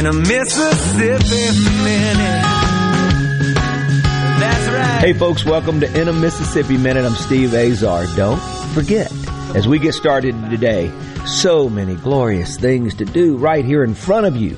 In 0.00 0.06
a 0.06 0.14
Mississippi 0.14 1.60
minute. 1.84 2.42
Right. 4.40 4.98
Hey 4.98 5.12
folks, 5.12 5.44
welcome 5.44 5.80
to 5.80 6.00
In 6.00 6.08
a 6.08 6.12
Mississippi 6.14 6.78
Minute. 6.78 7.04
I'm 7.04 7.12
Steve 7.12 7.52
Azar. 7.52 8.06
Don't 8.16 8.40
forget, 8.72 9.12
as 9.54 9.68
we 9.68 9.78
get 9.78 9.92
started 9.92 10.34
today, 10.48 10.90
so 11.26 11.68
many 11.68 11.96
glorious 11.96 12.56
things 12.56 12.94
to 12.94 13.04
do 13.04 13.36
right 13.36 13.62
here 13.62 13.84
in 13.84 13.92
front 13.92 14.24
of 14.24 14.36
you 14.36 14.56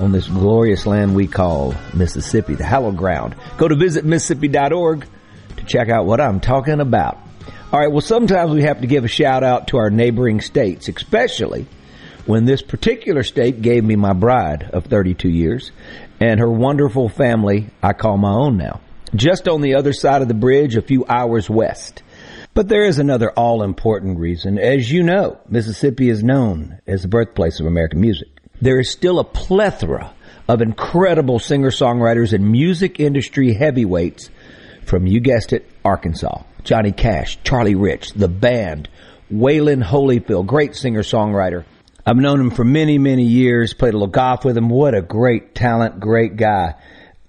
on 0.00 0.10
this 0.10 0.26
glorious 0.26 0.84
land 0.84 1.14
we 1.14 1.28
call 1.28 1.76
Mississippi, 1.94 2.56
the 2.56 2.64
hallowed 2.64 2.96
ground. 2.96 3.36
Go 3.58 3.68
to 3.68 3.76
visitmississippi.org 3.76 5.06
to 5.58 5.64
check 5.64 5.90
out 5.90 6.06
what 6.06 6.20
I'm 6.20 6.40
talking 6.40 6.80
about. 6.80 7.20
All 7.72 7.78
right, 7.78 7.92
well, 7.92 8.00
sometimes 8.00 8.50
we 8.50 8.62
have 8.62 8.80
to 8.80 8.88
give 8.88 9.04
a 9.04 9.08
shout 9.08 9.44
out 9.44 9.68
to 9.68 9.76
our 9.76 9.90
neighboring 9.90 10.40
states, 10.40 10.88
especially 10.88 11.68
when 12.26 12.44
this 12.44 12.62
particular 12.62 13.22
state 13.22 13.62
gave 13.62 13.84
me 13.84 13.96
my 13.96 14.12
bride 14.12 14.70
of 14.72 14.86
32 14.86 15.28
years 15.28 15.72
and 16.20 16.40
her 16.40 16.50
wonderful 16.50 17.08
family 17.08 17.68
I 17.82 17.92
call 17.92 18.16
my 18.16 18.32
own 18.32 18.56
now. 18.56 18.80
Just 19.14 19.48
on 19.48 19.60
the 19.60 19.74
other 19.74 19.92
side 19.92 20.22
of 20.22 20.28
the 20.28 20.34
bridge, 20.34 20.76
a 20.76 20.82
few 20.82 21.04
hours 21.06 21.50
west. 21.50 22.02
But 22.54 22.68
there 22.68 22.84
is 22.84 22.98
another 22.98 23.30
all 23.30 23.62
important 23.62 24.18
reason. 24.18 24.58
As 24.58 24.90
you 24.90 25.02
know, 25.02 25.38
Mississippi 25.48 26.08
is 26.08 26.22
known 26.22 26.80
as 26.86 27.02
the 27.02 27.08
birthplace 27.08 27.60
of 27.60 27.66
American 27.66 28.00
music 28.00 28.28
there 28.62 28.78
is 28.78 28.88
still 28.88 29.18
a 29.18 29.24
plethora 29.24 30.14
of 30.46 30.62
incredible 30.62 31.40
singer-songwriters 31.40 32.32
and 32.32 32.50
music 32.50 33.00
industry 33.00 33.52
heavyweights 33.52 34.30
from, 34.84 35.06
you 35.06 35.18
guessed 35.18 35.52
it, 35.52 35.68
Arkansas. 35.84 36.42
Johnny 36.62 36.92
Cash, 36.92 37.38
Charlie 37.42 37.74
Rich, 37.74 38.12
The 38.12 38.28
Band, 38.28 38.88
Wayland 39.30 39.82
Holyfield, 39.82 40.46
great 40.46 40.76
singer-songwriter. 40.76 41.64
I've 42.04 42.16
known 42.16 42.40
him 42.40 42.50
for 42.50 42.64
many, 42.64 42.98
many 42.98 43.24
years, 43.24 43.74
played 43.74 43.94
a 43.94 43.96
little 43.96 44.08
golf 44.08 44.44
with 44.44 44.56
him. 44.56 44.68
What 44.68 44.94
a 44.94 45.02
great 45.02 45.54
talent, 45.54 46.00
great 46.00 46.36
guy. 46.36 46.74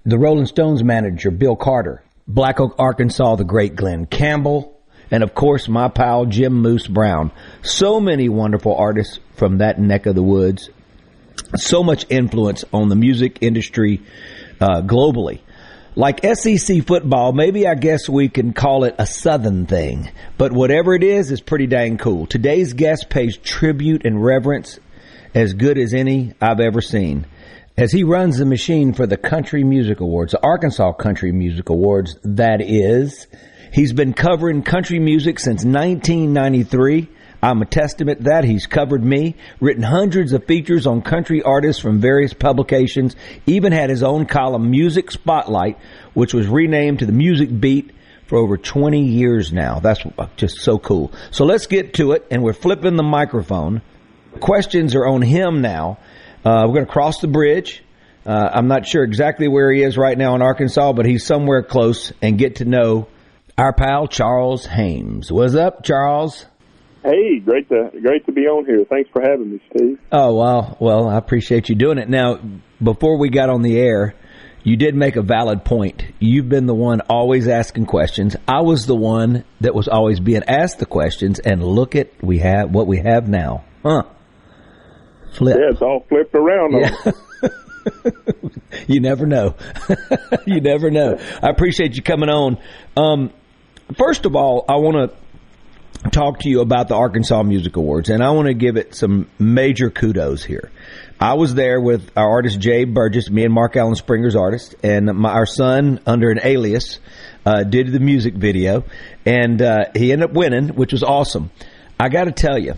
The 0.05 0.17
Rolling 0.17 0.47
Stones 0.47 0.83
manager, 0.83 1.31
Bill 1.31 1.55
Carter. 1.55 2.03
Black 2.27 2.59
Oak, 2.59 2.75
Arkansas, 2.79 3.35
the 3.35 3.43
great 3.43 3.75
Glen 3.75 4.05
Campbell. 4.05 4.79
And 5.11 5.23
of 5.23 5.35
course, 5.35 5.67
my 5.67 5.89
pal, 5.89 6.25
Jim 6.25 6.53
Moose 6.53 6.87
Brown. 6.87 7.31
So 7.61 7.99
many 7.99 8.29
wonderful 8.29 8.75
artists 8.75 9.19
from 9.35 9.59
that 9.59 9.79
neck 9.79 10.05
of 10.05 10.15
the 10.15 10.23
woods 10.23 10.69
so 11.55 11.83
much 11.83 12.05
influence 12.09 12.65
on 12.73 12.89
the 12.89 12.95
music 12.95 13.39
industry 13.41 14.01
uh, 14.59 14.81
globally. 14.81 15.39
Like 15.95 16.25
SEC 16.25 16.87
football, 16.87 17.33
maybe 17.33 17.67
I 17.67 17.75
guess 17.75 18.09
we 18.09 18.27
can 18.27 18.53
call 18.53 18.83
it 18.83 18.95
a 18.97 19.05
Southern 19.05 19.67
thing, 19.67 20.09
but 20.39 20.51
whatever 20.51 20.95
it 20.95 21.03
is, 21.03 21.29
is 21.29 21.39
pretty 21.39 21.67
dang 21.67 21.99
cool. 21.99 22.25
Today's 22.25 22.73
guest 22.73 23.11
pays 23.11 23.37
tribute 23.37 24.03
and 24.03 24.23
reverence 24.23 24.79
as 25.35 25.53
good 25.53 25.77
as 25.77 25.93
any 25.93 26.33
I've 26.41 26.59
ever 26.59 26.81
seen. 26.81 27.27
As 27.77 27.91
he 27.91 28.03
runs 28.03 28.39
the 28.39 28.45
machine 28.45 28.93
for 28.93 29.05
the 29.05 29.17
Country 29.17 29.63
Music 29.63 29.99
Awards, 29.99 30.31
the 30.31 30.43
Arkansas 30.43 30.93
Country 30.93 31.31
Music 31.31 31.69
Awards, 31.69 32.17
that 32.23 32.59
is. 32.61 33.27
He's 33.71 33.93
been 33.93 34.13
covering 34.13 34.63
country 34.63 34.97
music 34.97 35.37
since 35.39 35.63
1993 35.63 37.07
I'm 37.43 37.61
a 37.61 37.65
testament 37.65 38.19
to 38.19 38.23
that. 38.29 38.45
He's 38.45 38.67
covered 38.67 39.03
me, 39.03 39.35
written 39.59 39.83
hundreds 39.83 40.31
of 40.31 40.45
features 40.45 40.87
on 40.87 41.01
country 41.01 41.43
artists 41.43 41.81
from 41.81 41.99
various 41.99 42.33
publications, 42.33 43.17
even 43.45 43.73
had 43.73 43.89
his 43.89 44.01
own 44.01 44.27
column, 44.27 44.71
Music 44.71 45.11
Spotlight, 45.11 45.77
which 46.13 46.33
was 46.33 46.47
renamed 46.47 46.99
to 46.99 47.05
the 47.05 47.11
Music 47.11 47.49
Beat 47.59 47.91
for 48.27 48.37
over 48.37 48.55
20 48.55 49.03
years 49.03 49.51
now. 49.51 49.81
That's 49.81 50.01
just 50.37 50.59
so 50.59 50.79
cool. 50.79 51.11
So 51.31 51.43
let's 51.43 51.67
get 51.67 51.95
to 51.95 52.13
it, 52.13 52.25
and 52.31 52.43
we're 52.43 52.53
flipping 52.53 52.95
the 52.95 53.03
microphone. 53.03 53.81
Questions 54.39 54.95
are 54.95 55.05
on 55.05 55.21
him 55.21 55.61
now. 55.61 55.99
Uh, 56.45 56.63
we're 56.65 56.75
going 56.75 56.85
to 56.85 56.91
cross 56.93 57.19
the 57.19 57.27
bridge. 57.27 57.83
Uh, 58.25 58.51
I'm 58.53 58.69
not 58.69 58.87
sure 58.87 59.03
exactly 59.03 59.49
where 59.49 59.69
he 59.69 59.83
is 59.83 59.97
right 59.97 60.17
now 60.17 60.33
in 60.35 60.41
Arkansas, 60.41 60.93
but 60.93 61.05
he's 61.05 61.25
somewhere 61.25 61.61
close 61.61 62.13
and 62.21 62.37
get 62.37 62.55
to 62.57 62.65
know 62.65 63.09
our 63.57 63.73
pal 63.73 64.07
Charles 64.07 64.65
Hames. 64.65 65.29
What's 65.29 65.55
up, 65.55 65.83
Charles? 65.83 66.45
Hey, 67.03 67.39
great 67.39 67.67
to 67.67 67.91
great 68.01 68.25
to 68.27 68.31
be 68.31 68.43
on 68.43 68.65
here. 68.65 68.85
Thanks 68.89 69.09
for 69.11 69.21
having 69.21 69.51
me, 69.51 69.61
Steve. 69.69 69.99
Oh 70.11 70.35
well, 70.35 70.77
well, 70.79 71.09
I 71.09 71.17
appreciate 71.17 71.67
you 71.67 71.75
doing 71.75 71.97
it. 71.97 72.07
Now, 72.07 72.39
before 72.81 73.17
we 73.17 73.29
got 73.29 73.49
on 73.49 73.61
the 73.61 73.77
air, 73.77 74.15
you 74.63 74.77
did 74.77 74.95
make 74.95 75.17
a 75.17 75.21
valid 75.21 75.65
point. 75.65 76.05
You've 76.19 76.47
been 76.47 76.65
the 76.65 76.73
one 76.73 77.01
always 77.01 77.49
asking 77.49 77.87
questions. 77.87 78.37
I 78.47 78.61
was 78.61 78.85
the 78.85 78.95
one 78.95 79.43
that 79.59 79.75
was 79.75 79.89
always 79.89 80.21
being 80.21 80.43
asked 80.47 80.79
the 80.79 80.85
questions, 80.85 81.39
and 81.39 81.61
look 81.61 81.95
at 81.95 82.09
we 82.23 82.39
have 82.39 82.71
what 82.71 82.87
we 82.87 82.99
have 82.99 83.27
now, 83.27 83.65
huh? 83.83 84.03
Flip. 85.33 85.57
Yeah, 85.59 85.71
it's 85.71 85.81
all 85.81 86.05
flipped 86.07 86.35
around. 86.35 86.73
Yeah. 86.73 87.11
you 88.87 89.01
never 89.01 89.25
know. 89.25 89.55
you 90.45 90.61
never 90.61 90.89
know. 90.89 91.17
I 91.41 91.49
appreciate 91.49 91.97
you 91.97 92.03
coming 92.03 92.29
on. 92.29 92.57
Um, 92.95 93.33
first 93.97 94.25
of 94.25 94.37
all, 94.37 94.63
I 94.69 94.75
want 94.75 95.11
to 95.11 95.22
talk 96.11 96.39
to 96.39 96.49
you 96.49 96.61
about 96.61 96.87
the 96.87 96.95
Arkansas 96.95 97.43
Music 97.43 97.75
Awards, 97.75 98.09
and 98.09 98.23
I 98.23 98.31
want 98.31 98.47
to 98.47 98.53
give 98.53 98.77
it 98.77 98.95
some 98.95 99.29
major 99.39 99.89
kudos 99.89 100.43
here. 100.43 100.71
I 101.19 101.35
was 101.35 101.55
there 101.55 101.79
with 101.79 102.11
our 102.17 102.29
artist 102.29 102.59
Jay 102.59 102.83
Burgess, 102.83 103.29
me 103.29 103.45
and 103.45 103.53
Mark 103.53 103.75
Allen 103.77 103.95
Springer's 103.95 104.35
artist, 104.35 104.75
and 104.83 105.05
my, 105.05 105.31
our 105.31 105.45
son, 105.45 105.99
under 106.05 106.29
an 106.29 106.39
alias, 106.43 106.99
uh, 107.45 107.63
did 107.63 107.91
the 107.91 107.99
music 107.99 108.33
video, 108.33 108.83
and 109.25 109.61
uh, 109.61 109.85
he 109.95 110.11
ended 110.11 110.29
up 110.29 110.35
winning, 110.35 110.69
which 110.69 110.91
was 110.91 111.03
awesome. 111.03 111.51
I 111.99 112.09
got 112.09 112.25
to 112.25 112.31
tell 112.31 112.57
you, 112.57 112.75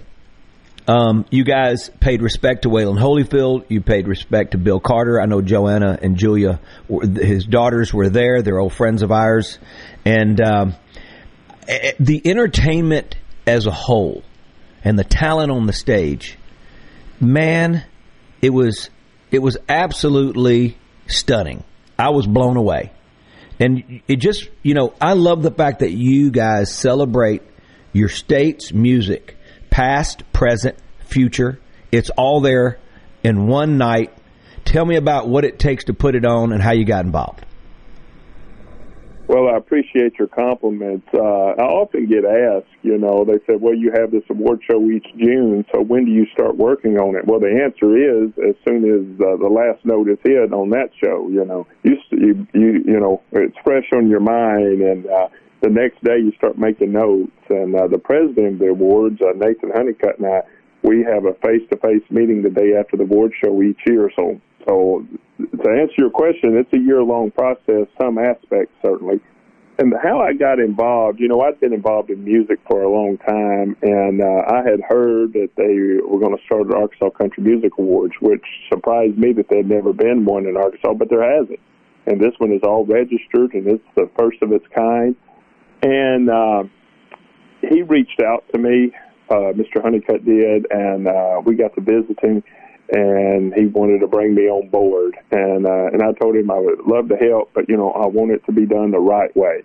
um, 0.88 1.26
you 1.32 1.44
guys 1.44 1.90
paid 2.00 2.22
respect 2.22 2.62
to 2.64 2.70
Wayland 2.70 3.00
Holyfield. 3.00 3.66
You 3.70 3.82
paid 3.82 4.08
respect 4.08 4.52
to 4.52 4.60
Bill 4.60 4.80
Carter. 4.80 5.20
I 5.20 5.26
know 5.26 5.42
Joanna 5.42 5.98
and 6.00 6.16
Julia, 6.16 6.60
his 6.88 7.46
daughters, 7.46 7.92
were 7.92 8.10
there. 8.10 8.44
They're 8.44 8.60
old 8.60 8.74
friends 8.74 9.02
of 9.02 9.12
ours, 9.12 9.58
and. 10.06 10.40
Um, 10.42 10.76
Eh, 11.68 11.78
eh, 11.82 11.92
the 12.00 12.22
entertainment 12.26 13.16
as 13.48 13.66
a 13.66 13.72
whole 13.72 14.24
and 14.84 14.98
the 15.00 15.04
talent 15.04 15.52
on 15.52 15.66
the 15.66 15.74
stage, 15.74 16.38
man, 17.20 17.84
it 18.42 18.52
was 18.52 18.90
it 19.32 19.40
was 19.40 19.58
absolutely 19.68 20.78
stunning. 21.08 21.64
I 21.98 22.10
was 22.10 22.28
blown 22.28 22.58
away. 22.58 22.92
And 23.60 24.02
it 24.08 24.18
just, 24.18 24.50
you 24.64 24.74
know, 24.74 24.94
I 25.00 25.14
love 25.14 25.42
the 25.42 25.52
fact 25.52 25.80
that 25.80 25.92
you 25.92 26.30
guys 26.30 26.74
celebrate 26.74 27.42
your 27.94 28.10
state's 28.10 28.74
music, 28.74 29.38
past, 29.70 30.24
present, 30.34 30.78
future. 31.00 31.60
It's 31.92 32.10
all 32.12 32.42
there 32.42 32.80
in 33.24 33.48
one 33.48 33.78
night. 33.78 34.14
Tell 34.66 34.86
me 34.86 34.98
about 34.98 35.30
what 35.30 35.46
it 35.46 35.58
takes 35.58 35.86
to 35.86 35.94
put 35.94 36.16
it 36.16 36.26
on 36.26 36.52
and 36.52 36.62
how 36.62 36.74
you 36.74 36.86
got 36.86 37.06
involved. 37.06 37.46
Well, 39.28 39.50
I 39.50 39.58
appreciate 39.58 40.20
your 40.20 40.28
compliments. 40.28 41.08
Uh, 41.12 41.58
I 41.58 41.66
often 41.66 42.06
get 42.06 42.26
asked, 42.26 42.70
you 42.84 42.98
know, 42.98 43.26
they 43.26 43.40
said, 43.48 43.60
well, 43.60 43.74
you 43.74 43.92
have 43.98 44.12
this 44.12 44.24
award 44.30 44.62
show 44.70 44.80
each 44.92 45.08
June, 45.18 45.66
so 45.74 45.82
when 45.82 46.06
do 46.06 46.12
you 46.12 46.28
start 46.32 46.58
working 46.58 46.98
on 46.98 47.16
it? 47.16 47.26
Well, 47.26 47.40
the 47.40 47.50
answer 47.50 47.98
is 47.98 48.30
as 48.38 48.56
soon 48.68 48.86
as 48.86 49.20
uh, 49.20 49.38
the 49.38 49.50
last 49.50 49.84
note 49.84 50.10
is 50.10 50.20
hit 50.24 50.54
on 50.54 50.70
that 50.72 50.92
show, 51.04 51.28
you 51.30 51.44
know, 51.44 51.66
you, 51.84 51.98
you, 52.12 52.48
you, 52.54 53.00
know, 53.00 53.22
it's 53.32 53.58
fresh 53.64 53.86
on 53.96 54.10
your 54.10 54.20
mind 54.20 54.82
and, 54.82 55.08
uh, 55.08 55.28
the 55.62 55.70
next 55.70 56.04
day 56.04 56.20
you 56.20 56.32
start 56.38 56.60
making 56.60 56.92
notes 56.92 57.32
and, 57.50 57.76
uh, 57.76 57.88
the 57.88 57.98
president 57.98 58.54
of 58.54 58.60
the 58.60 58.68
awards, 58.68 59.20
uh, 59.22 59.34
Nathan 59.36 59.72
Honeycutt 59.74 60.20
and 60.20 60.28
I, 60.28 60.42
we 60.84 61.04
have 61.04 61.26
a 61.26 61.34
face-to-face 61.42 62.04
meeting 62.12 62.44
the 62.44 62.52
day 62.52 62.76
after 62.78 62.96
the 62.96 63.04
award 63.04 63.34
show 63.44 63.64
each 63.64 63.80
year. 63.88 64.12
So 64.16 64.40
So 64.68 65.06
to 65.38 65.70
answer 65.70 65.96
your 65.98 66.10
question, 66.10 66.58
it's 66.58 66.72
a 66.74 66.80
year 66.80 67.04
long 67.04 67.32
process. 67.32 67.88
Some 68.02 68.18
aspects 68.18 68.74
certainly. 68.82 69.20
And 69.78 69.94
how 70.02 70.22
I 70.22 70.34
got 70.34 70.60
involved, 70.60 71.20
you 71.20 71.28
know, 71.28 71.42
I'd 71.42 71.60
been 71.60 71.74
involved 71.74 72.10
in 72.10 72.24
music 72.24 72.60
for 72.66 72.82
a 72.82 72.90
long 72.90 73.18
time, 73.18 73.76
and 73.82 74.22
uh, 74.22 74.44
I 74.48 74.64
had 74.64 74.80
heard 74.88 75.34
that 75.34 75.50
they 75.58 76.02
were 76.08 76.20
going 76.20 76.36
to 76.36 76.42
start 76.46 76.70
the 76.70 76.78
Arkansas 76.78 77.10
Country 77.10 77.44
Music 77.44 77.74
Awards, 77.78 78.14
which 78.22 78.46
surprised 78.72 79.18
me 79.18 79.34
that 79.34 79.50
there'd 79.50 79.68
never 79.68 79.92
been 79.92 80.24
one 80.24 80.46
in 80.46 80.56
Arkansas, 80.56 80.94
but 80.94 81.10
there 81.10 81.24
hasn't. 81.24 81.60
And 82.06 82.22
this 82.22 82.32
one 82.38 82.54
is 82.54 82.62
all 82.64 82.86
registered, 82.86 83.54
and 83.54 83.68
it's 83.68 83.84
the 83.96 84.10
first 84.18 84.42
of 84.42 84.54
its 84.54 84.66
kind. 84.74 85.14
And 85.82 86.30
uh, 86.30 86.64
he 87.70 87.82
reached 87.82 88.22
out 88.22 88.46
to 88.54 88.60
me, 88.60 88.94
uh, 89.30 89.52
Mr. 89.60 89.82
Honeycutt 89.82 90.24
did, 90.24 90.68
and 90.72 91.10
uh, 91.10 91.42
we 91.44 91.56
got 91.56 91.76
to 91.76 91.82
visiting 91.82 92.44
and 92.90 93.54
he 93.54 93.66
wanted 93.66 94.00
to 94.00 94.08
bring 94.08 94.36
me 94.36 94.44
on 94.44 94.70
board. 94.70 95.16
And 95.32 95.66
uh, 95.66 95.88
and 95.92 96.02
I 96.04 96.12
told 96.14 96.36
him 96.36 96.52
I 96.52 96.60
would 96.60 96.82
love 96.86 97.10
to 97.10 97.16
help, 97.16 97.52
but 97.54 97.68
you 97.70 97.78
know 97.78 97.92
I 97.92 98.08
want 98.08 98.32
it 98.32 98.46
to 98.46 98.52
be 98.52 98.66
done 98.66 98.92
the 98.92 99.00
right 99.00 99.36
way. 99.36 99.64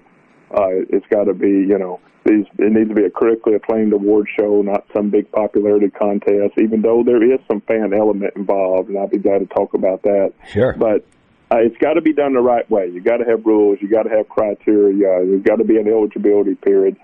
Uh, 0.50 0.82
it's 0.88 1.06
got 1.10 1.24
to 1.24 1.34
be 1.34 1.48
you 1.48 1.78
know 1.78 2.00
these 2.24 2.46
it 2.58 2.72
needs 2.72 2.88
to 2.88 2.94
be 2.94 3.04
a 3.04 3.10
critically 3.10 3.54
acclaimed 3.54 3.92
award 3.92 4.28
show, 4.38 4.62
not 4.62 4.84
some 4.94 5.10
big 5.10 5.30
popularity 5.32 5.90
contest. 5.90 6.54
Even 6.60 6.82
though 6.82 7.02
there 7.04 7.22
is 7.22 7.40
some 7.48 7.60
fan 7.62 7.92
element 7.92 8.34
involved, 8.36 8.88
and 8.88 8.98
I'd 8.98 9.10
be 9.10 9.18
glad 9.18 9.38
to 9.38 9.46
talk 9.46 9.74
about 9.74 10.02
that. 10.02 10.32
Sure, 10.48 10.74
but. 10.74 11.04
Uh, 11.52 11.58
it's 11.58 11.76
got 11.78 11.94
to 11.94 12.00
be 12.00 12.12
done 12.12 12.32
the 12.32 12.40
right 12.40 12.70
way. 12.70 12.86
You 12.86 13.00
got 13.00 13.16
to 13.16 13.24
have 13.24 13.44
rules. 13.44 13.78
You 13.80 13.88
got 13.88 14.04
to 14.04 14.08
have 14.10 14.28
criteria. 14.28 15.26
There's 15.26 15.42
got 15.42 15.56
to 15.56 15.64
be 15.64 15.78
an 15.78 15.88
eligibility 15.88 16.54
period, 16.54 16.96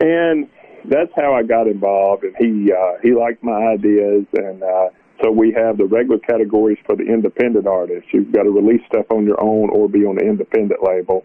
and 0.00 0.48
that's 0.84 1.12
how 1.14 1.32
I 1.32 1.44
got 1.44 1.68
involved. 1.68 2.24
And 2.24 2.34
he 2.36 2.72
uh, 2.72 2.98
he 3.02 3.12
liked 3.12 3.44
my 3.44 3.68
ideas, 3.68 4.26
and 4.32 4.64
uh, 4.64 4.88
so 5.22 5.30
we 5.30 5.52
have 5.56 5.78
the 5.78 5.86
regular 5.86 6.18
categories 6.18 6.78
for 6.86 6.94
the 6.94 7.02
independent 7.02 7.66
artists. 7.66 8.08
You've 8.12 8.32
got 8.32 8.44
to 8.44 8.50
release 8.50 8.82
stuff 8.86 9.06
on 9.10 9.24
your 9.24 9.42
own 9.42 9.70
or 9.70 9.88
be 9.88 10.00
on 10.00 10.16
the 10.16 10.24
independent 10.24 10.80
label. 10.82 11.24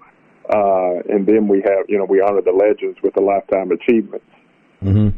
Uh, 0.49 0.99
and 1.09 1.25
then 1.25 1.47
we 1.47 1.61
have, 1.61 1.85
you 1.87 1.97
know, 1.97 2.05
we 2.05 2.19
honor 2.19 2.41
the 2.41 2.51
legends 2.51 2.97
with 3.03 3.13
the 3.13 3.21
lifetime 3.21 3.71
achievements. 3.71 4.25
Mm-hmm. 4.83 5.17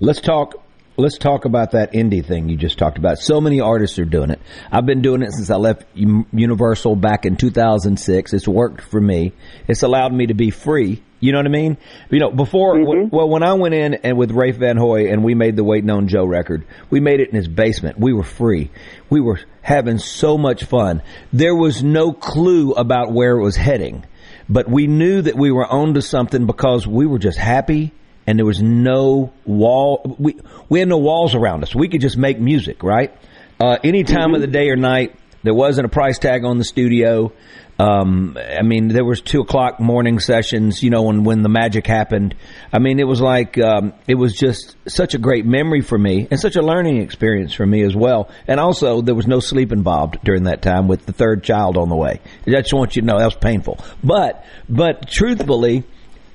Let's 0.00 0.20
talk. 0.20 0.62
Let's 0.96 1.16
talk 1.16 1.46
about 1.46 1.70
that 1.72 1.94
indie 1.94 2.24
thing 2.24 2.50
you 2.50 2.56
just 2.56 2.78
talked 2.78 2.98
about. 2.98 3.18
So 3.18 3.40
many 3.40 3.60
artists 3.60 3.98
are 3.98 4.04
doing 4.04 4.30
it. 4.30 4.40
I've 4.70 4.84
been 4.84 5.00
doing 5.00 5.22
it 5.22 5.32
since 5.32 5.48
I 5.48 5.56
left 5.56 5.84
Universal 5.94 6.96
back 6.96 7.24
in 7.24 7.36
2006. 7.36 8.32
It's 8.34 8.46
worked 8.46 8.82
for 8.82 9.00
me. 9.00 9.32
It's 9.68 9.82
allowed 9.82 10.12
me 10.12 10.26
to 10.26 10.34
be 10.34 10.50
free 10.50 11.02
you 11.22 11.30
know 11.30 11.38
what 11.38 11.46
I 11.46 11.50
mean? 11.50 11.76
You 12.10 12.18
know, 12.18 12.32
before, 12.32 12.74
mm-hmm. 12.74 13.14
well, 13.14 13.28
when 13.28 13.44
I 13.44 13.52
went 13.52 13.74
in 13.74 13.94
and 13.94 14.18
with 14.18 14.32
Rafe 14.32 14.56
Van 14.56 14.76
Hoy 14.76 15.06
and 15.12 15.22
we 15.22 15.36
made 15.36 15.54
the 15.54 15.62
Waiting 15.62 15.88
on 15.88 16.08
Joe 16.08 16.24
record, 16.24 16.64
we 16.90 16.98
made 16.98 17.20
it 17.20 17.28
in 17.28 17.36
his 17.36 17.46
basement. 17.46 17.96
We 17.96 18.12
were 18.12 18.24
free. 18.24 18.72
We 19.08 19.20
were 19.20 19.38
having 19.60 19.98
so 19.98 20.36
much 20.36 20.64
fun. 20.64 21.00
There 21.32 21.54
was 21.54 21.80
no 21.80 22.12
clue 22.12 22.72
about 22.72 23.12
where 23.12 23.38
it 23.38 23.40
was 23.40 23.54
heading, 23.54 24.04
but 24.48 24.68
we 24.68 24.88
knew 24.88 25.22
that 25.22 25.36
we 25.36 25.52
were 25.52 25.64
onto 25.64 26.00
something 26.00 26.44
because 26.44 26.88
we 26.88 27.06
were 27.06 27.20
just 27.20 27.38
happy 27.38 27.92
and 28.26 28.36
there 28.36 28.46
was 28.46 28.60
no 28.60 29.32
wall. 29.46 30.16
We, 30.18 30.40
we 30.68 30.80
had 30.80 30.88
no 30.88 30.98
walls 30.98 31.36
around 31.36 31.62
us. 31.62 31.72
We 31.72 31.86
could 31.86 32.00
just 32.00 32.16
make 32.16 32.40
music, 32.40 32.82
right? 32.82 33.16
Uh, 33.60 33.78
any 33.84 34.02
time 34.02 34.26
mm-hmm. 34.26 34.34
of 34.34 34.40
the 34.40 34.48
day 34.48 34.70
or 34.70 34.76
night. 34.76 35.14
There 35.42 35.54
wasn't 35.54 35.86
a 35.86 35.88
price 35.88 36.18
tag 36.18 36.44
on 36.44 36.58
the 36.58 36.64
studio. 36.64 37.32
Um, 37.78 38.38
I 38.38 38.62
mean, 38.62 38.88
there 38.88 39.04
was 39.04 39.20
two 39.20 39.40
o'clock 39.40 39.80
morning 39.80 40.20
sessions, 40.20 40.82
you 40.82 40.90
know, 40.90 41.02
when, 41.02 41.24
when 41.24 41.42
the 41.42 41.48
magic 41.48 41.86
happened. 41.86 42.34
I 42.72 42.78
mean, 42.78 43.00
it 43.00 43.06
was 43.06 43.20
like, 43.20 43.58
um, 43.58 43.92
it 44.06 44.14
was 44.14 44.34
just 44.34 44.76
such 44.86 45.14
a 45.14 45.18
great 45.18 45.44
memory 45.44 45.80
for 45.80 45.98
me 45.98 46.28
and 46.30 46.38
such 46.38 46.54
a 46.54 46.62
learning 46.62 46.98
experience 46.98 47.52
for 47.54 47.66
me 47.66 47.82
as 47.82 47.96
well. 47.96 48.30
And 48.46 48.60
also, 48.60 49.00
there 49.00 49.16
was 49.16 49.26
no 49.26 49.40
sleep 49.40 49.72
involved 49.72 50.18
during 50.22 50.44
that 50.44 50.62
time 50.62 50.86
with 50.86 51.06
the 51.06 51.12
third 51.12 51.42
child 51.42 51.76
on 51.76 51.88
the 51.88 51.96
way. 51.96 52.20
I 52.46 52.50
just 52.60 52.72
want 52.72 52.94
you 52.94 53.02
to 53.02 53.06
know 53.06 53.18
that 53.18 53.24
was 53.24 53.34
painful. 53.34 53.78
But, 54.04 54.44
but 54.68 55.08
truthfully, 55.08 55.82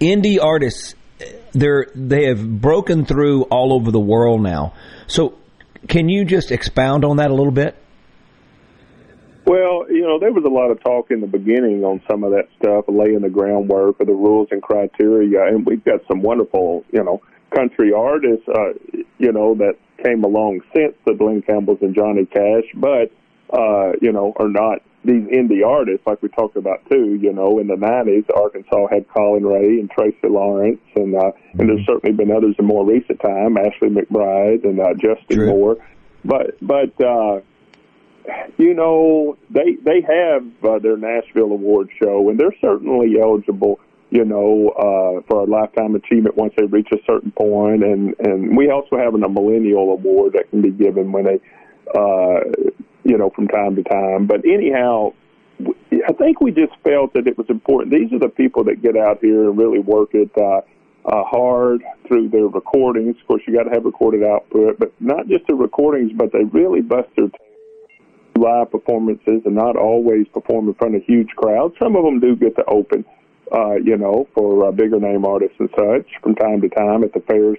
indie 0.02 0.42
artists, 0.44 0.96
they're, 1.54 1.88
they 1.96 2.26
have 2.26 2.62
broken 2.62 3.06
through 3.06 3.44
all 3.44 3.72
over 3.72 3.92
the 3.92 4.00
world 4.00 4.42
now. 4.42 4.74
So, 5.08 5.38
can 5.88 6.10
you 6.10 6.26
just 6.26 6.52
expound 6.52 7.06
on 7.06 7.18
that 7.18 7.32
a 7.32 7.34
little 7.34 7.54
bit? 7.54 7.76
Well, 9.48 9.86
you 9.90 10.02
know, 10.02 10.20
there 10.20 10.34
was 10.34 10.44
a 10.44 10.50
lot 10.50 10.72
of 10.72 10.84
talk 10.84 11.10
in 11.10 11.22
the 11.22 11.28
beginning 11.28 11.86
on 11.86 12.02
some 12.12 12.26
of 12.26 12.32
that 12.32 12.50
stuff, 12.60 12.84
laying 12.90 13.22
the 13.22 13.30
groundwork 13.30 13.98
for 13.98 14.04
the 14.04 14.12
rules 14.12 14.50
and 14.52 14.62
criteria, 14.62 15.48
and 15.48 15.66
we've 15.66 15.84
got 15.86 16.02
some 16.06 16.22
wonderful, 16.22 16.84
you 16.92 17.02
know, 17.02 17.22
country 17.56 17.94
artists, 17.94 18.46
uh, 18.50 18.74
you 19.20 19.32
know, 19.32 19.56
that 19.56 19.76
came 20.04 20.26
along 20.26 20.60
since 20.76 20.94
the 21.06 21.14
Glen 21.14 21.42
Campbells 21.42 21.80
and 21.82 21.96
Johnny 21.96 22.26
Cash, 22.26 22.66
but 22.76 23.10
uh, 23.58 23.94
you 24.02 24.12
know, 24.12 24.34
are 24.36 24.50
not 24.50 24.82
these 25.06 25.24
indie 25.32 25.66
artists 25.66 26.06
like 26.06 26.22
we 26.22 26.28
talked 26.28 26.58
about 26.58 26.86
too. 26.92 27.18
You 27.22 27.32
know, 27.32 27.58
in 27.60 27.68
the 27.68 27.76
'90s, 27.76 28.26
Arkansas 28.36 28.88
had 28.92 29.08
Collin 29.08 29.46
Raye 29.46 29.80
and 29.80 29.90
Tracy 29.90 30.28
Lawrence, 30.28 30.82
and 30.98 31.16
uh, 31.16 31.32
and 31.58 31.70
there's 31.70 31.86
certainly 31.86 32.14
been 32.14 32.36
others 32.36 32.56
in 32.60 32.66
more 32.66 32.86
recent 32.86 33.22
time, 33.22 33.56
Ashley 33.56 33.88
McBryde 33.88 34.66
and 34.66 34.82
uh, 34.82 34.94
Justin 34.96 35.38
True. 35.38 35.48
Moore. 35.48 35.78
But 36.26 36.58
but 36.62 37.00
uh, 37.02 37.40
you 38.58 38.74
know, 38.74 39.38
they 39.50 39.76
they 39.84 40.02
have 40.02 40.46
uh, 40.64 40.80
their 40.80 40.98
Nashville 40.98 41.52
Award 41.52 41.90
show, 42.02 42.30
and 42.30 42.40
they're 42.40 42.56
certainly 42.62 43.16
eligible. 43.22 43.80
You 44.10 44.24
know, 44.24 44.70
uh, 44.70 45.22
for 45.28 45.42
a 45.42 45.44
lifetime 45.44 45.94
achievement 45.96 46.38
once 46.38 46.54
they 46.56 46.64
reach 46.64 46.88
a 46.94 46.98
certain 47.06 47.32
point, 47.32 47.84
and 47.84 48.16
and 48.20 48.56
we 48.56 48.70
also 48.70 48.98
have 48.98 49.14
a 49.14 49.18
millennial 49.18 49.92
award 49.92 50.34
that 50.34 50.50
can 50.50 50.62
be 50.62 50.72
given 50.72 51.12
when 51.12 51.26
they, 51.26 51.42
uh, 51.94 52.40
you 53.04 53.18
know, 53.18 53.30
from 53.36 53.50
time 53.50 53.76
to 53.76 53.84
time. 53.84 54.26
But 54.26 54.46
anyhow, 54.46 55.12
I 56.08 56.14
think 56.14 56.40
we 56.40 56.52
just 56.52 56.74
felt 56.86 57.14
that 57.16 57.28
it 57.28 57.38
was 57.38 57.48
important. 57.50 57.92
These 57.92 58.14
are 58.14 58.20
the 58.20 58.30
people 58.30 58.64
that 58.66 58.82
get 58.82 58.96
out 58.96 59.20
here 59.22 59.50
and 59.50 59.58
really 59.58 59.80
work 59.80 60.12
it 60.14 60.32
uh, 60.38 60.62
uh, 61.06 61.24
hard 61.24 61.84
through 62.08 62.30
their 62.30 62.48
recordings. 62.48 63.16
Of 63.20 63.28
course, 63.28 63.42
you 63.48 63.56
got 63.56 63.64
to 63.64 63.72
have 63.72 63.84
recorded 63.84 64.24
output, 64.24 64.80
but 64.80 64.94
not 65.02 65.28
just 65.28 65.48
the 65.48 65.56
recordings, 65.56 66.12
but 66.16 66.32
they 66.32 66.44
really 66.46 66.82
bust 66.82 67.10
their 67.16 67.30
live 68.38 68.72
performances 68.72 69.42
and 69.46 69.56
not 69.56 69.76
always 69.76 70.28
perform 70.34 70.68
in 70.68 70.74
front 70.76 70.96
of 70.96 71.04
huge 71.04 71.30
crowds. 71.36 71.76
Some 71.80 71.96
of 71.96 72.04
them 72.04 72.20
do 72.20 72.36
get 72.36 72.56
to 72.56 72.66
open, 72.66 73.06
uh, 73.52 73.76
you 73.76 73.98
know, 73.98 74.28
for 74.34 74.68
uh, 74.68 74.72
bigger 74.72 75.00
name 75.00 75.26
artists 75.26 75.56
and 75.60 75.70
such 75.76 76.08
from 76.22 76.36
time 76.36 76.62
to 76.62 76.70
time 76.70 77.04
at 77.04 77.14
the 77.14 77.22
fairs 77.22 77.58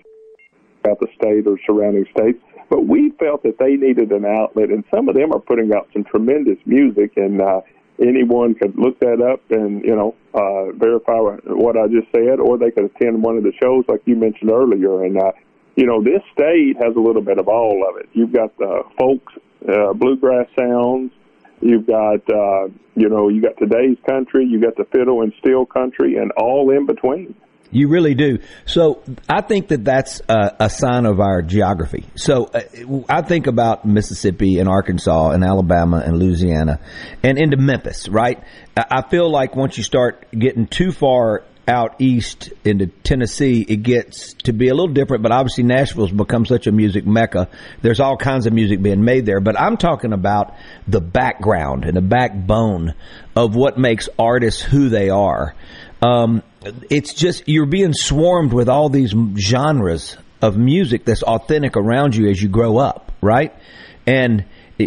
out 0.88 1.00
the 1.00 1.08
state 1.14 1.46
or 1.46 1.58
surrounding 1.66 2.06
states. 2.16 2.38
But 2.70 2.86
we 2.86 3.12
felt 3.18 3.42
that 3.44 3.58
they 3.58 3.76
needed 3.76 4.12
an 4.12 4.24
outlet, 4.24 4.68
and 4.70 4.84
some 4.94 5.08
of 5.08 5.14
them 5.14 5.32
are 5.32 5.40
putting 5.40 5.72
out 5.72 5.88
some 5.92 6.04
tremendous 6.04 6.58
music, 6.66 7.12
and 7.16 7.40
uh, 7.40 7.60
anyone 8.00 8.54
could 8.54 8.76
look 8.76 8.98
that 9.00 9.20
up 9.20 9.40
and 9.50 9.82
you 9.84 9.94
know 9.96 10.14
uh, 10.34 10.72
verify 10.76 11.18
what 11.46 11.76
I 11.76 11.86
just 11.88 12.12
said, 12.12 12.40
or 12.40 12.58
they 12.58 12.70
could 12.70 12.90
attend 12.94 13.22
one 13.22 13.36
of 13.36 13.42
the 13.42 13.52
shows 13.60 13.84
like 13.88 14.02
you 14.04 14.16
mentioned 14.16 14.50
earlier. 14.50 15.04
And 15.04 15.16
uh, 15.16 15.32
you 15.76 15.86
know, 15.86 16.02
this 16.02 16.22
state 16.32 16.76
has 16.80 16.94
a 16.96 17.00
little 17.00 17.22
bit 17.22 17.38
of 17.38 17.48
all 17.48 17.86
of 17.88 17.96
it. 17.96 18.08
You've 18.12 18.32
got 18.32 18.56
the 18.58 18.82
folks 18.98 19.32
uh, 19.66 19.92
bluegrass 19.94 20.46
sounds. 20.58 21.12
You've 21.60 21.86
got, 21.86 22.20
uh, 22.30 22.68
you 22.94 23.08
know, 23.08 23.28
you 23.28 23.42
got 23.42 23.56
today's 23.58 23.96
country, 24.08 24.46
you 24.46 24.60
got 24.60 24.76
the 24.76 24.84
fiddle 24.84 25.22
and 25.22 25.32
steel 25.40 25.66
country, 25.66 26.16
and 26.16 26.30
all 26.36 26.70
in 26.70 26.86
between. 26.86 27.34
You 27.70 27.88
really 27.88 28.14
do. 28.14 28.38
So 28.64 29.02
I 29.28 29.42
think 29.42 29.68
that 29.68 29.84
that's 29.84 30.22
a, 30.28 30.56
a 30.60 30.70
sign 30.70 31.04
of 31.04 31.20
our 31.20 31.42
geography. 31.42 32.06
So 32.14 32.46
uh, 32.46 32.60
I 33.08 33.22
think 33.22 33.46
about 33.46 33.84
Mississippi 33.84 34.58
and 34.58 34.68
Arkansas 34.68 35.30
and 35.30 35.44
Alabama 35.44 36.02
and 36.04 36.18
Louisiana 36.18 36.80
and 37.22 37.38
into 37.38 37.58
Memphis, 37.58 38.08
right? 38.08 38.42
I 38.76 39.02
feel 39.10 39.30
like 39.30 39.54
once 39.54 39.76
you 39.76 39.84
start 39.84 40.26
getting 40.30 40.66
too 40.66 40.92
far 40.92 41.44
out 41.68 41.96
east 42.00 42.50
into 42.64 42.86
Tennessee, 42.86 43.64
it 43.68 43.82
gets 43.82 44.32
to 44.44 44.52
be 44.52 44.68
a 44.68 44.74
little 44.74 44.92
different, 44.92 45.22
but 45.22 45.32
obviously 45.32 45.64
Nashville's 45.64 46.10
become 46.10 46.46
such 46.46 46.66
a 46.66 46.72
music 46.72 47.06
mecca. 47.06 47.48
There's 47.82 48.00
all 48.00 48.16
kinds 48.16 48.46
of 48.46 48.52
music 48.52 48.82
being 48.82 49.04
made 49.04 49.26
there, 49.26 49.40
but 49.40 49.60
I'm 49.60 49.76
talking 49.76 50.12
about 50.12 50.54
the 50.86 51.00
background 51.00 51.84
and 51.84 51.96
the 51.96 52.02
backbone 52.02 52.94
of 53.36 53.54
what 53.54 53.78
makes 53.78 54.08
artists 54.18 54.62
who 54.62 54.88
they 54.88 55.10
are. 55.10 55.54
Um, 56.00 56.42
it's 56.90 57.12
just, 57.14 57.48
you're 57.48 57.66
being 57.66 57.92
swarmed 57.92 58.52
with 58.52 58.68
all 58.68 58.88
these 58.88 59.14
genres 59.36 60.16
of 60.40 60.56
music 60.56 61.04
that's 61.04 61.22
authentic 61.22 61.76
around 61.76 62.16
you 62.16 62.30
as 62.30 62.40
you 62.42 62.48
grow 62.48 62.78
up, 62.78 63.12
right? 63.20 63.54
And 64.06 64.46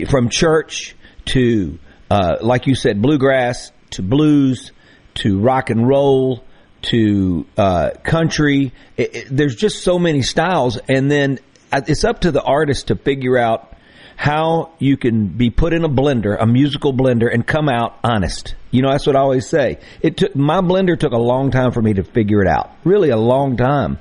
from 0.09 0.29
church 0.29 0.95
to, 1.25 1.77
uh, 2.09 2.37
like 2.41 2.67
you 2.67 2.75
said, 2.75 3.01
bluegrass 3.01 3.71
to 3.91 4.01
blues 4.01 4.71
to 5.15 5.39
rock 5.39 5.69
and 5.69 5.87
roll 5.87 6.43
to 6.83 7.45
uh, 7.57 7.91
country. 8.03 8.73
It, 8.97 9.15
it, 9.15 9.27
there's 9.29 9.55
just 9.55 9.83
so 9.83 9.99
many 9.99 10.21
styles, 10.21 10.77
and 10.89 11.09
then 11.09 11.39
uh, 11.71 11.81
it's 11.87 12.03
up 12.03 12.21
to 12.21 12.31
the 12.31 12.41
artist 12.41 12.87
to 12.87 12.95
figure 12.95 13.37
out 13.37 13.73
how 14.15 14.71
you 14.77 14.97
can 14.97 15.27
be 15.27 15.49
put 15.49 15.73
in 15.73 15.83
a 15.83 15.89
blender, 15.89 16.37
a 16.39 16.45
musical 16.45 16.93
blender, 16.93 17.33
and 17.33 17.45
come 17.45 17.67
out 17.69 17.97
honest. 18.03 18.55
You 18.69 18.81
know, 18.83 18.91
that's 18.91 19.07
what 19.07 19.15
I 19.15 19.19
always 19.19 19.47
say. 19.47 19.79
It 20.01 20.17
took 20.17 20.35
my 20.35 20.61
blender 20.61 20.99
took 20.99 21.13
a 21.13 21.17
long 21.17 21.51
time 21.51 21.71
for 21.71 21.81
me 21.81 21.93
to 21.93 22.03
figure 22.03 22.41
it 22.41 22.47
out, 22.47 22.71
really 22.83 23.09
a 23.09 23.17
long 23.17 23.57
time, 23.57 23.97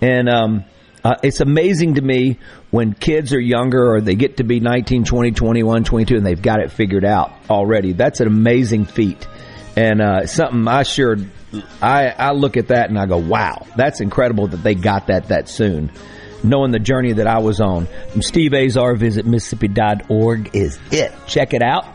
and 0.00 0.28
um, 0.28 0.64
Uh, 1.02 1.14
it's 1.22 1.40
amazing 1.40 1.94
to 1.94 2.02
me 2.02 2.36
when 2.70 2.92
kids 2.92 3.32
are 3.32 3.40
younger 3.40 3.94
or 3.94 4.02
they 4.02 4.14
get 4.14 4.36
to 4.36 4.44
be 4.44 4.60
19, 4.60 5.04
20, 5.04 5.30
21, 5.30 5.84
22 5.84 6.16
and 6.16 6.26
they've 6.26 6.42
got 6.42 6.60
it 6.60 6.70
figured 6.70 7.06
out 7.06 7.32
already. 7.48 7.94
That's 7.94 8.20
an 8.20 8.26
amazing 8.26 8.84
feat. 8.84 9.26
And 9.76 10.02
uh, 10.02 10.26
something 10.26 10.68
I 10.68 10.82
sure 10.82 11.16
I, 11.82 12.08
I 12.08 12.32
look 12.32 12.56
at 12.56 12.68
that 12.68 12.90
and 12.90 12.98
I 12.98 13.06
go, 13.06 13.16
wow, 13.16 13.66
that's 13.76 14.00
incredible 14.00 14.48
that 14.48 14.58
they 14.62 14.74
got 14.74 15.08
that 15.08 15.28
that 15.28 15.48
soon. 15.48 15.90
Knowing 16.42 16.70
the 16.70 16.78
journey 16.78 17.12
that 17.14 17.26
I 17.26 17.38
was 17.38 17.60
on. 17.60 17.86
Steve 18.20 18.54
Azar, 18.54 18.94
visit 18.94 19.26
Mississippi.org 19.26 20.54
is 20.54 20.78
it. 20.90 21.12
Check 21.26 21.52
it 21.52 21.62
out. 21.62 21.86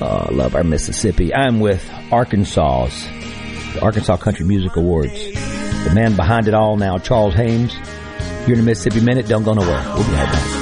Oh, 0.00 0.26
I 0.28 0.32
love 0.32 0.54
our 0.54 0.64
Mississippi. 0.64 1.34
I'm 1.34 1.60
with 1.60 1.88
Arkansas's, 2.10 3.04
the 3.74 3.80
Arkansas 3.82 4.16
Country 4.18 4.44
Music 4.44 4.76
Awards. 4.76 5.12
The 5.14 5.92
man 5.94 6.16
behind 6.16 6.48
it 6.48 6.54
all 6.54 6.76
now, 6.76 6.98
Charles 6.98 7.34
Hames. 7.34 7.74
You're 8.46 8.58
in 8.58 8.64
the 8.64 8.70
Mississippi 8.70 9.00
Minute. 9.00 9.26
Don't 9.26 9.44
go 9.44 9.54
nowhere. 9.54 9.82
We'll 9.94 10.04
be 10.04 10.12
right 10.12 10.26
back. 10.32 10.61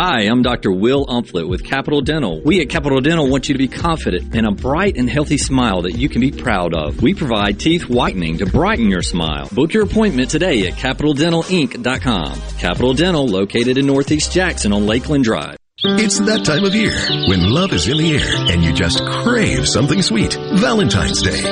Hi, 0.00 0.28
I'm 0.30 0.42
Dr. 0.42 0.70
Will 0.70 1.04
Umflett 1.06 1.48
with 1.48 1.64
Capital 1.64 2.00
Dental. 2.00 2.40
We 2.44 2.60
at 2.60 2.68
Capital 2.68 3.00
Dental 3.00 3.28
want 3.28 3.48
you 3.48 3.54
to 3.54 3.58
be 3.58 3.66
confident 3.66 4.32
in 4.32 4.44
a 4.44 4.52
bright 4.52 4.96
and 4.96 5.10
healthy 5.10 5.38
smile 5.38 5.82
that 5.82 5.96
you 5.96 6.08
can 6.08 6.20
be 6.20 6.30
proud 6.30 6.72
of. 6.72 7.02
We 7.02 7.14
provide 7.14 7.58
teeth 7.58 7.88
whitening 7.88 8.38
to 8.38 8.46
brighten 8.46 8.88
your 8.90 9.02
smile. 9.02 9.48
Book 9.50 9.74
your 9.74 9.82
appointment 9.82 10.30
today 10.30 10.68
at 10.68 10.74
CapitalDentalInc.com. 10.74 12.40
Capital 12.60 12.94
Dental, 12.94 13.26
located 13.26 13.76
in 13.76 13.86
Northeast 13.86 14.30
Jackson 14.30 14.72
on 14.72 14.86
Lakeland 14.86 15.24
Drive. 15.24 15.56
It's 15.82 16.20
that 16.20 16.44
time 16.44 16.62
of 16.64 16.76
year 16.76 16.94
when 17.26 17.50
love 17.50 17.72
is 17.72 17.88
in 17.88 17.96
the 17.96 18.18
air 18.18 18.52
and 18.52 18.62
you 18.62 18.72
just 18.72 19.04
crave 19.04 19.66
something 19.66 20.00
sweet. 20.02 20.32
Valentine's 20.34 21.22
Day. 21.22 21.42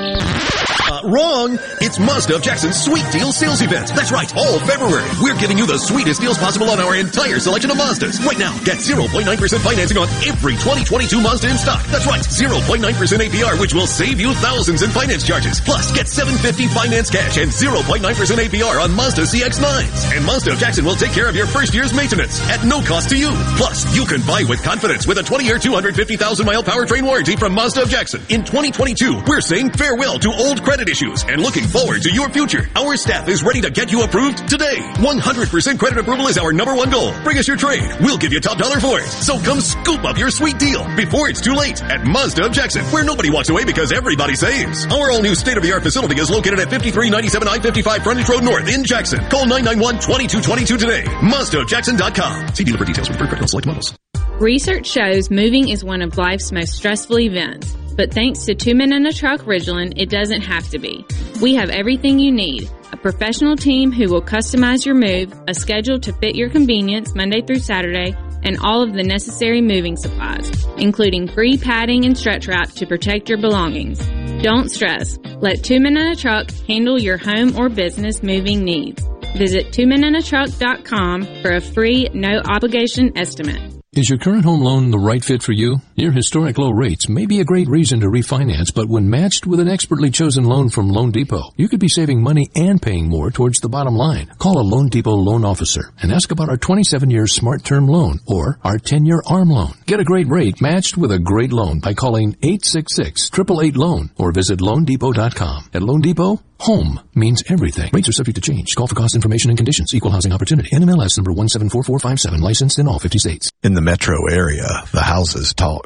Wrong! 1.07 1.55
It's 1.79 2.01
Mazda 2.01 2.35
of 2.35 2.43
Jackson's 2.43 2.83
Sweet 2.83 3.07
Deal 3.13 3.31
Sales 3.31 3.63
Event. 3.63 3.95
That's 3.95 4.11
right, 4.11 4.27
all 4.35 4.59
February. 4.67 5.07
We're 5.23 5.39
giving 5.39 5.57
you 5.57 5.65
the 5.65 5.79
sweetest 5.79 6.21
deals 6.21 6.37
possible 6.37 6.69
on 6.69 6.81
our 6.81 6.97
entire 6.97 7.39
selection 7.39 7.71
of 7.71 7.77
Mazdas. 7.77 8.19
Right 8.27 8.39
now, 8.39 8.51
get 8.67 8.83
0.9% 8.83 9.23
financing 9.63 9.99
on 9.99 10.09
every 10.27 10.59
2022 10.59 11.21
Mazda 11.21 11.49
in 11.49 11.59
stock. 11.59 11.87
That's 11.95 12.11
right, 12.11 12.23
0.9% 12.27 12.83
APR, 12.83 13.55
which 13.61 13.73
will 13.73 13.87
save 13.87 14.19
you 14.19 14.35
thousands 14.35 14.83
in 14.83 14.91
finance 14.91 15.23
charges. 15.23 15.61
Plus, 15.61 15.95
get 15.95 16.09
750 16.09 16.67
finance 16.75 17.09
cash 17.09 17.39
and 17.39 17.53
0.9% 17.55 18.03
APR 18.03 18.83
on 18.83 18.91
Mazda 18.91 19.23
CX-9s. 19.31 20.11
And 20.11 20.27
Mazda 20.27 20.53
of 20.55 20.59
Jackson 20.59 20.85
will 20.85 20.99
take 20.99 21.13
care 21.13 21.29
of 21.29 21.37
your 21.37 21.47
first 21.47 21.73
year's 21.73 21.95
maintenance 21.95 22.43
at 22.51 22.65
no 22.65 22.83
cost 22.83 23.11
to 23.11 23.17
you. 23.17 23.31
Plus, 23.55 23.87
you 23.95 24.05
can 24.07 24.27
buy 24.27 24.43
with 24.49 24.61
confidence 24.65 25.07
with 25.07 25.19
a 25.19 25.23
20-year, 25.23 25.61
250,000 25.61 26.45
mile 26.45 26.65
powertrain 26.65 27.03
warranty 27.03 27.37
from 27.37 27.55
Mazda 27.55 27.83
of 27.83 27.91
Jackson. 27.91 28.23
In 28.29 28.43
2022, 28.43 29.23
we're 29.29 29.41
saying 29.41 29.71
farewell 29.71 30.19
to 30.19 30.33
old 30.35 30.65
credit 30.65 30.89
issues 30.89 30.96
and 31.03 31.43
looking 31.43 31.65
forward 31.65 32.01
to 32.03 32.11
your 32.11 32.31
future. 32.31 32.69
Our 32.75 32.97
staff 32.97 33.29
is 33.29 33.43
ready 33.43 33.61
to 33.61 33.71
get 33.71 33.93
you 33.93 34.03
approved 34.03 34.49
today. 34.49 34.79
100% 34.97 35.79
credit 35.79 35.99
approval 35.99 36.27
is 36.29 36.39
our 36.39 36.53
number 36.53 36.75
one 36.75 36.91
goal. 36.91 37.13
Bring 37.23 37.37
us 37.37 37.47
your 37.47 37.59
trade. 37.59 37.83
We'll 38.01 38.17
give 38.17 38.33
you 38.33 38.41
top 38.41 38.57
dollar 38.57 38.81
for 38.81 38.99
it. 38.99 39.07
So 39.07 39.39
come 39.39 39.61
scoop 39.61 40.05
up 40.05 40.17
your 40.17 40.31
sweet 40.31 40.59
deal 40.59 40.85
before 40.97 41.29
it's 41.29 41.43
too 41.43 41.55
late 41.55 41.83
at 41.83 42.07
Mazda 42.07 42.47
of 42.47 42.53
Jackson, 42.53 42.83
where 42.87 43.05
nobody 43.05 43.31
walks 43.31 43.51
away 43.51 43.65
because 43.65 43.93
everybody 43.93 44.35
saves. 44.35 44.87
Our 44.87 45.11
all 45.11 45.21
new 45.21 45.35
state 45.35 45.59
of 45.59 45.63
the 45.63 45.73
art 45.73 45.83
facility 45.83 46.19
is 46.19 46.31
located 46.31 46.61
at 46.61 46.71
5397 46.71 47.49
I-55 47.49 48.03
Frontage 48.03 48.29
Road 48.29 48.45
North 48.45 48.69
in 48.73 48.83
Jackson. 48.83 49.21
Call 49.29 49.45
991-2222 49.45 50.79
today. 50.79 51.03
MazdaofJackson.com. 51.05 52.55
See 52.55 52.65
dealer 52.65 52.79
for 52.79 52.85
details 52.87 53.09
with 53.11 53.19
critical 53.19 53.49
select 53.49 53.67
models. 53.67 53.95
Research 54.41 54.87
shows 54.87 55.31
moving 55.31 55.71
is 55.71 55.83
one 55.83 56.03
of 56.03 56.19
life's 56.19 56.53
most 56.53 56.75
stressful 56.75 57.19
events, 57.21 57.75
but 57.97 58.13
thanks 58.13 58.45
to 58.45 58.55
Two 58.55 58.75
Men 58.75 58.93
in 58.93 59.07
a 59.07 59.13
Truck 59.13 59.41
Ridgeland, 59.43 59.95
it 59.97 60.11
doesn't 60.11 60.43
have 60.43 60.69
to 60.71 60.79
be. 60.79 61.05
We 61.41 61.55
have 61.55 61.71
everything 61.71 62.19
you 62.19 62.31
need. 62.33 62.71
A 62.93 62.97
professional 62.97 63.57
team 63.57 63.91
who 63.91 64.09
will 64.09 64.23
customize 64.23 64.85
your 64.85 64.95
move, 64.95 65.33
a 65.49 65.55
schedule 65.55 65.99
to 66.01 66.13
fit 66.13 66.35
your 66.35 66.51
convenience 66.51 67.15
Monday 67.15 67.43
through 67.43 67.59
Saturday, 67.59 68.15
and 68.43 68.59
all 68.61 68.83
of 68.83 68.93
the 68.93 69.03
necessary 69.03 69.61
moving 69.61 69.97
supplies, 69.97 70.51
including 70.77 71.27
free 71.27 71.59
padding 71.59 72.05
and 72.05 72.17
stretch 72.17 72.47
wrap 72.47 72.71
to 72.71 72.87
protect 72.87 73.29
your 73.29 73.39
belongings. 73.39 73.99
Don't 74.43 74.71
stress. 74.71 75.19
Let 75.41 75.65
Two 75.65 75.81
Men 75.81 75.97
in 75.97 76.07
a 76.07 76.17
Truck 76.17 76.51
handle 76.69 77.01
your 77.01 77.17
home 77.17 77.57
or 77.57 77.69
business 77.69 78.23
moving 78.23 78.63
needs. 78.65 79.03
Visit 79.37 79.73
twomeninatruck.com 79.73 81.43
for 81.43 81.53
a 81.53 81.61
free, 81.61 82.09
no 82.15 82.41
obligation 82.45 83.17
estimate. 83.17 83.61
Is 83.95 84.09
your 84.09 84.19
current 84.19 84.45
home 84.45 84.61
loan 84.61 84.91
the 84.91 84.99
right 84.99 85.25
fit 85.25 85.43
for 85.43 85.53
you? 85.53 85.81
Your 85.99 86.13
historic 86.13 86.59
low 86.59 86.73
rates 86.73 87.09
may 87.09 87.25
be 87.25 87.41
a 87.41 87.45
great 87.45 87.69
reason 87.69 88.01
to 88.01 88.09
refinance, 88.09 88.69
but 88.75 88.87
when 88.87 89.09
matched 89.09 89.47
with 89.47 89.61
an 89.61 89.69
expertly 89.71 90.11
chosen 90.11 90.45
loan 90.45 90.69
from 90.69 90.91
Loan 90.91 91.11
Depot, 91.11 91.55
you 91.57 91.71
could 91.71 91.81
be 91.81 91.89
saving 91.89 92.23
money 92.23 92.51
and 92.55 92.83
paying 92.83 93.09
more 93.09 93.31
towards 93.31 93.61
the 93.61 93.71
bottom 93.71 93.97
line. 93.97 94.27
Call 94.39 94.59
a 94.59 94.69
Loan 94.69 94.91
Depot 94.91 95.15
loan 95.15 95.43
officer 95.43 95.95
and 96.03 96.13
ask 96.13 96.31
about 96.31 96.51
our 96.51 96.59
27-year 96.59 97.27
smart 97.27 97.65
term 97.65 97.89
loan 97.89 98.21
or 98.27 98.59
our 98.63 98.77
10-year 98.77 99.23
ARM 99.27 99.49
loan. 99.49 99.73
Get 99.87 100.01
a 100.01 100.05
great 100.05 100.29
rate 100.29 100.61
matched 100.61 100.99
with 100.99 101.13
a 101.13 101.19
great 101.19 101.51
loan 101.51 101.81
by 101.81 101.95
calling 101.95 102.35
866-888-LOAN 102.35 104.11
or 104.19 104.33
visit 104.33 104.59
loandepot.com. 104.59 105.71
At 105.73 105.83
Loan 105.83 106.03
Depot, 106.03 106.43
home 106.61 107.01
means 107.15 107.43
everything. 107.49 107.91
Rates 107.95 108.11
are 108.11 108.13
subject 108.13 108.35
to 108.35 108.43
change. 108.43 108.75
Call 108.75 108.87
for 108.87 108.95
cost 108.95 109.15
information 109.15 109.51
and 109.51 109.57
conditions. 109.59 109.95
Equal 109.95 110.11
housing 110.11 110.33
opportunity. 110.33 110.69
NMLS 110.71 111.17
number 111.17 111.33
174457. 111.33 112.41
Licensed 112.41 112.79
in 112.79 112.87
all 112.87 112.99
50 112.99 113.19
states. 113.19 113.51
In 113.63 113.73
the 113.73 113.81
metro 113.81 114.27
area, 114.31 114.67
the 114.93 115.01
houses 115.01 115.55
talk. 115.55 115.86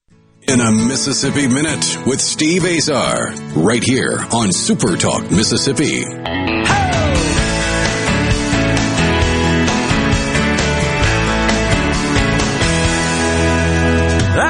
In 0.51 0.59
a 0.59 0.69
Mississippi 0.69 1.47
Minute 1.47 1.97
with 2.05 2.19
Steve 2.19 2.65
Azar, 2.65 3.31
right 3.55 3.81
here 3.81 4.19
on 4.33 4.51
Super 4.51 4.97
Talk 4.97 5.31
Mississippi. 5.31 6.03
I 6.03 6.07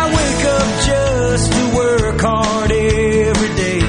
wake 0.10 0.46
up 0.46 0.86
just 0.88 1.54
to 1.54 1.76
work 1.76 2.20
hard 2.20 2.72
every 2.72 3.56
day. 3.56 3.82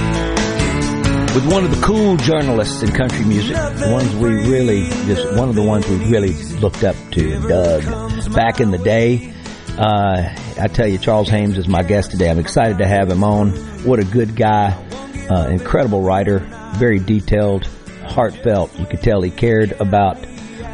With 1.34 1.46
one 1.50 1.64
of 1.64 1.70
the 1.74 1.80
cool 1.82 2.18
journalists 2.18 2.82
in 2.82 2.92
country 2.92 3.24
music, 3.24 3.56
ones 3.56 4.14
we 4.16 4.34
really 4.50 4.90
just 5.06 5.34
one 5.34 5.48
of 5.48 5.54
the 5.54 5.62
ones 5.62 5.88
we 5.88 5.96
really 6.10 6.34
looked 6.60 6.84
up 6.84 6.96
to, 7.12 7.40
Doug. 7.48 7.86
Back 8.34 8.60
in 8.60 8.70
the 8.70 8.76
day, 8.76 9.32
uh, 9.78 10.34
I 10.60 10.68
tell 10.68 10.86
you, 10.86 10.98
Charles 10.98 11.28
Hames 11.28 11.58
is 11.58 11.68
my 11.68 11.82
guest 11.82 12.10
today. 12.10 12.30
I'm 12.30 12.38
excited 12.38 12.78
to 12.78 12.86
have 12.86 13.10
him 13.10 13.24
on. 13.24 13.50
What 13.84 13.98
a 13.98 14.04
good 14.04 14.36
guy, 14.36 14.70
uh, 15.30 15.48
incredible 15.48 16.02
writer, 16.02 16.40
very 16.74 16.98
detailed, 16.98 17.66
heartfelt. 18.06 18.78
You 18.78 18.86
could 18.86 19.02
tell 19.02 19.22
he 19.22 19.30
cared 19.30 19.72
about 19.72 20.18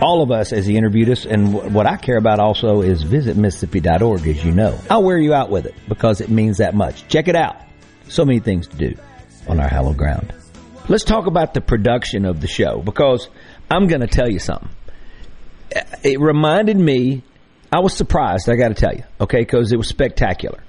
all 0.01 0.23
of 0.23 0.31
us 0.31 0.53
as 0.53 0.67
he 0.67 0.77
interviewed 0.77 1.11
us. 1.11 1.25
And 1.25 1.53
w- 1.53 1.71
what 1.73 1.87
I 1.87 1.97
care 1.97 2.17
about 2.17 2.41
also 2.41 2.83
is 2.83 3.03
visit 3.03 3.37
Mississippi.org, 3.37 4.27
as 4.27 4.45
you 4.45 4.53
know. 4.53 4.79
I'll 4.91 5.03
wear 5.03 5.19
you 5.19 5.35
out 5.35 5.51
with 5.51 5.67
it 5.67 5.75
because 5.89 6.21
it 6.21 6.29
means 6.29 6.59
that 6.59 6.75
much. 6.75 7.07
Check 7.09 7.29
it 7.29 7.37
out. 7.37 7.57
So 8.09 8.25
many 8.25 8.41
things 8.41 8.69
to 8.69 8.77
do 8.77 8.95
on 9.49 9.61
our 9.61 9.69
hallowed 9.69 9.97
ground. 9.97 10.33
Let's 10.89 11.05
talk 11.05 11.27
about 11.27 11.55
the 11.55 11.61
production 11.61 12.25
of 12.25 12.41
the 12.41 12.49
show 12.49 12.81
because 12.81 13.29
I'm 13.71 13.87
going 13.87 14.01
to 14.01 14.07
tell 14.07 14.29
you 14.31 14.39
something. 14.39 14.71
It 16.03 16.19
reminded 16.19 16.79
me, 16.79 17.23
I 17.73 17.81
was 17.81 17.95
surprised, 17.95 18.49
I 18.49 18.57
got 18.57 18.69
to 18.69 18.75
tell 18.75 18.95
you, 18.95 19.05
okay, 19.21 19.41
because 19.41 19.73
it 19.73 19.77
was 19.77 19.89
spectacular. 19.89 20.63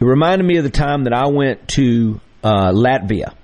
It 0.00 0.04
reminded 0.04 0.46
me 0.46 0.58
of 0.58 0.64
the 0.64 0.70
time 0.70 1.04
that 1.04 1.12
I 1.12 1.28
went 1.28 1.68
to 1.68 2.20
uh, 2.44 2.70
Latvia. 2.72 3.34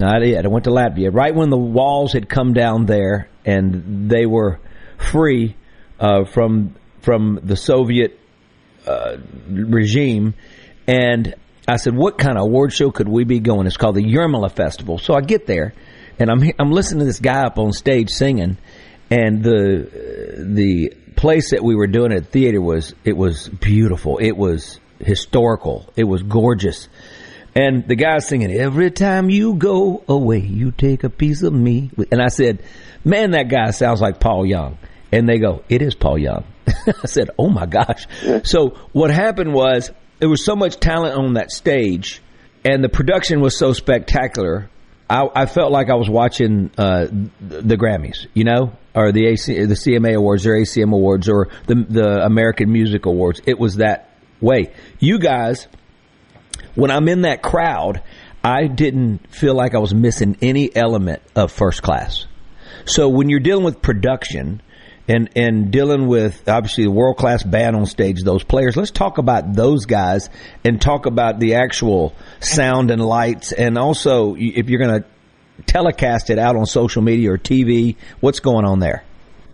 I 0.00 0.18
did. 0.18 0.44
I 0.44 0.48
went 0.48 0.64
to 0.64 0.70
Latvia 0.70 1.14
right 1.14 1.34
when 1.34 1.50
the 1.50 1.56
walls 1.56 2.12
had 2.12 2.28
come 2.28 2.52
down 2.52 2.86
there 2.86 3.28
and 3.44 4.10
they 4.10 4.26
were 4.26 4.60
free 4.98 5.56
uh, 6.00 6.24
from 6.24 6.74
from 7.00 7.40
the 7.42 7.56
Soviet 7.56 8.18
uh, 8.86 9.18
regime. 9.48 10.34
And 10.86 11.34
I 11.68 11.76
said, 11.76 11.94
"What 11.94 12.18
kind 12.18 12.36
of 12.36 12.44
award 12.44 12.72
show 12.72 12.90
could 12.90 13.08
we 13.08 13.24
be 13.24 13.40
going?" 13.40 13.66
It's 13.66 13.76
called 13.76 13.96
the 13.96 14.04
Jurmala 14.04 14.50
Festival. 14.50 14.98
So 14.98 15.14
I 15.14 15.20
get 15.20 15.46
there, 15.46 15.74
and 16.18 16.30
I'm 16.30 16.42
I'm 16.58 16.72
listening 16.72 17.00
to 17.00 17.06
this 17.06 17.20
guy 17.20 17.44
up 17.44 17.58
on 17.58 17.72
stage 17.72 18.10
singing, 18.10 18.58
and 19.10 19.42
the 19.42 20.36
the 20.38 20.92
place 21.24 21.52
that 21.52 21.64
we 21.64 21.74
were 21.74 21.86
doing 21.86 22.12
at 22.12 22.24
the 22.24 22.30
theater 22.30 22.60
was 22.60 22.94
it 23.02 23.16
was 23.16 23.48
beautiful. 23.48 24.18
It 24.18 24.36
was 24.36 24.78
historical. 24.98 25.90
It 25.96 26.04
was 26.04 26.22
gorgeous. 26.22 26.86
And 27.54 27.88
the 27.88 27.94
guy's 27.94 28.28
singing, 28.28 28.52
Every 28.52 28.90
time 28.90 29.30
you 29.30 29.54
go 29.54 30.04
away, 30.06 30.40
you 30.40 30.70
take 30.70 31.02
a 31.02 31.08
piece 31.08 31.42
of 31.42 31.54
me. 31.54 31.90
And 32.12 32.20
I 32.20 32.28
said, 32.28 32.62
Man, 33.06 33.30
that 33.30 33.48
guy 33.48 33.70
sounds 33.70 34.02
like 34.02 34.20
Paul 34.20 34.44
Young. 34.44 34.76
And 35.12 35.26
they 35.26 35.38
go, 35.38 35.64
It 35.70 35.80
is 35.80 35.94
Paul 35.94 36.18
Young. 36.18 36.44
I 36.68 37.06
said, 37.06 37.30
Oh 37.38 37.48
my 37.48 37.64
gosh. 37.64 38.06
So 38.42 38.76
what 38.92 39.10
happened 39.10 39.54
was 39.54 39.90
there 40.18 40.28
was 40.28 40.44
so 40.44 40.54
much 40.54 40.78
talent 40.78 41.16
on 41.16 41.34
that 41.34 41.50
stage, 41.50 42.20
and 42.66 42.84
the 42.84 42.90
production 42.90 43.40
was 43.40 43.56
so 43.56 43.72
spectacular. 43.72 44.68
I, 45.08 45.28
I 45.34 45.46
felt 45.46 45.70
like 45.70 45.90
I 45.90 45.94
was 45.94 46.08
watching 46.08 46.70
uh, 46.78 47.06
the 47.40 47.76
Grammys, 47.76 48.26
you 48.32 48.44
know, 48.44 48.72
or 48.94 49.12
the 49.12 49.26
AC, 49.26 49.64
the 49.64 49.74
CMA 49.74 50.14
Awards, 50.14 50.46
or 50.46 50.52
ACM 50.52 50.92
Awards, 50.92 51.28
or 51.28 51.48
the 51.66 51.74
the 51.74 52.24
American 52.24 52.72
Music 52.72 53.06
Awards. 53.06 53.40
It 53.46 53.58
was 53.58 53.76
that 53.76 54.10
way. 54.40 54.72
You 54.98 55.18
guys 55.18 55.68
when 56.74 56.90
I'm 56.90 57.08
in 57.08 57.22
that 57.22 57.42
crowd, 57.42 58.02
I 58.42 58.66
didn't 58.66 59.32
feel 59.32 59.54
like 59.54 59.74
I 59.74 59.78
was 59.78 59.94
missing 59.94 60.36
any 60.42 60.74
element 60.74 61.22
of 61.34 61.52
first 61.52 61.82
class. 61.82 62.26
So 62.84 63.08
when 63.08 63.28
you're 63.28 63.40
dealing 63.40 63.64
with 63.64 63.80
production 63.80 64.60
and 65.08 65.30
and 65.36 65.70
dealing 65.70 66.06
with 66.06 66.48
obviously 66.48 66.84
the 66.84 66.90
world 66.90 67.16
class 67.16 67.42
band 67.42 67.76
on 67.76 67.86
stage, 67.86 68.22
those 68.22 68.44
players, 68.44 68.76
let's 68.76 68.90
talk 68.90 69.18
about 69.18 69.52
those 69.54 69.86
guys 69.86 70.28
and 70.64 70.80
talk 70.80 71.06
about 71.06 71.40
the 71.40 71.54
actual 71.54 72.14
sound 72.40 72.90
and 72.90 73.02
lights, 73.02 73.52
and 73.52 73.78
also 73.78 74.34
if 74.38 74.68
you're 74.68 74.80
going 74.80 75.02
to 75.02 75.08
telecast 75.66 76.30
it 76.30 76.38
out 76.38 76.56
on 76.56 76.66
social 76.66 77.02
media 77.02 77.32
or 77.32 77.38
TV, 77.38 77.96
what's 78.20 78.40
going 78.40 78.64
on 78.64 78.80
there? 78.80 79.04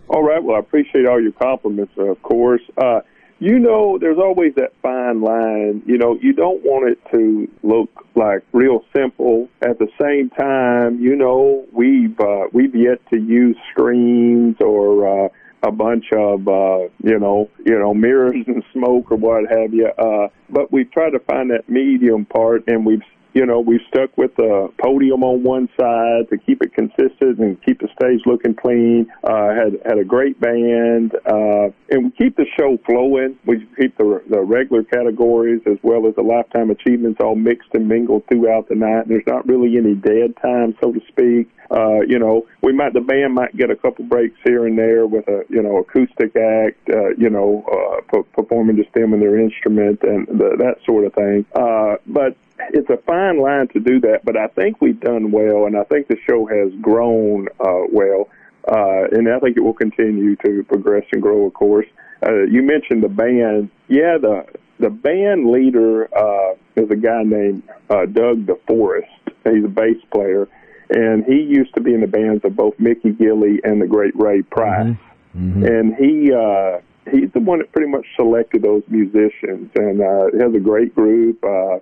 All 0.07 0.23
right. 0.23 0.43
Well, 0.43 0.57
I 0.57 0.59
appreciate 0.59 1.05
all 1.05 1.21
your 1.21 1.31
compliments, 1.31 1.93
of 1.97 2.21
course. 2.21 2.61
Uh, 2.77 3.01
you 3.41 3.57
know, 3.57 3.97
there's 3.99 4.19
always 4.19 4.53
that 4.55 4.71
fine 4.83 5.19
line. 5.19 5.81
You 5.87 5.97
know, 5.97 6.15
you 6.21 6.31
don't 6.31 6.63
want 6.63 6.91
it 6.91 6.99
to 7.11 7.49
look 7.63 7.89
like 8.13 8.43
real 8.53 8.85
simple. 8.95 9.49
At 9.63 9.79
the 9.79 9.87
same 9.99 10.29
time, 10.29 10.99
you 10.99 11.15
know, 11.15 11.65
we've 11.73 12.17
uh, 12.19 12.45
we've 12.53 12.75
yet 12.75 12.99
to 13.09 13.19
use 13.19 13.57
screens 13.71 14.57
or 14.59 15.25
uh, 15.25 15.29
a 15.63 15.71
bunch 15.71 16.05
of 16.13 16.47
uh, 16.47 16.81
you 17.03 17.17
know, 17.17 17.49
you 17.65 17.79
know, 17.79 17.95
mirrors 17.95 18.45
and 18.45 18.63
smoke 18.73 19.11
or 19.11 19.17
what 19.17 19.49
have 19.49 19.73
you. 19.73 19.87
Uh, 19.87 20.27
but 20.51 20.71
we've 20.71 20.91
tried 20.91 21.09
to 21.09 21.19
find 21.21 21.49
that 21.49 21.67
medium 21.67 22.25
part, 22.25 22.63
and 22.67 22.85
we've 22.85 23.01
you 23.33 23.45
know, 23.45 23.59
we've 23.59 23.81
stuck 23.87 24.17
with 24.17 24.35
the 24.35 24.69
podium 24.81 25.23
on 25.23 25.43
one 25.43 25.69
side 25.79 26.29
to 26.29 26.37
keep 26.37 26.61
it 26.61 26.73
consistent 26.73 27.39
and 27.39 27.61
keep 27.63 27.79
the 27.79 27.87
stage 27.99 28.21
looking 28.25 28.53
clean. 28.53 29.11
Uh, 29.23 29.53
had 29.53 29.79
had 29.85 29.97
a 29.97 30.03
great 30.03 30.39
band, 30.39 31.15
uh, 31.25 31.69
and 31.89 32.05
we 32.05 32.11
keep 32.17 32.35
the 32.35 32.45
show 32.59 32.77
flowing. 32.85 33.37
We 33.45 33.67
keep 33.79 33.97
the 33.97 34.21
the 34.29 34.41
regular 34.41 34.83
categories 34.83 35.61
as 35.65 35.77
well 35.81 36.07
as 36.07 36.15
the 36.15 36.23
lifetime 36.23 36.69
achievements 36.71 37.19
all 37.21 37.35
mixed 37.35 37.69
and 37.73 37.87
mingled 37.87 38.23
throughout 38.27 38.67
the 38.67 38.75
night. 38.75 39.07
There's 39.07 39.27
not 39.27 39.47
really 39.47 39.77
any 39.77 39.95
dead 39.95 40.35
time, 40.41 40.75
so 40.81 40.91
to 40.91 40.99
speak. 41.07 41.49
Uh, 41.71 42.01
you 42.01 42.19
know, 42.19 42.45
we 42.61 42.73
might 42.73 42.93
the 42.93 42.99
band 42.99 43.33
might 43.33 43.55
get 43.55 43.69
a 43.69 43.75
couple 43.75 44.03
breaks 44.05 44.37
here 44.43 44.67
and 44.67 44.77
there 44.77 45.07
with 45.07 45.27
a 45.29 45.45
you 45.49 45.61
know 45.61 45.77
acoustic 45.77 46.35
act, 46.35 46.89
uh, 46.89 47.09
you 47.17 47.29
know, 47.29 47.63
uh, 47.71 48.01
p- 48.11 48.27
performing 48.33 48.75
just 48.75 48.91
them 48.93 49.13
and 49.13 49.21
their 49.21 49.39
instrument 49.39 49.99
and 50.03 50.27
the, 50.27 50.57
that 50.57 50.75
sort 50.85 51.05
of 51.05 51.13
thing. 51.13 51.45
Uh, 51.55 51.95
but 52.07 52.35
it's 52.73 52.89
a 52.89 52.97
fine 53.05 53.41
line 53.41 53.67
to 53.69 53.79
do 53.79 53.99
that, 54.01 54.23
but 54.23 54.37
I 54.37 54.47
think 54.47 54.81
we've 54.81 54.99
done 54.99 55.31
well, 55.31 55.65
and 55.65 55.77
I 55.77 55.83
think 55.85 56.07
the 56.07 56.17
show 56.27 56.45
has 56.45 56.71
grown 56.81 57.47
uh, 57.59 57.83
well, 57.91 58.29
uh, 58.67 59.05
and 59.11 59.29
I 59.29 59.39
think 59.39 59.57
it 59.57 59.61
will 59.61 59.73
continue 59.73 60.35
to 60.37 60.63
progress 60.63 61.03
and 61.11 61.21
grow. 61.21 61.45
Of 61.45 61.53
course, 61.53 61.87
uh, 62.25 62.43
you 62.43 62.61
mentioned 62.61 63.03
the 63.03 63.09
band. 63.09 63.69
Yeah, 63.87 64.17
the 64.19 64.45
the 64.79 64.89
band 64.89 65.51
leader 65.51 66.09
uh, 66.15 66.55
is 66.75 66.89
a 66.89 66.95
guy 66.95 67.23
named 67.23 67.63
uh, 67.89 68.05
Doug 68.05 68.47
DeForest. 68.47 69.07
He's 69.43 69.65
a 69.65 69.67
bass 69.67 69.97
player, 70.11 70.47
and 70.89 71.23
he 71.25 71.41
used 71.41 71.73
to 71.75 71.81
be 71.81 71.93
in 71.93 72.01
the 72.01 72.07
bands 72.07 72.43
of 72.45 72.55
both 72.55 72.79
Mickey 72.79 73.11
Gilley 73.11 73.59
and 73.63 73.81
the 73.81 73.87
great 73.87 74.15
Ray 74.15 74.41
Price. 74.41 74.95
Mm-hmm. 75.35 75.65
And 75.65 75.95
he 75.95 76.33
uh, 76.33 76.81
he's 77.11 77.31
the 77.33 77.39
one 77.39 77.59
that 77.59 77.71
pretty 77.71 77.89
much 77.89 78.05
selected 78.15 78.63
those 78.63 78.83
musicians, 78.87 79.71
and 79.75 80.01
uh, 80.01 80.31
he 80.33 80.39
has 80.39 80.53
a 80.53 80.59
great 80.59 80.93
group. 80.93 81.43
Uh, 81.43 81.79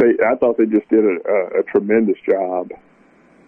they, 0.00 0.24
I 0.24 0.34
thought 0.36 0.56
they 0.58 0.66
just 0.66 0.88
did 0.88 1.04
a, 1.04 1.16
a, 1.28 1.60
a 1.60 1.62
tremendous 1.70 2.16
job. 2.28 2.70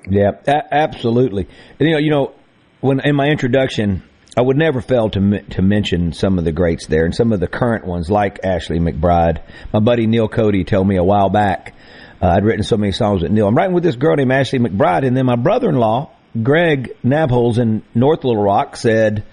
Yeah, 0.08 0.32
a- 0.46 0.74
absolutely. 0.74 1.48
And, 1.80 1.88
you 1.88 1.94
know, 1.94 1.98
you 1.98 2.10
know, 2.10 2.32
when 2.80 3.00
in 3.00 3.16
my 3.16 3.26
introduction, 3.28 4.02
I 4.36 4.42
would 4.42 4.56
never 4.56 4.80
fail 4.80 5.10
to 5.10 5.18
m- 5.18 5.46
to 5.50 5.62
mention 5.62 6.12
some 6.12 6.38
of 6.38 6.44
the 6.44 6.52
greats 6.52 6.86
there 6.86 7.04
and 7.04 7.14
some 7.14 7.32
of 7.32 7.40
the 7.40 7.46
current 7.48 7.86
ones 7.86 8.10
like 8.10 8.44
Ashley 8.44 8.78
McBryde. 8.78 9.42
My 9.72 9.80
buddy 9.80 10.06
Neil 10.06 10.28
Cody 10.28 10.64
told 10.64 10.86
me 10.88 10.96
a 10.96 11.04
while 11.04 11.28
back 11.28 11.74
uh, 12.20 12.26
I'd 12.28 12.44
written 12.44 12.62
so 12.62 12.76
many 12.76 12.92
songs 12.92 13.22
with 13.22 13.30
Neil. 13.32 13.46
I'm 13.46 13.56
writing 13.56 13.74
with 13.74 13.84
this 13.84 13.96
girl 13.96 14.16
named 14.16 14.32
Ashley 14.32 14.58
McBryde, 14.58 15.06
and 15.06 15.16
then 15.16 15.26
my 15.26 15.36
brother-in-law 15.36 16.10
Greg 16.42 16.96
Nabholz 17.04 17.58
in 17.58 17.82
North 17.94 18.24
Little 18.24 18.42
Rock 18.42 18.76
said. 18.76 19.24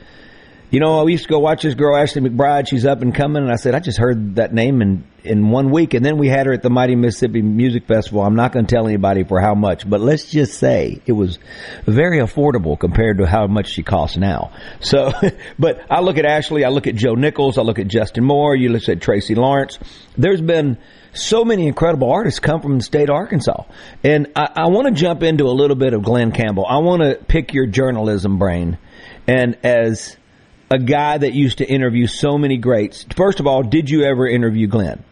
You 0.72 0.80
know, 0.80 1.00
I 1.00 1.10
used 1.10 1.24
to 1.24 1.30
go 1.30 1.40
watch 1.40 1.64
this 1.64 1.74
girl, 1.74 1.98
Ashley 1.98 2.22
McBryde. 2.22 2.68
She's 2.70 2.86
up 2.86 3.02
and 3.02 3.14
coming. 3.14 3.42
And 3.42 3.52
I 3.52 3.56
said, 3.56 3.74
I 3.74 3.80
just 3.80 3.98
heard 3.98 4.36
that 4.36 4.54
name 4.54 4.84
in, 4.84 5.04
in 5.24 5.50
one 5.50 5.72
week. 5.72 5.96
And 5.96 6.06
then 6.06 6.18
we 6.18 6.28
had 6.28 6.46
her 6.46 6.54
at 6.54 6.62
the 6.62 6.70
Mighty 6.70 6.96
Mississippi 6.96 7.42
Music 7.42 7.88
Festival. 7.88 8.22
I'm 8.22 8.36
not 8.36 8.52
going 8.52 8.68
to 8.68 8.76
tell 8.76 8.86
anybody 8.86 9.24
for 9.24 9.42
how 9.42 9.56
much, 9.56 9.90
but 9.90 10.00
let's 10.00 10.30
just 10.30 10.60
say 10.60 11.02
it 11.08 11.14
was 11.14 11.40
very 11.86 12.20
affordable 12.20 12.80
compared 12.80 13.18
to 13.18 13.26
how 13.26 13.48
much 13.48 13.70
she 13.70 13.82
costs 13.82 14.16
now. 14.16 14.52
So, 14.80 15.12
but 15.58 15.82
I 15.90 16.02
look 16.02 16.20
at 16.20 16.26
Ashley, 16.26 16.64
I 16.64 16.70
look 16.70 16.86
at 16.86 16.94
Joe 16.94 17.16
Nichols, 17.16 17.58
I 17.58 17.64
look 17.64 17.80
at 17.80 17.88
Justin 17.88 18.24
Moore, 18.24 18.56
you 18.56 18.70
look 18.70 18.88
at 18.88 19.02
Tracy 19.02 19.34
Lawrence. 19.34 19.80
There's 20.20 20.42
been 20.42 20.78
so 21.14 21.44
many 21.44 21.66
incredible 21.66 22.12
artists 22.12 22.40
come 22.40 22.62
from 22.62 22.78
the 22.78 22.84
state 22.84 23.10
of 23.10 23.16
Arkansas. 23.16 23.64
And 24.04 24.28
I, 24.36 24.50
I 24.56 24.68
want 24.68 24.88
to 24.88 24.94
jump 24.94 25.24
into 25.24 25.46
a 25.46 25.56
little 25.56 25.76
bit 25.76 25.96
of 25.96 26.04
Glen 26.04 26.32
Campbell. 26.32 26.68
I 26.68 26.78
want 26.78 27.02
to 27.02 27.16
pick 27.16 27.56
your 27.56 27.66
journalism 27.66 28.38
brain. 28.38 28.78
And 29.28 29.58
as 29.64 30.16
a 30.72 30.80
guy 30.80 31.18
that 31.18 31.34
used 31.34 31.58
to 31.60 31.66
interview 31.66 32.08
so 32.08 32.38
many 32.38 32.58
greats. 32.58 33.06
First 33.16 33.40
of 33.40 33.48
all, 33.48 33.64
did 33.64 33.90
you 33.90 34.04
ever 34.04 34.28
interview 34.28 34.68
Glen? 34.68 35.06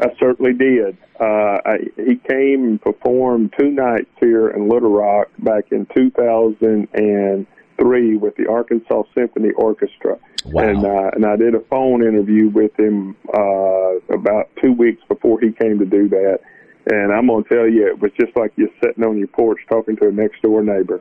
I 0.00 0.06
certainly 0.18 0.54
did. 0.54 0.96
Uh, 1.20 1.58
I, 1.64 1.76
he 1.96 2.16
came 2.16 2.64
and 2.64 2.80
performed 2.80 3.54
two 3.58 3.70
nights 3.70 4.10
here 4.20 4.48
in 4.48 4.68
Little 4.68 4.90
Rock 4.90 5.28
back 5.38 5.70
in 5.70 5.86
2003 5.94 8.16
with 8.16 8.34
the 8.36 8.48
Arkansas 8.50 9.04
Symphony 9.16 9.52
Orchestra. 9.56 10.18
Wow. 10.46 10.62
And, 10.62 10.84
uh, 10.84 11.10
and 11.14 11.24
I 11.24 11.36
did 11.36 11.54
a 11.54 11.60
phone 11.70 12.02
interview 12.02 12.48
with 12.48 12.76
him 12.76 13.14
uh, 13.32 14.00
about 14.12 14.50
two 14.60 14.72
weeks 14.72 15.00
before 15.08 15.38
he 15.40 15.52
came 15.52 15.78
to 15.78 15.86
do 15.86 16.08
that. 16.08 16.40
And 16.90 17.12
I'm 17.12 17.28
going 17.28 17.44
to 17.44 17.48
tell 17.48 17.68
you, 17.68 17.86
it 17.86 18.00
was 18.00 18.10
just 18.20 18.36
like 18.36 18.50
you're 18.56 18.66
sitting 18.82 19.04
on 19.04 19.16
your 19.18 19.28
porch 19.28 19.60
talking 19.68 19.94
to 19.98 20.08
a 20.08 20.10
next 20.10 20.42
door 20.42 20.64
neighbor. 20.64 21.00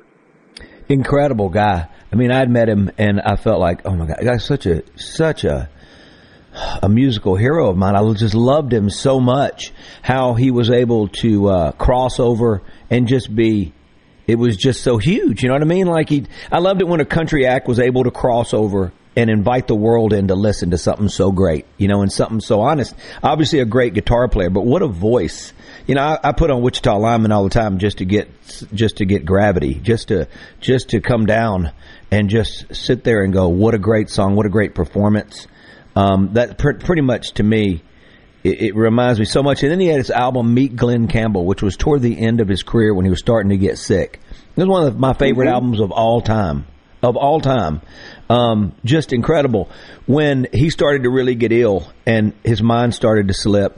Incredible 0.87 1.49
guy. 1.49 1.87
I 2.11 2.15
mean, 2.15 2.31
I'd 2.31 2.49
met 2.49 2.67
him 2.67 2.91
and 2.97 3.21
I 3.21 3.35
felt 3.35 3.59
like, 3.59 3.85
oh 3.85 3.95
my 3.95 4.05
God, 4.05 4.17
guy's 4.23 4.43
such 4.43 4.65
a, 4.65 4.83
such 4.97 5.43
a 5.43 5.69
a 6.81 6.89
musical 6.89 7.35
hero 7.35 7.69
of 7.69 7.77
mine. 7.77 7.95
I 7.95 8.13
just 8.13 8.35
loved 8.35 8.73
him 8.73 8.89
so 8.89 9.19
much. 9.19 9.71
How 10.01 10.33
he 10.33 10.51
was 10.51 10.69
able 10.69 11.07
to 11.07 11.47
uh, 11.47 11.71
cross 11.73 12.19
over 12.19 12.61
and 12.89 13.07
just 13.07 13.33
be. 13.33 13.73
It 14.27 14.35
was 14.35 14.55
just 14.55 14.83
so 14.83 14.97
huge. 14.97 15.43
You 15.43 15.49
know 15.49 15.55
what 15.55 15.61
I 15.61 15.65
mean? 15.65 15.87
Like 15.87 16.09
he, 16.09 16.25
I 16.51 16.59
loved 16.59 16.81
it 16.81 16.87
when 16.87 16.99
a 16.99 17.05
country 17.05 17.45
act 17.45 17.67
was 17.67 17.79
able 17.79 18.03
to 18.03 18.11
cross 18.11 18.53
over 18.53 18.93
and 19.15 19.29
invite 19.29 19.67
the 19.67 19.75
world 19.75 20.13
in 20.13 20.29
to 20.29 20.35
listen 20.35 20.71
to 20.71 20.77
something 20.77 21.09
so 21.09 21.31
great. 21.31 21.65
You 21.77 21.87
know, 21.87 22.01
and 22.01 22.11
something 22.11 22.39
so 22.39 22.61
honest. 22.61 22.95
Obviously, 23.23 23.59
a 23.59 23.65
great 23.65 23.93
guitar 23.93 24.27
player, 24.27 24.49
but 24.49 24.65
what 24.65 24.81
a 24.81 24.87
voice! 24.87 25.53
You 25.87 25.95
know, 25.95 26.01
I, 26.01 26.29
I 26.29 26.31
put 26.33 26.51
on 26.51 26.61
Wichita 26.61 26.95
Lineman 26.97 27.31
all 27.31 27.43
the 27.43 27.49
time 27.49 27.79
just 27.79 27.97
to 27.97 28.05
get 28.05 28.29
just 28.73 28.97
to 28.97 29.05
get 29.05 29.25
gravity, 29.25 29.75
just 29.75 30.09
to 30.09 30.27
just 30.59 30.89
to 30.89 31.01
come 31.01 31.25
down 31.25 31.71
and 32.11 32.29
just 32.29 32.75
sit 32.75 33.03
there 33.03 33.23
and 33.23 33.31
go, 33.31 33.47
what 33.47 33.73
a 33.73 33.79
great 33.79 34.09
song, 34.09 34.35
what 34.35 34.45
a 34.45 34.49
great 34.49 34.75
performance. 34.75 35.47
Um, 35.95 36.33
that 36.33 36.57
pr- 36.57 36.73
pretty 36.73 37.01
much 37.01 37.31
to 37.33 37.43
me, 37.43 37.81
it, 38.43 38.61
it, 38.61 38.75
reminds 38.75 39.19
me 39.19 39.25
so 39.25 39.41
much. 39.41 39.63
And 39.63 39.71
then 39.71 39.79
he 39.79 39.87
had 39.87 39.97
his 39.97 40.11
album 40.11 40.53
Meet 40.53 40.75
Glen 40.75 41.07
Campbell, 41.07 41.45
which 41.45 41.61
was 41.61 41.77
toward 41.77 42.01
the 42.01 42.19
end 42.19 42.41
of 42.41 42.47
his 42.47 42.63
career 42.63 42.93
when 42.93 43.05
he 43.05 43.09
was 43.09 43.19
starting 43.19 43.49
to 43.49 43.57
get 43.57 43.77
sick. 43.77 44.19
It 44.55 44.59
was 44.59 44.67
one 44.67 44.87
of 44.87 44.97
my 44.97 45.13
favorite 45.13 45.45
mm-hmm. 45.45 45.53
albums 45.53 45.79
of 45.79 45.91
all 45.91 46.21
time. 46.21 46.65
Of 47.03 47.15
all 47.17 47.39
time. 47.39 47.81
Um, 48.29 48.73
just 48.85 49.13
incredible. 49.13 49.69
When 50.05 50.47
he 50.53 50.69
started 50.69 51.03
to 51.03 51.09
really 51.09 51.35
get 51.35 51.51
ill 51.51 51.91
and 52.05 52.33
his 52.43 52.61
mind 52.61 52.93
started 52.93 53.27
to 53.29 53.33
slip, 53.33 53.77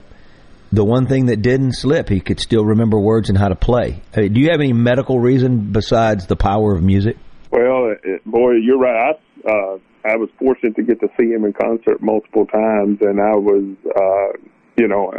the 0.72 0.84
one 0.84 1.06
thing 1.06 1.26
that 1.26 1.40
didn't 1.40 1.72
slip, 1.72 2.08
he 2.08 2.20
could 2.20 2.40
still 2.40 2.64
remember 2.64 2.98
words 2.98 3.28
and 3.28 3.38
how 3.38 3.48
to 3.48 3.54
play. 3.54 4.02
Do 4.12 4.28
you 4.28 4.50
have 4.50 4.60
any 4.60 4.72
medical 4.72 5.20
reason 5.20 5.72
besides 5.72 6.26
the 6.26 6.36
power 6.36 6.74
of 6.74 6.82
music? 6.82 7.16
Well, 7.54 7.94
it, 8.02 8.24
boy, 8.24 8.54
you're 8.54 8.78
right. 8.78 9.14
I, 9.14 9.48
uh, 9.48 9.78
I 10.04 10.16
was 10.16 10.28
fortunate 10.40 10.74
to 10.74 10.82
get 10.82 10.98
to 11.00 11.08
see 11.16 11.28
him 11.30 11.44
in 11.44 11.52
concert 11.52 12.02
multiple 12.02 12.46
times, 12.46 12.98
and 13.00 13.20
I 13.20 13.36
was, 13.36 13.76
uh, 13.94 14.38
you 14.76 14.88
know, 14.88 15.12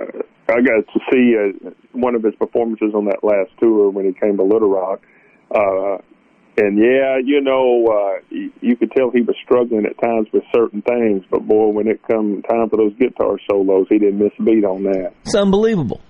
I 0.49 0.59
got 0.59 0.83
to 0.93 0.99
see 1.09 1.37
uh, 1.37 1.69
one 1.93 2.13
of 2.13 2.23
his 2.23 2.35
performances 2.35 2.93
on 2.93 3.05
that 3.05 3.23
last 3.23 3.51
tour 3.57 3.89
when 3.89 4.05
he 4.05 4.11
came 4.11 4.35
to 4.35 4.43
Little 4.43 4.69
Rock. 4.69 5.01
Uh, 5.49 5.99
and 6.57 6.77
yeah, 6.77 7.19
you 7.23 7.39
know, 7.39 7.85
uh, 7.87 8.19
you, 8.29 8.51
you 8.59 8.75
could 8.75 8.91
tell 8.91 9.11
he 9.11 9.21
was 9.21 9.37
struggling 9.41 9.85
at 9.85 9.97
times 10.01 10.27
with 10.33 10.43
certain 10.53 10.81
things, 10.81 11.23
but 11.31 11.47
boy, 11.47 11.69
when 11.69 11.87
it 11.87 12.01
come 12.05 12.41
time 12.49 12.69
for 12.69 12.75
those 12.75 12.93
guitar 12.99 13.37
solos, 13.49 13.87
he 13.89 13.97
didn't 13.97 14.19
miss 14.19 14.33
a 14.39 14.43
beat 14.43 14.65
on 14.65 14.83
that. 14.83 15.13
It's 15.23 15.35
unbelievable. 15.35 16.01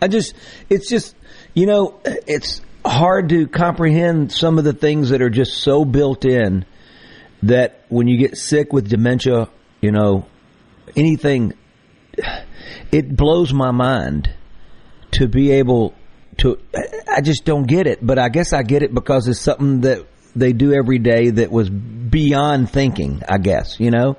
I 0.00 0.06
just, 0.06 0.34
it's 0.70 0.88
just, 0.88 1.16
you 1.54 1.66
know, 1.66 2.00
it's 2.04 2.60
hard 2.84 3.28
to 3.30 3.46
comprehend 3.46 4.32
some 4.32 4.58
of 4.58 4.64
the 4.64 4.72
things 4.72 5.10
that 5.10 5.22
are 5.22 5.30
just 5.30 5.54
so 5.54 5.84
built 5.84 6.24
in 6.24 6.64
that 7.42 7.84
when 7.88 8.08
you 8.08 8.18
get 8.18 8.36
sick 8.36 8.72
with 8.72 8.88
dementia, 8.88 9.48
you 9.80 9.92
know, 9.92 10.26
anything, 10.96 11.54
it 12.90 13.16
blows 13.16 13.52
my 13.52 13.70
mind 13.70 14.32
to 15.12 15.28
be 15.28 15.52
able 15.52 15.94
to, 16.38 16.58
I 17.08 17.20
just 17.20 17.44
don't 17.44 17.64
get 17.64 17.86
it, 17.86 18.04
but 18.04 18.18
I 18.18 18.28
guess 18.28 18.52
I 18.52 18.62
get 18.62 18.82
it 18.82 18.94
because 18.94 19.28
it's 19.28 19.40
something 19.40 19.82
that 19.82 20.06
they 20.34 20.52
do 20.52 20.72
every 20.72 20.98
day 20.98 21.30
that 21.30 21.50
was 21.50 21.68
beyond 21.68 22.70
thinking, 22.70 23.22
I 23.28 23.38
guess, 23.38 23.78
you 23.78 23.90
know? 23.90 24.16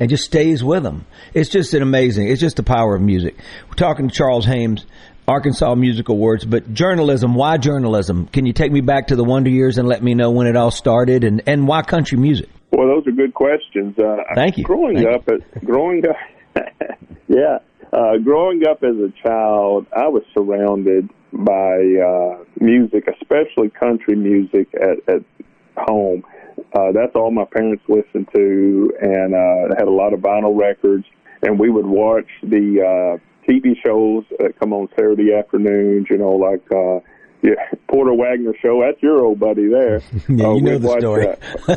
And 0.00 0.10
just 0.10 0.24
stays 0.24 0.64
with 0.64 0.82
them. 0.82 1.06
It's 1.34 1.50
just 1.50 1.72
an 1.74 1.82
amazing, 1.82 2.28
it's 2.28 2.40
just 2.40 2.56
the 2.56 2.64
power 2.64 2.96
of 2.96 3.02
music. 3.02 3.36
We're 3.68 3.74
talking 3.74 4.08
to 4.08 4.14
Charles 4.14 4.44
Hames, 4.44 4.84
Arkansas 5.26 5.74
Music 5.74 6.08
Awards, 6.10 6.44
but 6.44 6.74
journalism, 6.74 7.34
why 7.34 7.56
journalism? 7.56 8.26
Can 8.26 8.44
you 8.44 8.52
take 8.52 8.70
me 8.70 8.82
back 8.82 9.06
to 9.06 9.16
the 9.16 9.24
Wonder 9.24 9.48
Years 9.48 9.78
and 9.78 9.88
let 9.88 10.02
me 10.02 10.14
know 10.14 10.30
when 10.30 10.46
it 10.46 10.54
all 10.54 10.70
started 10.70 11.24
and, 11.24 11.42
and 11.46 11.66
why 11.66 11.82
country 11.82 12.18
music? 12.18 12.48
Well, 12.70 12.88
those 12.88 13.06
are 13.06 13.16
good 13.16 13.32
questions. 13.32 13.98
Uh, 13.98 14.16
Thank 14.34 14.58
you. 14.58 14.64
Growing 14.64 14.96
Thank 14.96 15.16
up, 15.16 15.28
you. 15.28 15.60
growing 15.64 16.02
up, 16.06 16.16
yeah, 17.28 17.58
uh, 17.92 18.18
growing 18.22 18.66
up 18.68 18.82
as 18.82 18.96
a 18.96 19.12
child, 19.22 19.86
I 19.96 20.08
was 20.08 20.24
surrounded 20.34 21.08
by 21.32 21.78
uh, 21.78 22.44
music, 22.60 23.04
especially 23.08 23.70
country 23.70 24.16
music 24.16 24.68
at, 24.74 25.14
at 25.14 25.22
home. 25.76 26.22
Uh, 26.74 26.92
that's 26.92 27.14
all 27.14 27.30
my 27.30 27.44
parents 27.44 27.82
listened 27.88 28.28
to, 28.34 28.92
and 29.00 29.34
uh, 29.34 29.74
had 29.78 29.88
a 29.88 29.92
lot 29.92 30.12
of 30.12 30.20
vinyl 30.20 30.58
records. 30.58 31.04
And 31.42 31.58
we 31.58 31.70
would 31.70 31.86
watch 31.86 32.28
the 32.42 32.80
uh, 32.80 33.18
TV 33.48 33.74
shows 33.84 34.24
that 34.38 34.58
come 34.58 34.72
on 34.72 34.88
Saturday 34.90 35.34
afternoons. 35.34 36.06
You 36.10 36.18
know, 36.18 36.32
like 36.32 36.62
uh, 36.70 37.00
yeah, 37.42 37.54
Porter 37.88 38.14
Wagoner 38.14 38.54
show. 38.60 38.82
That's 38.84 39.02
your 39.02 39.20
old 39.20 39.38
buddy 39.38 39.68
there. 39.68 40.02
yeah, 40.28 40.46
uh, 40.46 40.54
you 40.54 40.62
know 40.62 40.78
the 40.78 40.88
watch, 40.88 41.00
story. 41.00 41.26
Uh, 41.28 41.76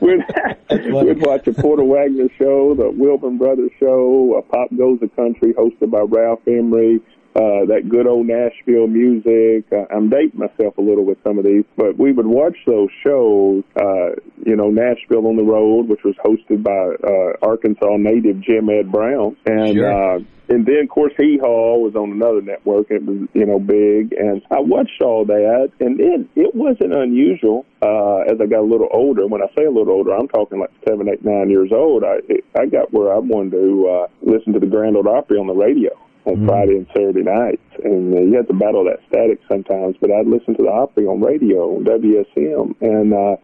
we'd, 0.00 1.04
we'd 1.04 1.22
watch 1.22 1.46
a 1.46 1.52
Porter 1.52 1.84
Wagoner 1.84 2.28
show, 2.38 2.74
the 2.74 2.90
Wilburn 2.90 3.36
Brothers 3.36 3.70
show, 3.78 4.36
a 4.38 4.42
Pop 4.42 4.70
Goes 4.76 5.00
the 5.00 5.08
Country 5.08 5.52
hosted 5.52 5.90
by 5.90 6.00
Ralph 6.00 6.40
Emery 6.46 7.00
uh, 7.36 7.64
that 7.66 7.88
good 7.88 8.06
old 8.06 8.26
Nashville 8.26 8.88
music. 8.88 9.64
Uh, 9.70 9.86
I'm 9.94 10.08
dating 10.08 10.38
myself 10.38 10.76
a 10.78 10.80
little 10.80 11.04
with 11.04 11.18
some 11.22 11.38
of 11.38 11.44
these, 11.44 11.64
but 11.76 11.96
we 11.96 12.12
would 12.12 12.26
watch 12.26 12.56
those 12.66 12.90
shows, 13.04 13.62
uh, 13.76 14.18
you 14.44 14.56
know, 14.56 14.70
Nashville 14.70 15.26
on 15.26 15.36
the 15.36 15.44
Road, 15.44 15.88
which 15.88 16.02
was 16.02 16.16
hosted 16.24 16.62
by 16.62 16.96
uh, 17.06 17.46
Arkansas 17.46 17.96
native 17.98 18.40
Jim 18.40 18.68
Ed 18.68 18.90
Brown. 18.90 19.36
And, 19.46 19.74
sure. 19.74 20.16
uh, 20.16 20.18
and 20.48 20.66
then, 20.66 20.82
of 20.82 20.88
course, 20.88 21.12
Hee 21.16 21.38
Haw 21.38 21.78
was 21.78 21.94
on 21.94 22.10
another 22.10 22.42
network. 22.42 22.90
It 22.90 23.04
was, 23.04 23.28
you 23.34 23.46
know, 23.46 23.60
big. 23.60 24.12
And 24.12 24.42
I 24.50 24.58
watched 24.58 25.00
all 25.00 25.24
that. 25.26 25.70
And 25.78 26.00
then 26.00 26.28
it 26.34 26.52
wasn't 26.52 26.92
unusual 26.92 27.64
uh, 27.80 28.26
as 28.26 28.40
I 28.40 28.46
got 28.46 28.60
a 28.60 28.66
little 28.66 28.88
older. 28.92 29.28
When 29.28 29.42
I 29.42 29.46
say 29.56 29.64
a 29.64 29.70
little 29.70 29.94
older, 29.94 30.12
I'm 30.12 30.26
talking 30.26 30.58
like 30.58 30.72
seven, 30.88 31.08
eight, 31.08 31.24
nine 31.24 31.48
years 31.50 31.70
old. 31.70 32.02
I, 32.02 32.18
I 32.58 32.66
got 32.66 32.92
where 32.92 33.14
I 33.14 33.18
wanted 33.18 33.52
to 33.52 33.86
uh, 33.86 34.06
listen 34.22 34.52
to 34.54 34.58
the 34.58 34.66
Grand 34.66 34.96
Ole 34.96 35.08
Opry 35.08 35.38
on 35.38 35.46
the 35.46 35.54
radio 35.54 35.90
on 36.26 36.36
mm 36.36 36.46
Friday 36.46 36.76
and 36.76 36.86
Saturday 36.94 37.22
nights, 37.22 37.62
and 37.82 38.14
uh, 38.14 38.20
you 38.20 38.36
had 38.36 38.46
to 38.48 38.54
battle 38.54 38.84
that 38.84 39.00
static 39.08 39.40
sometimes. 39.48 39.96
But 40.00 40.10
I'd 40.10 40.26
listen 40.26 40.54
to 40.56 40.62
the 40.62 40.70
Opry 40.70 41.06
on 41.06 41.20
radio 41.20 41.76
on 41.76 41.84
WSM, 41.84 42.74
and 42.80 43.14
uh, 43.14 43.36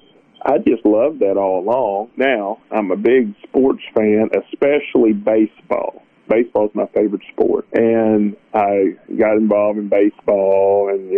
I 0.45 0.59
just 0.59 0.85
loved 0.85 1.21
that 1.21 1.37
all 1.37 1.61
along. 1.61 2.11
Now 2.17 2.59
I'm 2.71 2.91
a 2.91 2.97
big 2.97 3.35
sports 3.43 3.83
fan, 3.95 4.31
especially 4.37 5.13
baseball. 5.13 6.03
Baseball's 6.29 6.73
my 6.75 6.87
favorite 6.87 7.23
sport, 7.33 7.67
and 7.73 8.37
I 8.53 8.97
got 9.17 9.37
involved 9.37 9.79
in 9.79 9.89
baseball, 9.89 10.91
and 10.91 11.11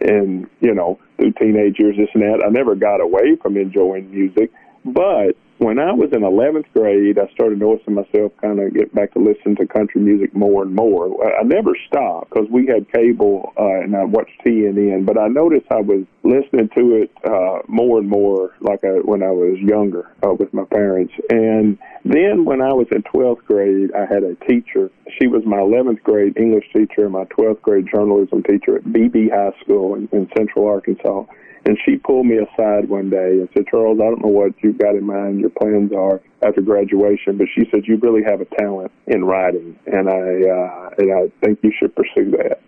and 0.00 0.46
you 0.60 0.74
know 0.74 0.98
through 1.16 1.32
teenage 1.32 1.78
years, 1.78 1.96
this 1.96 2.08
and 2.14 2.22
that. 2.22 2.44
I 2.46 2.48
never 2.48 2.74
got 2.74 3.00
away 3.00 3.36
from 3.42 3.56
enjoying 3.56 4.10
music, 4.10 4.52
but 4.84 5.36
when 5.58 5.78
I 5.78 5.92
was 5.92 6.10
in 6.12 6.22
11th 6.22 6.72
grade, 6.72 7.18
I 7.18 7.32
started 7.32 7.60
noticing 7.60 7.94
myself 7.94 8.32
kind 8.40 8.58
of 8.58 8.74
get 8.74 8.94
back 8.94 9.12
to 9.12 9.20
listen 9.20 9.54
to 9.56 9.66
country 9.66 10.00
music 10.00 10.34
more 10.34 10.62
and 10.62 10.74
more. 10.74 11.08
I 11.38 11.42
never 11.44 11.72
stopped 11.86 12.30
because 12.30 12.48
we 12.50 12.66
had 12.66 12.90
cable 12.92 13.52
uh, 13.56 13.80
and 13.80 13.94
I 13.94 14.04
watched 14.04 14.32
TNN, 14.44 15.06
but 15.06 15.18
I 15.18 15.28
noticed 15.28 15.66
I 15.70 15.80
was 15.80 16.04
listening 16.24 16.68
to 16.74 17.02
it 17.02 17.10
uh, 17.24 17.62
more 17.68 17.98
and 17.98 18.08
more 18.08 18.54
like 18.60 18.82
I, 18.84 19.00
when 19.04 19.22
I 19.22 19.30
was 19.30 19.58
younger 19.60 20.10
uh, 20.26 20.34
with 20.34 20.52
my 20.52 20.64
parents. 20.64 21.12
And 21.30 21.78
then 22.04 22.44
when 22.44 22.60
I 22.60 22.72
was 22.72 22.88
in 22.90 23.02
12th 23.02 23.44
grade, 23.44 23.90
I 23.94 24.12
had 24.12 24.24
a 24.24 24.34
teacher. 24.46 24.90
She 25.20 25.26
was 25.26 25.42
my 25.46 25.58
11th 25.58 26.02
grade 26.02 26.36
English 26.36 26.66
teacher 26.72 27.04
and 27.04 27.12
my 27.12 27.24
12th 27.24 27.62
grade 27.62 27.86
journalism 27.92 28.42
teacher 28.42 28.76
at 28.76 28.92
Beebe 28.92 29.28
High 29.28 29.52
School 29.62 29.94
in, 29.94 30.08
in 30.12 30.28
Central 30.36 30.66
Arkansas. 30.66 31.24
And 31.64 31.78
she 31.84 31.96
pulled 31.96 32.26
me 32.26 32.38
aside 32.38 32.88
one 32.88 33.08
day 33.08 33.38
and 33.38 33.48
said, 33.54 33.66
Charles, 33.70 34.00
I 34.00 34.04
don't 34.04 34.22
know 34.22 34.28
what 34.28 34.52
you've 34.62 34.78
got 34.78 34.96
in 34.96 35.04
mind, 35.04 35.41
your 35.42 35.50
plans 35.50 35.92
are 35.92 36.20
after 36.46 36.62
graduation, 36.62 37.36
but 37.36 37.46
she 37.54 37.68
said, 37.70 37.82
you 37.84 37.96
really 37.98 38.22
have 38.22 38.40
a 38.40 38.46
talent 38.58 38.90
in 39.06 39.24
writing, 39.24 39.78
and 39.86 40.08
I, 40.08 40.48
uh, 40.48 40.90
and 40.98 41.12
I 41.12 41.44
think 41.44 41.58
you 41.62 41.72
should 41.78 41.94
pursue 41.94 42.30
that. 42.32 42.60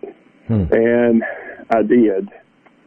Hmm. 0.47 0.65
And 0.71 1.23
I 1.71 1.81
did. 1.81 2.29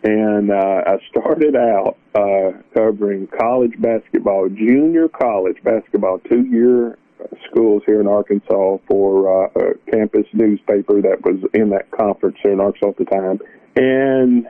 And 0.04 0.52
uh, 0.52 0.82
I 0.86 0.98
started 1.10 1.56
out 1.56 1.96
uh, 2.14 2.52
covering 2.72 3.26
college 3.26 3.74
basketball, 3.80 4.48
junior 4.48 5.08
college 5.08 5.56
basketball, 5.64 6.20
two 6.20 6.44
year 6.46 6.96
schools 7.50 7.82
here 7.84 8.00
in 8.00 8.06
Arkansas 8.06 8.76
for 8.86 9.46
uh, 9.46 9.50
a 9.56 9.90
campus 9.90 10.26
newspaper 10.32 11.02
that 11.02 11.18
was 11.24 11.42
in 11.54 11.70
that 11.70 11.90
conference 11.90 12.36
here 12.42 12.52
in 12.52 12.60
Arkansas 12.60 12.90
at 12.90 12.96
the 12.96 13.04
time. 13.06 13.40
And 13.74 14.46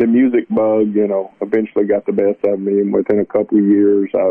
the 0.00 0.06
music 0.06 0.48
bug, 0.48 0.94
you 0.96 1.06
know, 1.06 1.30
eventually 1.42 1.84
got 1.84 2.06
the 2.06 2.12
best 2.12 2.42
of 2.44 2.58
me. 2.58 2.80
And 2.80 2.92
within 2.92 3.20
a 3.20 3.24
couple 3.24 3.58
of 3.58 3.64
years, 3.64 4.08
I 4.14 4.24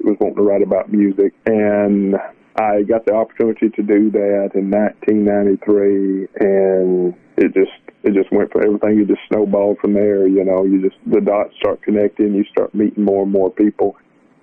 was 0.00 0.16
wanting 0.18 0.36
to 0.36 0.42
write 0.42 0.62
about 0.62 0.90
music. 0.90 1.34
And 1.44 2.16
I 2.56 2.82
got 2.82 3.04
the 3.04 3.12
opportunity 3.12 3.68
to 3.68 3.82
do 3.82 4.10
that 4.10 4.52
in 4.54 4.70
1993. 4.72 6.28
And 6.40 7.14
it 7.36 7.52
just, 7.52 7.76
it 8.02 8.14
just 8.14 8.32
went 8.32 8.50
for 8.52 8.64
everything. 8.64 8.96
You 8.96 9.04
just 9.04 9.20
snowballed 9.28 9.78
from 9.80 9.92
there. 9.92 10.26
You 10.26 10.44
know, 10.44 10.64
you 10.64 10.80
just, 10.80 10.96
the 11.06 11.20
dots 11.20 11.54
start 11.60 11.82
connecting. 11.82 12.32
You 12.34 12.44
start 12.50 12.74
meeting 12.74 13.04
more 13.04 13.24
and 13.24 13.32
more 13.32 13.50
people 13.50 13.98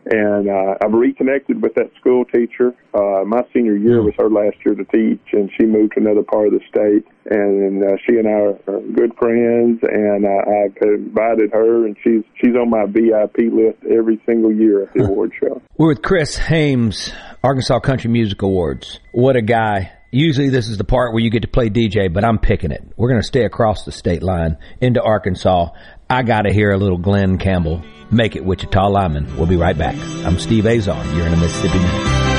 and 0.09 0.49
uh, 0.49 0.75
I've 0.83 0.93
reconnected 0.93 1.61
with 1.61 1.75
that 1.75 1.91
school 1.99 2.25
teacher. 2.25 2.73
Uh, 2.93 3.23
my 3.25 3.41
senior 3.53 3.75
year 3.75 4.01
was 4.01 4.15
her 4.17 4.29
last 4.29 4.57
year 4.65 4.73
to 4.73 4.83
teach, 4.85 5.21
and 5.33 5.51
she 5.55 5.65
moved 5.65 5.93
to 5.93 6.01
another 6.01 6.23
part 6.23 6.47
of 6.47 6.53
the 6.53 6.61
state. 6.67 7.05
And 7.29 7.83
uh, 7.83 7.95
she 8.07 8.17
and 8.17 8.27
I 8.27 8.71
are 8.71 8.81
good 8.81 9.13
friends, 9.19 9.79
and 9.83 10.25
uh, 10.25 10.29
I've 10.29 10.75
invited 10.81 11.51
her, 11.53 11.85
and 11.85 11.95
she's 12.03 12.23
she's 12.41 12.55
on 12.55 12.71
my 12.71 12.85
VIP 12.87 13.53
list 13.53 13.77
every 13.85 14.19
single 14.25 14.51
year 14.51 14.83
at 14.83 14.93
the 14.95 15.03
award 15.03 15.31
show. 15.39 15.61
We're 15.77 15.89
with 15.89 16.01
Chris 16.01 16.35
Hames, 16.35 17.11
Arkansas 17.43 17.79
Country 17.81 18.09
Music 18.09 18.41
Awards. 18.41 18.99
What 19.11 19.35
a 19.35 19.43
guy. 19.43 19.91
Usually 20.11 20.49
this 20.49 20.69
is 20.69 20.79
the 20.79 20.83
part 20.83 21.13
where 21.13 21.21
you 21.21 21.29
get 21.29 21.43
to 21.43 21.47
play 21.47 21.69
DJ, 21.69 22.11
but 22.11 22.25
I'm 22.25 22.39
picking 22.39 22.71
it. 22.71 22.81
We're 22.97 23.09
going 23.09 23.21
to 23.21 23.27
stay 23.27 23.45
across 23.45 23.85
the 23.85 23.91
state 23.91 24.23
line 24.23 24.57
into 24.81 25.03
Arkansas. 25.03 25.69
I 26.11 26.23
got 26.23 26.43
to 26.43 26.51
hear 26.51 26.71
a 26.71 26.77
little 26.77 26.97
Glen 26.97 27.37
Campbell. 27.37 27.83
Make 28.09 28.35
it 28.35 28.43
Wichita 28.43 28.87
Lineman. 28.87 29.37
We'll 29.37 29.45
be 29.45 29.57
right 29.57 29.77
back. 29.77 29.95
I'm 30.25 30.39
Steve 30.39 30.65
Azar. 30.65 31.05
You're 31.15 31.27
in 31.27 31.33
a 31.33 31.37
Mississippi 31.37 31.77
Minute. 31.77 32.38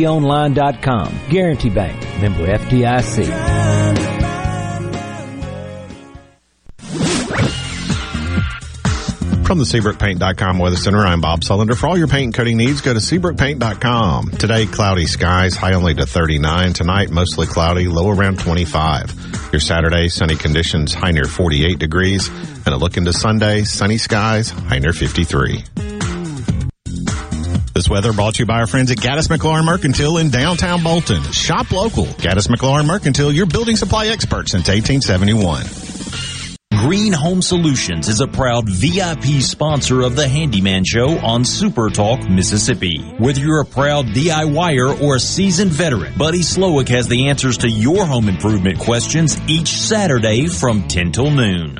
GuaranteeOnline.com. 0.01 1.19
Guarantee 1.29 1.69
Bank. 1.69 1.99
Member 2.21 2.47
FDIC. 2.47 3.71
From 9.45 9.57
the 9.57 9.65
SeabrookPaint.com 9.65 10.59
Weather 10.59 10.77
Center, 10.77 10.99
I'm 11.05 11.19
Bob 11.19 11.41
Sullender. 11.41 11.75
For 11.77 11.87
all 11.87 11.97
your 11.97 12.07
paint 12.07 12.23
and 12.23 12.33
coating 12.33 12.55
needs, 12.55 12.79
go 12.79 12.93
to 12.93 13.01
SeabrookPaint.com. 13.01 14.31
Today, 14.31 14.65
cloudy 14.65 15.05
skies, 15.05 15.57
high 15.57 15.73
only 15.73 15.93
to 15.93 16.05
39. 16.05 16.71
Tonight, 16.71 17.09
mostly 17.09 17.47
cloudy, 17.47 17.89
low 17.89 18.09
around 18.09 18.39
25. 18.39 19.49
Your 19.51 19.59
Saturday, 19.59 20.07
sunny 20.07 20.37
conditions, 20.37 20.93
high 20.93 21.11
near 21.11 21.25
48 21.25 21.77
degrees. 21.77 22.29
And 22.65 22.69
a 22.69 22.77
look 22.77 22.95
into 22.95 23.11
Sunday, 23.11 23.63
sunny 23.63 23.97
skies, 23.97 24.51
high 24.51 24.79
near 24.79 24.93
53. 24.93 25.90
This 27.81 27.89
weather 27.89 28.13
brought 28.13 28.35
to 28.35 28.43
you 28.43 28.45
by 28.45 28.59
our 28.59 28.67
friends 28.67 28.91
at 28.91 28.99
Gaddis 28.99 29.27
McLaurin 29.27 29.65
Mercantile 29.65 30.17
in 30.17 30.29
downtown 30.29 30.83
Bolton. 30.83 31.23
Shop 31.31 31.71
local. 31.71 32.05
Gaddis 32.05 32.47
McLaurin 32.47 32.85
Mercantile, 32.85 33.31
your 33.31 33.47
building 33.47 33.75
supply 33.75 34.05
expert 34.05 34.49
since 34.49 34.67
1871. 34.67 35.65
Green 36.85 37.11
Home 37.11 37.41
Solutions 37.41 38.07
is 38.07 38.21
a 38.21 38.27
proud 38.27 38.69
VIP 38.69 39.41
sponsor 39.41 40.01
of 40.01 40.15
the 40.15 40.27
Handyman 40.27 40.83
Show 40.83 41.17
on 41.25 41.43
Super 41.43 41.89
Talk, 41.89 42.29
Mississippi. 42.29 43.01
Whether 43.17 43.39
you're 43.39 43.61
a 43.61 43.65
proud 43.65 44.05
DIYer 44.09 45.01
or 45.01 45.15
a 45.15 45.19
seasoned 45.19 45.71
veteran, 45.71 46.13
Buddy 46.19 46.41
Slowick 46.41 46.89
has 46.89 47.07
the 47.07 47.29
answers 47.29 47.57
to 47.59 47.67
your 47.67 48.05
home 48.05 48.29
improvement 48.29 48.77
questions 48.77 49.41
each 49.47 49.69
Saturday 49.69 50.45
from 50.45 50.87
10 50.87 51.13
till 51.13 51.31
noon. 51.31 51.79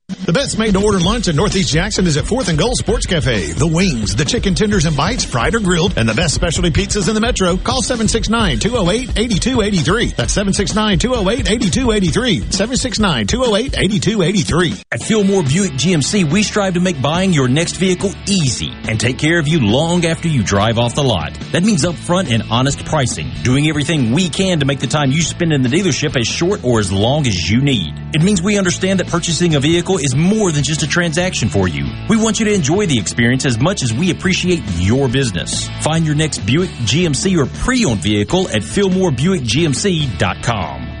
The 0.25 0.33
best 0.33 0.59
made 0.59 0.73
to 0.73 0.83
order 0.83 0.99
lunch 0.99 1.27
in 1.27 1.35
Northeast 1.35 1.71
Jackson 1.71 2.05
is 2.05 2.17
at 2.17 2.25
4th 2.25 2.49
and 2.49 2.59
Goal 2.59 2.75
Sports 2.75 3.05
Cafe. 3.05 3.53
The 3.53 3.67
wings, 3.67 4.15
the 4.15 4.25
chicken 4.25 4.53
tenders 4.53 4.85
and 4.85 4.95
bites, 4.95 5.23
fried 5.23 5.55
or 5.55 5.59
grilled, 5.59 5.97
and 5.97 6.07
the 6.07 6.13
best 6.13 6.35
specialty 6.35 6.69
pizzas 6.69 7.07
in 7.07 7.15
the 7.15 7.21
metro. 7.21 7.57
Call 7.57 7.81
769-208-8283. 7.81 10.15
That's 10.15 10.35
769-208-8283. 10.35 12.41
769-208-8283. 12.41 14.83
At 14.91 15.01
Fillmore 15.01 15.43
Buick 15.43 15.71
GMC, 15.73 16.31
we 16.31 16.43
strive 16.43 16.73
to 16.73 16.81
make 16.81 17.01
buying 17.01 17.33
your 17.33 17.47
next 17.47 17.77
vehicle 17.77 18.11
easy 18.27 18.71
and 18.87 18.99
take 18.99 19.17
care 19.17 19.39
of 19.39 19.47
you 19.47 19.61
long 19.61 20.05
after 20.05 20.27
you 20.27 20.43
drive 20.43 20.77
off 20.77 20.93
the 20.95 21.03
lot. 21.03 21.33
That 21.51 21.63
means 21.63 21.85
upfront 21.85 22.29
and 22.31 22.43
honest 22.51 22.85
pricing, 22.85 23.31
doing 23.43 23.69
everything 23.69 24.11
we 24.11 24.29
can 24.29 24.59
to 24.59 24.65
make 24.65 24.79
the 24.79 24.87
time 24.87 25.11
you 25.11 25.21
spend 25.21 25.53
in 25.53 25.61
the 25.61 25.69
dealership 25.69 26.19
as 26.19 26.27
short 26.27 26.63
or 26.63 26.79
as 26.79 26.91
long 26.91 27.27
as 27.27 27.49
you 27.49 27.61
need. 27.61 27.93
It 28.13 28.21
means 28.21 28.41
we 28.41 28.57
understand 28.57 28.99
that 28.99 29.07
purchasing 29.07 29.55
a 29.55 29.61
vehicle 29.61 29.97
is 30.01 30.15
more 30.15 30.51
than 30.51 30.63
just 30.63 30.83
a 30.83 30.87
transaction 30.87 31.49
for 31.49 31.67
you. 31.67 31.85
We 32.09 32.17
want 32.17 32.39
you 32.39 32.45
to 32.45 32.53
enjoy 32.53 32.85
the 32.85 32.97
experience 32.97 33.45
as 33.45 33.59
much 33.59 33.83
as 33.83 33.93
we 33.93 34.11
appreciate 34.11 34.61
your 34.77 35.07
business. 35.07 35.69
Find 35.81 36.05
your 36.05 36.15
next 36.15 36.45
Buick, 36.45 36.69
GMC, 36.69 37.37
or 37.37 37.45
pre-owned 37.45 38.01
vehicle 38.01 38.49
at 38.49 38.61
FillmoreBuickGMC.com. 38.61 41.00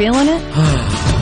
feeling 0.01 0.29
it? 0.29 1.20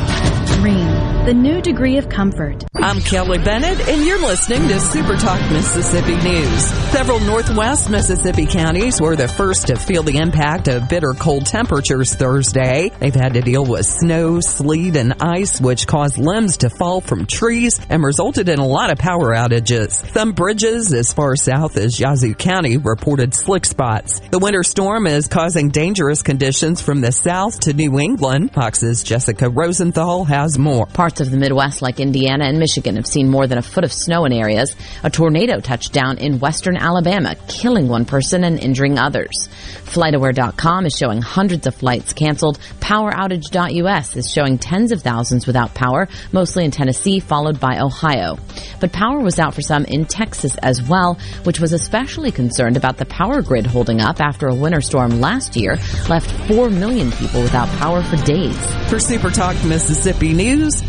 Dream, 1.20 1.26
the 1.26 1.34
new 1.34 1.62
degree 1.62 1.98
of 1.98 2.10
comfort. 2.10 2.64
I'm 2.76 3.00
Kelly 3.02 3.38
Bennett, 3.40 3.88
and 3.88 4.06
you're 4.06 4.22
listening 4.22 4.68
to 4.70 4.80
Super 4.80 5.16
Talk 5.16 5.40
Mississippi 5.52 6.16
News. 6.16 6.66
Several 6.92 7.20
northwest 7.20 7.90
Mississippi 7.90 8.46
counties 8.46 9.02
were 9.02 9.16
the 9.16 9.28
first 9.28 9.68
to 9.68 9.76
feel 9.76 10.04
the 10.04 10.18
impact 10.18 10.68
of 10.68 10.90
bitter 10.90 11.14
cold 11.14 11.46
temperatures 11.46 12.14
Thursday. 12.14 12.92
They've 13.00 13.14
had 13.14 13.34
to 13.34 13.42
deal 13.42 13.66
with 13.66 13.86
snow, 13.86 14.40
sleet, 14.40 14.96
and 14.96 15.16
ice, 15.22 15.60
which 15.60 15.88
caused 15.88 16.18
limbs 16.18 16.58
to 16.58 16.70
fall 16.70 17.02
from 17.02 17.26
trees 17.26 17.80
and 17.90 18.04
resulted 18.04 18.50
in 18.50 18.60
a 18.60 18.66
lot 18.66 18.92
of 18.92 18.98
power 18.98 19.34
outages. 19.34 19.92
Some 20.14 20.32
bridges 20.32 20.94
as 20.94 21.14
far 21.14 21.36
south 21.36 21.78
as 21.78 22.00
Yazoo 22.00 22.34
County 22.34 22.78
reported 22.78 23.34
slick 23.34 23.66
spots. 23.66 24.20
The 24.32 24.40
winter 24.40 24.64
storm 24.64 25.08
is 25.08 25.28
causing 25.28 25.70
dangerous 25.70 26.22
conditions 26.22 26.82
from 26.82 27.02
the 27.02 27.12
south 27.12 27.62
to 27.62 27.74
New 27.74 28.00
England. 28.00 28.54
Fox's 28.54 29.04
Jessica 29.04 29.50
Rosenthal 29.50 30.26
has 30.26 30.58
more. 30.58 30.86
Parts 30.88 31.19
Parts 31.20 31.28
of 31.28 31.34
the 31.34 31.38
Midwest, 31.42 31.82
like 31.82 32.00
Indiana 32.00 32.46
and 32.46 32.60
Michigan, 32.60 32.96
have 32.96 33.06
seen 33.06 33.28
more 33.28 33.46
than 33.46 33.58
a 33.58 33.62
foot 33.62 33.84
of 33.84 33.92
snow 33.92 34.24
in 34.24 34.32
areas. 34.32 34.74
A 35.04 35.10
tornado 35.10 35.60
touched 35.60 35.92
down 35.92 36.18
in 36.18 36.40
western 36.40 36.78
Alabama, 36.78 37.36
killing 37.50 37.90
one 37.90 38.06
person 38.06 38.46
and 38.46 38.58
injuring 38.58 38.98
others. 38.98 39.50
FlightAware.com 39.84 40.86
is 40.86 40.96
showing 40.96 41.22
hundreds 41.22 41.68
of 41.68 41.76
flights 41.76 42.14
canceled. 42.14 42.58
PowerOutage.us 42.80 44.16
is 44.16 44.32
showing 44.32 44.58
tens 44.58 44.94
of 44.94 45.02
thousands 45.02 45.46
without 45.46 45.74
power, 45.74 46.08
mostly 46.32 46.64
in 46.64 46.72
Tennessee, 46.72 47.20
followed 47.20 47.60
by 47.60 47.80
Ohio. 47.80 48.38
But 48.80 48.94
power 48.94 49.20
was 49.20 49.40
out 49.40 49.56
for 49.56 49.62
some 49.62 49.84
in 49.84 50.06
Texas 50.06 50.56
as 50.58 50.82
well, 50.82 51.18
which 51.44 51.60
was 51.60 51.74
especially 51.74 52.32
concerned 52.32 52.78
about 52.78 52.96
the 52.96 53.06
power 53.06 53.42
grid 53.42 53.66
holding 53.66 54.00
up 54.00 54.22
after 54.22 54.48
a 54.48 54.56
winter 54.56 54.80
storm 54.80 55.20
last 55.20 55.58
year 55.58 55.78
left 56.08 56.32
4 56.48 56.70
million 56.70 57.12
people 57.12 57.42
without 57.42 57.68
power 57.80 58.02
for 58.04 58.16
days. 58.26 58.58
For 58.90 59.00
Super 59.00 59.30
Talk 59.30 59.62
Mississippi 59.66 60.34
News, 60.34 60.82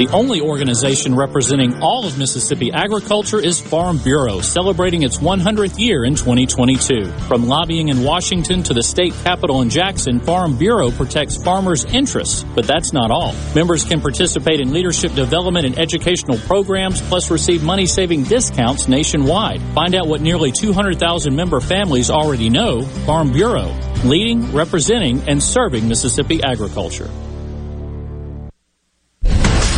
The 0.00 0.08
only 0.14 0.40
organization 0.40 1.14
representing 1.14 1.82
all 1.82 2.06
of 2.06 2.16
Mississippi 2.16 2.72
agriculture 2.72 3.38
is 3.38 3.60
Farm 3.60 3.98
Bureau, 3.98 4.40
celebrating 4.40 5.02
its 5.02 5.18
100th 5.18 5.78
year 5.78 6.06
in 6.06 6.14
2022. 6.14 7.10
From 7.28 7.46
lobbying 7.46 7.90
in 7.90 8.02
Washington 8.02 8.62
to 8.62 8.72
the 8.72 8.82
state 8.82 9.12
capitol 9.24 9.60
in 9.60 9.68
Jackson, 9.68 10.18
Farm 10.18 10.56
Bureau 10.56 10.90
protects 10.90 11.36
farmers' 11.36 11.84
interests. 11.84 12.46
But 12.54 12.66
that's 12.66 12.94
not 12.94 13.10
all. 13.10 13.34
Members 13.54 13.84
can 13.84 14.00
participate 14.00 14.60
in 14.60 14.72
leadership 14.72 15.12
development 15.12 15.66
and 15.66 15.78
educational 15.78 16.38
programs, 16.38 17.02
plus 17.02 17.30
receive 17.30 17.62
money 17.62 17.84
saving 17.84 18.24
discounts 18.24 18.88
nationwide. 18.88 19.60
Find 19.74 19.94
out 19.94 20.08
what 20.08 20.22
nearly 20.22 20.50
200,000 20.50 21.36
member 21.36 21.60
families 21.60 22.08
already 22.08 22.48
know 22.48 22.80
Farm 23.04 23.34
Bureau, 23.34 23.78
leading, 24.02 24.50
representing, 24.52 25.28
and 25.28 25.42
serving 25.42 25.86
Mississippi 25.86 26.42
agriculture. 26.42 27.10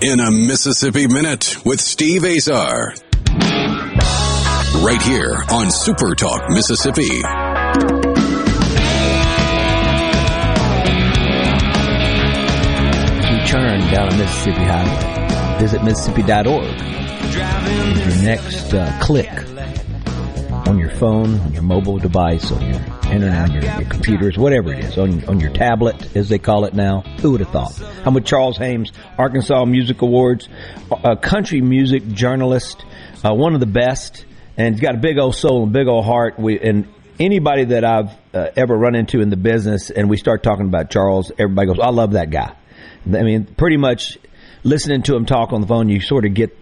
In 0.00 0.20
a 0.20 0.30
Mississippi 0.30 1.08
Minute 1.08 1.56
with 1.64 1.80
Steve 1.80 2.24
Azar. 2.24 2.94
Right 4.80 5.02
here 5.02 5.34
on 5.50 5.72
Super 5.72 6.14
Talk 6.14 6.48
Mississippi. 6.50 7.02
You 7.02 7.20
turn 13.44 13.80
down 13.90 14.12
a 14.12 14.16
Mississippi 14.16 14.62
highway. 14.62 15.58
Visit 15.58 15.82
Mississippi.org. 15.82 16.46
Your 17.98 18.22
next 18.22 18.72
uh, 18.72 18.96
click 19.02 19.28
on 20.68 20.78
your 20.78 20.90
phone, 20.90 21.40
on 21.40 21.52
your 21.52 21.64
mobile 21.64 21.98
device, 21.98 22.52
on 22.52 22.62
your 22.72 22.80
internet, 23.10 23.50
on 23.50 23.52
your, 23.52 23.62
your 23.62 23.88
computers, 23.88 24.38
whatever 24.38 24.72
it 24.72 24.84
is, 24.84 24.98
on, 24.98 25.24
on 25.26 25.40
your 25.40 25.52
tablet, 25.52 26.16
as 26.16 26.28
they 26.28 26.38
call 26.38 26.64
it 26.64 26.74
now. 26.74 27.00
Who 27.20 27.32
would 27.32 27.40
have 27.40 27.50
thought? 27.50 27.80
I'm 28.04 28.14
with 28.14 28.24
Charles 28.24 28.56
Hames, 28.56 28.92
Arkansas 29.16 29.64
Music 29.64 30.02
Awards, 30.02 30.48
a 30.90 31.16
country 31.16 31.60
music 31.60 32.06
journalist, 32.08 32.84
uh, 33.24 33.34
one 33.34 33.54
of 33.54 33.60
the 33.60 33.66
best, 33.66 34.24
and 34.56 34.74
he's 34.74 34.82
got 34.82 34.94
a 34.94 34.98
big 34.98 35.18
old 35.18 35.34
soul 35.34 35.64
and 35.64 35.72
big 35.72 35.86
old 35.86 36.04
heart. 36.04 36.38
We, 36.38 36.58
and 36.60 36.88
anybody 37.18 37.64
that 37.66 37.84
I've 37.84 38.10
uh, 38.34 38.50
ever 38.56 38.76
run 38.76 38.94
into 38.94 39.20
in 39.20 39.30
the 39.30 39.36
business, 39.36 39.90
and 39.90 40.08
we 40.08 40.16
start 40.16 40.42
talking 40.42 40.66
about 40.66 40.90
Charles, 40.90 41.32
everybody 41.38 41.68
goes, 41.68 41.78
I 41.80 41.90
love 41.90 42.12
that 42.12 42.30
guy. 42.30 42.54
I 43.06 43.22
mean, 43.22 43.46
pretty 43.46 43.76
much 43.76 44.18
listening 44.64 45.02
to 45.04 45.16
him 45.16 45.24
talk 45.24 45.52
on 45.52 45.60
the 45.60 45.66
phone, 45.66 45.88
you 45.88 46.00
sort 46.00 46.24
of 46.24 46.34
get 46.34 46.56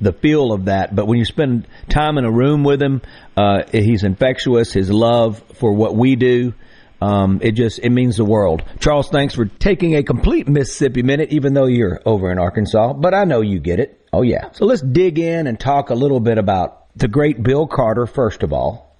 the 0.00 0.12
feel 0.12 0.52
of 0.52 0.66
that. 0.66 0.94
But 0.94 1.06
when 1.06 1.18
you 1.18 1.24
spend 1.24 1.66
time 1.88 2.18
in 2.18 2.24
a 2.24 2.30
room 2.30 2.64
with 2.64 2.82
him, 2.82 3.02
uh, 3.36 3.62
he's 3.70 4.04
infectious. 4.04 4.72
His 4.72 4.90
love 4.90 5.42
for 5.54 5.72
what 5.72 5.96
we 5.96 6.16
do, 6.16 6.54
um, 7.00 7.40
it 7.42 7.52
just 7.52 7.78
it 7.78 7.90
means 7.90 8.16
the 8.16 8.24
world. 8.24 8.62
Charles, 8.80 9.08
thanks 9.08 9.34
for 9.34 9.46
taking 9.46 9.96
a 9.96 10.02
complete 10.02 10.48
Mississippi 10.48 11.02
minute, 11.02 11.32
even 11.32 11.54
though 11.54 11.66
you're 11.66 12.00
over 12.04 12.30
in 12.32 12.38
Arkansas. 12.38 12.94
But 12.94 13.14
I 13.14 13.24
know 13.24 13.40
you 13.40 13.58
get 13.58 13.80
it. 13.80 14.06
Oh 14.12 14.22
yeah. 14.22 14.50
So 14.52 14.64
let's 14.64 14.82
dig 14.82 15.18
in 15.18 15.46
and 15.46 15.58
talk 15.58 15.90
a 15.90 15.94
little 15.94 16.20
bit 16.20 16.38
about 16.38 16.86
the 16.96 17.08
great 17.08 17.42
Bill 17.42 17.66
Carter 17.66 18.06
first 18.06 18.42
of 18.42 18.52
all, 18.52 18.96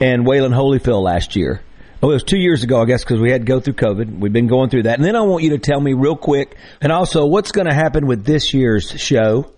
and 0.00 0.26
Wayland 0.26 0.54
Holyfield 0.54 1.02
last 1.02 1.36
year. 1.36 1.62
Oh, 2.00 2.10
it 2.10 2.14
was 2.14 2.22
two 2.22 2.38
years 2.38 2.62
ago, 2.62 2.80
I 2.80 2.84
guess, 2.84 3.02
because 3.02 3.20
we 3.20 3.32
had 3.32 3.40
to 3.40 3.44
go 3.44 3.58
through 3.58 3.74
COVID. 3.74 4.20
We've 4.20 4.32
been 4.32 4.46
going 4.46 4.70
through 4.70 4.84
that. 4.84 4.98
And 4.98 5.04
then 5.04 5.16
I 5.16 5.22
want 5.22 5.42
you 5.42 5.50
to 5.50 5.58
tell 5.58 5.80
me 5.80 5.94
real 5.94 6.14
quick, 6.14 6.56
and 6.80 6.92
also 6.92 7.26
what's 7.26 7.50
going 7.50 7.66
to 7.66 7.74
happen 7.74 8.06
with 8.06 8.24
this 8.24 8.54
year's 8.54 8.88
show, 8.88 9.52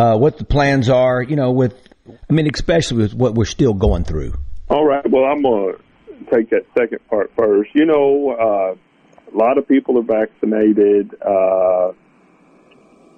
uh, 0.00 0.16
what 0.16 0.38
the 0.38 0.44
plans 0.44 0.88
are, 0.88 1.22
you 1.22 1.36
know, 1.36 1.52
with, 1.52 1.74
I 2.08 2.32
mean, 2.32 2.48
especially 2.52 3.02
with 3.02 3.14
what 3.14 3.34
we're 3.34 3.44
still 3.44 3.74
going 3.74 4.04
through. 4.04 4.32
All 4.70 4.86
right. 4.86 5.04
Well, 5.10 5.24
I'm 5.24 5.42
going 5.42 5.74
to 5.74 6.34
take 6.34 6.48
that 6.50 6.64
second 6.78 7.06
part 7.08 7.30
first. 7.36 7.70
You 7.74 7.84
know, 7.84 8.30
uh, 8.30 9.30
a 9.30 9.36
lot 9.36 9.58
of 9.58 9.68
people 9.68 9.98
are 9.98 10.02
vaccinated. 10.02 11.14
Uh, 11.20 11.92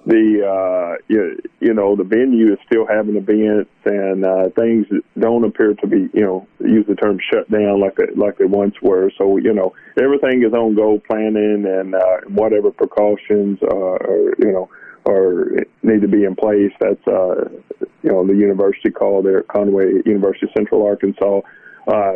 the 0.05 0.43
uh, 0.43 1.01
you, 1.07 1.39
you 1.61 1.73
know 1.73 1.95
the 1.95 2.03
venue 2.03 2.51
is 2.51 2.59
still 2.65 2.85
having 2.85 3.15
events, 3.15 3.71
and 3.85 4.25
uh, 4.25 4.49
things 4.49 4.85
don't 5.17 5.45
appear 5.45 5.75
to 5.75 5.87
be 5.87 6.09
you 6.13 6.21
know 6.25 6.45
use 6.59 6.85
the 6.89 6.95
term 6.95 7.17
shut 7.31 7.49
down 7.49 7.79
like 7.79 7.95
they, 7.95 8.13
like 8.17 8.37
they 8.37 8.43
once 8.43 8.75
were. 8.81 9.09
So 9.17 9.37
you 9.37 9.53
know 9.53 9.73
everything 9.97 10.43
is 10.43 10.51
on 10.51 10.75
go 10.75 10.99
planning, 11.07 11.63
and 11.65 11.95
uh, 11.95 12.17
whatever 12.27 12.69
precautions 12.71 13.59
uh, 13.63 13.73
are 13.73 14.35
you 14.39 14.51
know 14.51 14.69
or 15.05 15.51
need 15.81 16.01
to 16.01 16.07
be 16.07 16.23
in 16.23 16.35
place. 16.35 16.71
That's 16.79 17.07
uh, 17.07 17.49
you 18.01 18.11
know 18.11 18.25
the 18.25 18.35
university 18.35 18.91
call 18.91 19.21
there 19.21 19.39
at 19.39 19.47
Conway 19.47 20.01
University 20.05 20.47
of 20.47 20.51
Central 20.55 20.85
Arkansas. 20.85 21.41
Uh, 21.87 22.13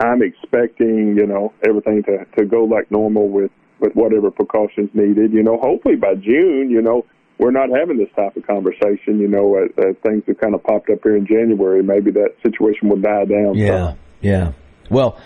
I'm 0.00 0.22
expecting 0.22 1.16
you 1.16 1.26
know 1.26 1.52
everything 1.66 2.02
to 2.04 2.24
to 2.36 2.44
go 2.44 2.64
like 2.64 2.90
normal 2.90 3.28
with 3.28 3.50
with 3.80 3.92
whatever 3.94 4.30
precautions 4.30 4.90
needed. 4.94 5.32
You 5.32 5.42
know, 5.42 5.58
hopefully 5.58 5.96
by 5.96 6.14
June, 6.14 6.70
you 6.70 6.82
know, 6.82 7.04
we're 7.38 7.50
not 7.50 7.68
having 7.70 7.98
this 7.98 8.10
type 8.16 8.36
of 8.36 8.46
conversation. 8.46 9.18
You 9.18 9.28
know, 9.28 9.56
as, 9.56 9.70
as 9.78 9.96
things 10.02 10.24
have 10.26 10.38
kind 10.38 10.54
of 10.54 10.62
popped 10.62 10.90
up 10.90 11.00
here 11.02 11.16
in 11.16 11.26
January, 11.26 11.82
maybe 11.82 12.10
that 12.12 12.34
situation 12.42 12.88
will 12.88 13.00
die 13.00 13.24
down. 13.24 13.54
Yeah, 13.56 13.94
yeah. 14.20 14.52
Well, 14.90 15.20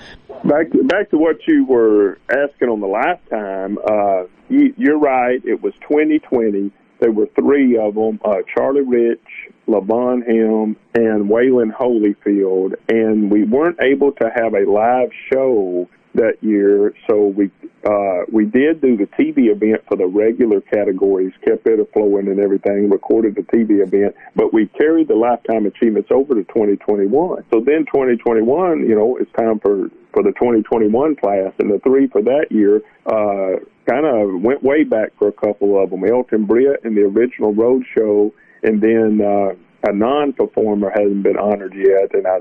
back 0.45 0.71
to, 0.73 0.83
back 0.85 1.11
to 1.11 1.19
what 1.19 1.37
you 1.47 1.65
were 1.65 2.19
asking 2.31 2.69
on 2.69 2.81
the 2.81 2.87
last 2.87 3.21
time. 3.31 3.79
Uh, 3.79 4.25
you, 4.49 4.75
you're 4.77 4.99
right. 4.99 5.41
It 5.45 5.63
was 5.63 5.73
2020. 5.89 6.73
There 7.03 7.11
were 7.11 7.27
three 7.35 7.77
of 7.77 7.97
them: 7.97 8.21
uh, 8.25 8.43
Charlie 8.55 8.83
Rich, 8.83 9.51
Levon 9.67 10.25
Helm, 10.25 10.77
and 10.95 11.29
Wayland 11.29 11.73
Holyfield, 11.73 12.75
and 12.89 13.29
we 13.29 13.43
weren't 13.43 13.81
able 13.83 14.13
to 14.13 14.31
have 14.33 14.55
a 14.55 14.71
live 14.71 15.11
show 15.33 15.89
that 16.15 16.35
year. 16.43 16.95
So 17.11 17.27
we 17.27 17.51
uh, 17.85 18.23
we 18.31 18.45
did 18.45 18.81
do 18.81 18.97
the 18.97 19.09
TV 19.19 19.51
event 19.51 19.83
for 19.89 19.97
the 19.97 20.07
regular 20.07 20.61
categories, 20.61 21.33
kept 21.45 21.67
it 21.67 21.81
afloat 21.81 22.23
and 22.23 22.39
everything, 22.39 22.89
recorded 22.89 23.35
the 23.35 23.43
TV 23.43 23.83
event, 23.83 24.15
but 24.37 24.55
we 24.55 24.69
carried 24.69 25.09
the 25.09 25.17
lifetime 25.17 25.67
achievements 25.67 26.11
over 26.13 26.37
to 26.37 26.45
2021. 26.45 27.45
So 27.53 27.59
then 27.67 27.85
2021, 27.87 28.87
you 28.89 28.95
know, 28.95 29.17
it's 29.17 29.33
time 29.33 29.59
for 29.59 29.91
for 30.13 30.23
the 30.23 30.31
2021 30.39 31.17
class, 31.17 31.53
and 31.59 31.69
the 31.69 31.81
three 31.81 32.07
for 32.07 32.23
that 32.23 32.47
year 32.51 32.83
uh, 33.07 33.59
kind 33.89 34.07
of 34.07 34.41
went 34.43 34.63
way 34.63 34.85
back 34.85 35.11
for 35.19 35.29
a 35.29 35.33
couple 35.33 35.83
of 35.83 35.91
them. 35.91 36.05
Elton 36.05 36.45
Britt 36.47 36.81
in 36.85 36.95
the 36.95 37.03
original 37.03 37.55
Road 37.55 37.85
Show, 37.97 38.33
and 38.63 38.81
then 38.81 39.21
uh, 39.25 39.55
a 39.89 39.93
non-performer 39.93 40.91
hasn't 40.91 41.23
been 41.23 41.39
honored 41.39 41.75
yet, 41.77 42.13
and 42.15 42.27
I 42.27 42.39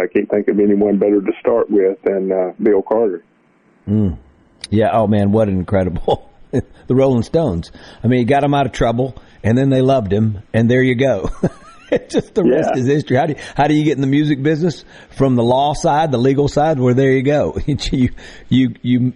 I 0.00 0.06
can't 0.06 0.28
think 0.30 0.48
of 0.48 0.58
anyone 0.58 0.98
better 0.98 1.20
to 1.20 1.32
start 1.40 1.70
with 1.70 1.98
than 2.04 2.30
uh, 2.32 2.52
Bill 2.62 2.82
Carter. 2.82 3.24
Mm. 3.88 4.18
Yeah. 4.70 4.90
Oh 4.92 5.06
man, 5.06 5.32
what 5.32 5.48
an 5.48 5.56
incredible 5.58 6.30
the 6.50 6.94
Rolling 6.94 7.22
Stones. 7.22 7.72
I 8.02 8.06
mean, 8.08 8.20
he 8.20 8.24
got 8.24 8.40
them 8.42 8.54
out 8.54 8.66
of 8.66 8.72
trouble, 8.72 9.16
and 9.42 9.56
then 9.58 9.70
they 9.70 9.80
loved 9.82 10.12
him, 10.12 10.38
and 10.54 10.70
there 10.70 10.82
you 10.82 10.94
go. 10.94 11.30
It's 11.90 12.14
just 12.14 12.34
the 12.34 12.44
rest 12.44 12.70
Yeah. 12.74 12.80
is 12.80 12.86
history. 12.86 13.16
How 13.16 13.26
do 13.26 13.32
you, 13.34 13.38
how 13.56 13.66
do 13.66 13.74
you 13.74 13.84
get 13.84 13.96
in 13.96 14.00
the 14.00 14.06
music 14.06 14.42
business 14.42 14.84
from 15.10 15.34
the 15.36 15.42
law 15.42 15.74
side, 15.74 16.10
the 16.12 16.18
legal 16.18 16.48
side? 16.48 16.78
Well, 16.78 16.94
there 16.94 17.12
you 17.12 17.22
go. 17.22 17.56
You 17.92 18.10
you 18.48 18.74
you 18.82 19.12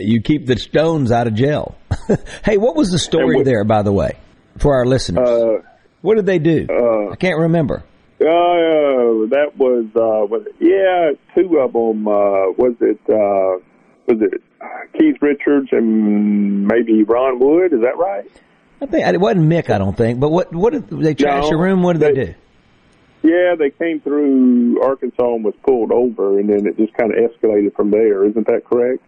you 0.00 0.22
keep 0.22 0.46
the 0.46 0.58
Stones 0.58 1.12
out 1.12 1.26
of 1.26 1.34
jail. 1.34 1.76
hey, 2.44 2.56
what 2.56 2.76
was 2.76 2.90
the 2.90 2.98
story 2.98 3.42
there, 3.42 3.64
by 3.64 3.82
the 3.82 3.92
way, 3.92 4.18
for 4.58 4.74
our 4.74 4.86
listeners? 4.86 5.62
what 6.02 6.16
did 6.16 6.26
they 6.26 6.38
do? 6.38 6.66
I 7.10 7.16
can't 7.16 7.38
remember. 7.38 7.84
Uh, 8.20 9.26
that 9.30 9.52
was 9.56 9.86
uh, 9.96 10.26
was 10.28 10.46
it, 10.46 10.54
yeah, 10.60 11.12
two 11.34 11.58
of 11.58 11.72
them. 11.72 12.06
Uh, 12.06 12.52
was 12.52 12.74
it 12.82 13.00
uh, 13.08 13.64
was 14.06 14.20
it 14.20 14.42
Keith 14.98 15.16
Richards 15.22 15.68
and 15.72 16.66
maybe 16.66 17.02
Ron 17.02 17.38
Wood? 17.38 17.72
Is 17.72 17.80
that 17.80 17.96
right? 17.96 18.30
I 18.82 18.86
think 18.86 19.06
it 19.06 19.20
wasn't 19.20 19.46
Mick. 19.48 19.70
I 19.70 19.78
don't 19.78 19.96
think. 19.96 20.20
But 20.20 20.30
what 20.30 20.54
what 20.54 20.74
did 20.74 20.88
they 20.88 21.14
trash 21.14 21.44
No, 21.44 21.50
your 21.50 21.62
room? 21.62 21.82
What 21.82 21.98
did 21.98 22.14
they, 22.14 22.24
do? 22.26 22.34
Yeah, 23.22 23.54
they 23.58 23.70
came 23.70 24.00
through 24.00 24.82
Arkansas 24.82 25.34
and 25.34 25.44
was 25.44 25.54
pulled 25.64 25.92
over, 25.92 26.38
and 26.38 26.48
then 26.48 26.66
it 26.66 26.76
just 26.76 26.92
kind 26.94 27.12
of 27.12 27.18
escalated 27.30 27.74
from 27.74 27.90
there. 27.90 28.24
Isn't 28.26 28.46
that 28.46 28.64
correct? 28.64 29.02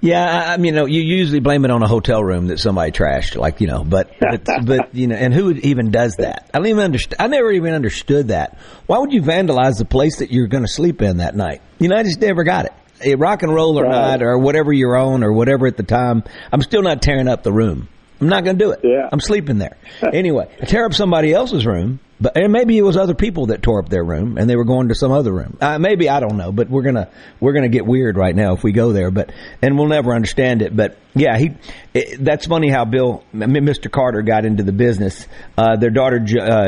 Yeah, 0.00 0.22
I 0.48 0.54
I 0.54 0.56
mean, 0.58 0.66
you 0.74 0.80
know, 0.80 0.86
you 0.86 1.00
usually 1.00 1.40
blame 1.40 1.64
it 1.64 1.70
on 1.70 1.82
a 1.82 1.88
hotel 1.88 2.22
room 2.22 2.48
that 2.48 2.58
somebody 2.58 2.92
trashed, 2.92 3.34
like 3.36 3.60
you 3.60 3.66
know, 3.66 3.82
but 3.82 4.10
but, 4.20 4.44
but 4.64 4.94
you 4.94 5.06
know, 5.06 5.16
and 5.16 5.32
who 5.32 5.50
even 5.52 5.90
does 5.90 6.16
that? 6.18 6.50
I 6.52 6.58
don't 6.58 6.66
even 6.68 6.84
understand. 6.84 7.16
I 7.20 7.26
never 7.28 7.50
even 7.50 7.72
understood 7.74 8.28
that. 8.28 8.58
Why 8.86 8.98
would 8.98 9.12
you 9.12 9.22
vandalize 9.22 9.78
the 9.78 9.84
place 9.86 10.18
that 10.18 10.30
you're 10.30 10.48
going 10.48 10.64
to 10.64 10.68
sleep 10.70 11.00
in 11.02 11.16
that 11.18 11.34
night? 11.34 11.62
You 11.78 11.88
know, 11.88 11.96
I 11.96 12.02
just 12.02 12.20
never 12.20 12.44
got 12.44 12.66
it. 12.66 12.72
A 13.04 13.14
rock 13.14 13.42
and 13.42 13.54
roll 13.54 13.78
or 13.78 13.84
Right. 13.84 13.90
not, 13.90 14.22
or 14.22 14.38
whatever 14.38 14.72
you're 14.72 14.96
on, 14.96 15.22
or 15.24 15.32
whatever 15.32 15.66
at 15.66 15.76
the 15.76 15.82
time, 15.82 16.22
I'm 16.52 16.62
still 16.62 16.82
not 16.82 17.02
tearing 17.02 17.28
up 17.28 17.42
the 17.42 17.52
room. 17.52 17.88
I'm 18.20 18.28
not 18.28 18.44
going 18.44 18.58
to 18.58 18.64
do 18.64 18.70
it. 18.70 18.80
Yeah. 18.82 19.08
I'm 19.12 19.20
sleeping 19.20 19.58
there. 19.58 19.76
anyway, 20.12 20.48
I 20.60 20.64
tear 20.64 20.86
up 20.86 20.94
somebody 20.94 21.32
else's 21.32 21.66
room, 21.66 22.00
but 22.20 22.36
and 22.36 22.50
maybe 22.50 22.78
it 22.78 22.82
was 22.82 22.96
other 22.96 23.14
people 23.14 23.46
that 23.46 23.62
tore 23.62 23.80
up 23.80 23.90
their 23.90 24.04
room 24.04 24.38
and 24.38 24.48
they 24.48 24.56
were 24.56 24.64
going 24.64 24.88
to 24.88 24.94
some 24.94 25.12
other 25.12 25.32
room. 25.32 25.58
Uh, 25.60 25.78
maybe 25.78 26.08
I 26.08 26.20
don't 26.20 26.38
know, 26.38 26.50
but 26.50 26.70
we're 26.70 26.82
gonna 26.82 27.10
we're 27.40 27.52
gonna 27.52 27.68
get 27.68 27.84
weird 27.84 28.16
right 28.16 28.34
now 28.34 28.54
if 28.54 28.62
we 28.62 28.72
go 28.72 28.92
there. 28.92 29.10
But 29.10 29.32
and 29.60 29.78
we'll 29.78 29.88
never 29.88 30.14
understand 30.14 30.62
it. 30.62 30.74
But 30.74 30.96
yeah, 31.14 31.36
he. 31.36 31.50
It, 31.92 32.24
that's 32.24 32.46
funny 32.46 32.70
how 32.70 32.86
Bill, 32.86 33.22
Mr. 33.34 33.90
Carter, 33.90 34.22
got 34.22 34.46
into 34.46 34.62
the 34.62 34.72
business. 34.72 35.26
Uh, 35.58 35.76
their 35.76 35.90
daughter. 35.90 36.20
Jo, 36.20 36.40
uh, 36.40 36.66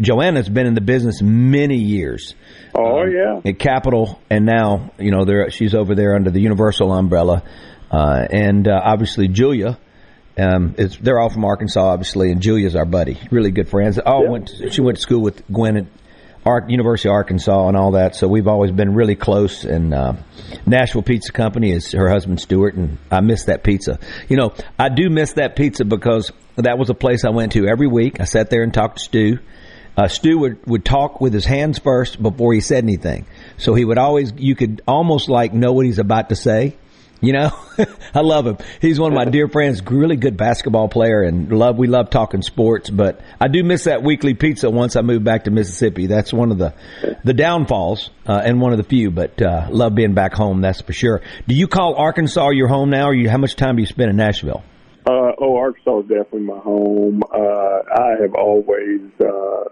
Joanna's 0.00 0.48
been 0.48 0.66
in 0.66 0.74
the 0.74 0.80
business 0.80 1.20
many 1.20 1.76
years. 1.76 2.34
Oh 2.74 3.04
yeah. 3.04 3.40
At 3.44 3.58
Capitol, 3.58 4.20
and 4.30 4.46
now 4.46 4.92
you 4.98 5.10
know 5.10 5.24
they're 5.24 5.50
she's 5.50 5.74
over 5.74 5.96
there 5.96 6.14
under 6.14 6.30
the 6.30 6.40
Universal 6.40 6.92
umbrella, 6.92 7.42
uh, 7.90 8.26
and 8.30 8.68
uh, 8.68 8.80
obviously 8.82 9.26
Julia. 9.26 9.78
Um, 10.38 10.74
it's, 10.78 10.96
they're 10.96 11.18
all 11.18 11.28
from 11.28 11.44
Arkansas, 11.44 11.80
obviously, 11.80 12.30
and 12.30 12.40
Julia's 12.40 12.76
our 12.76 12.84
buddy. 12.84 13.18
Really 13.30 13.50
good 13.50 13.68
friends. 13.68 13.98
All 13.98 14.28
went. 14.28 14.48
To, 14.48 14.70
she 14.70 14.80
went 14.80 14.96
to 14.96 15.02
school 15.02 15.20
with 15.20 15.46
Gwen 15.52 15.76
at 15.76 15.86
Ar- 16.46 16.66
University 16.68 17.08
of 17.08 17.14
Arkansas 17.14 17.68
and 17.68 17.76
all 17.76 17.92
that. 17.92 18.14
So 18.16 18.26
we've 18.28 18.48
always 18.48 18.70
been 18.70 18.94
really 18.94 19.16
close. 19.16 19.64
And 19.64 19.92
uh, 19.92 20.14
Nashville 20.66 21.02
Pizza 21.02 21.32
Company 21.32 21.72
is 21.72 21.92
her 21.92 22.08
husband 22.08 22.40
Stuart, 22.40 22.74
and 22.74 22.98
I 23.10 23.20
miss 23.20 23.44
that 23.44 23.62
pizza. 23.62 23.98
You 24.28 24.36
know, 24.36 24.54
I 24.78 24.88
do 24.88 25.10
miss 25.10 25.34
that 25.34 25.56
pizza 25.56 25.84
because 25.84 26.32
that 26.56 26.78
was 26.78 26.90
a 26.90 26.94
place 26.94 27.24
I 27.24 27.30
went 27.30 27.52
to 27.52 27.66
every 27.66 27.88
week. 27.88 28.20
I 28.20 28.24
sat 28.24 28.50
there 28.50 28.62
and 28.62 28.72
talked 28.72 28.98
to 28.98 29.04
Stu. 29.04 29.38
Uh, 29.96 30.08
Stu 30.08 30.38
would, 30.38 30.66
would 30.66 30.84
talk 30.84 31.20
with 31.20 31.34
his 31.34 31.44
hands 31.44 31.78
first 31.78 32.22
before 32.22 32.54
he 32.54 32.60
said 32.60 32.84
anything. 32.84 33.26
So 33.58 33.74
he 33.74 33.84
would 33.84 33.98
always, 33.98 34.32
you 34.36 34.54
could 34.54 34.80
almost 34.86 35.28
like 35.28 35.52
know 35.52 35.72
what 35.72 35.84
he's 35.84 35.98
about 35.98 36.30
to 36.30 36.36
say. 36.36 36.76
You 37.20 37.34
know, 37.34 37.50
I 38.14 38.20
love 38.20 38.46
him. 38.46 38.56
He's 38.80 38.98
one 38.98 39.12
of 39.12 39.16
my 39.16 39.26
dear 39.26 39.46
friends, 39.46 39.82
really 39.84 40.16
good 40.16 40.38
basketball 40.38 40.88
player, 40.88 41.22
and 41.22 41.52
love. 41.52 41.76
We 41.76 41.86
love 41.86 42.08
talking 42.08 42.40
sports, 42.40 42.88
but 42.88 43.20
I 43.38 43.48
do 43.48 43.62
miss 43.62 43.84
that 43.84 44.02
weekly 44.02 44.32
pizza. 44.32 44.70
Once 44.70 44.96
I 44.96 45.02
moved 45.02 45.24
back 45.24 45.44
to 45.44 45.50
Mississippi, 45.50 46.06
that's 46.06 46.32
one 46.32 46.50
of 46.50 46.56
the 46.56 46.74
the 47.22 47.34
downfalls, 47.34 48.10
uh, 48.26 48.40
and 48.42 48.60
one 48.60 48.72
of 48.72 48.78
the 48.78 48.84
few. 48.84 49.10
But 49.10 49.40
uh, 49.42 49.66
love 49.70 49.94
being 49.94 50.14
back 50.14 50.32
home. 50.32 50.62
That's 50.62 50.80
for 50.80 50.94
sure. 50.94 51.20
Do 51.46 51.54
you 51.54 51.68
call 51.68 51.94
Arkansas 51.96 52.50
your 52.50 52.68
home 52.68 52.88
now? 52.88 53.08
Or 53.08 53.14
you, 53.14 53.28
how 53.28 53.38
much 53.38 53.54
time 53.54 53.76
do 53.76 53.82
you 53.82 53.86
spend 53.86 54.10
in 54.10 54.16
Nashville? 54.16 54.62
Uh, 55.06 55.32
oh, 55.40 55.56
Arkansas 55.56 56.00
is 56.00 56.08
definitely 56.08 56.40
my 56.40 56.58
home. 56.58 57.22
Uh, 57.22 57.38
I 57.38 58.16
have 58.20 58.34
always, 58.34 59.00
uh, 59.20 59.64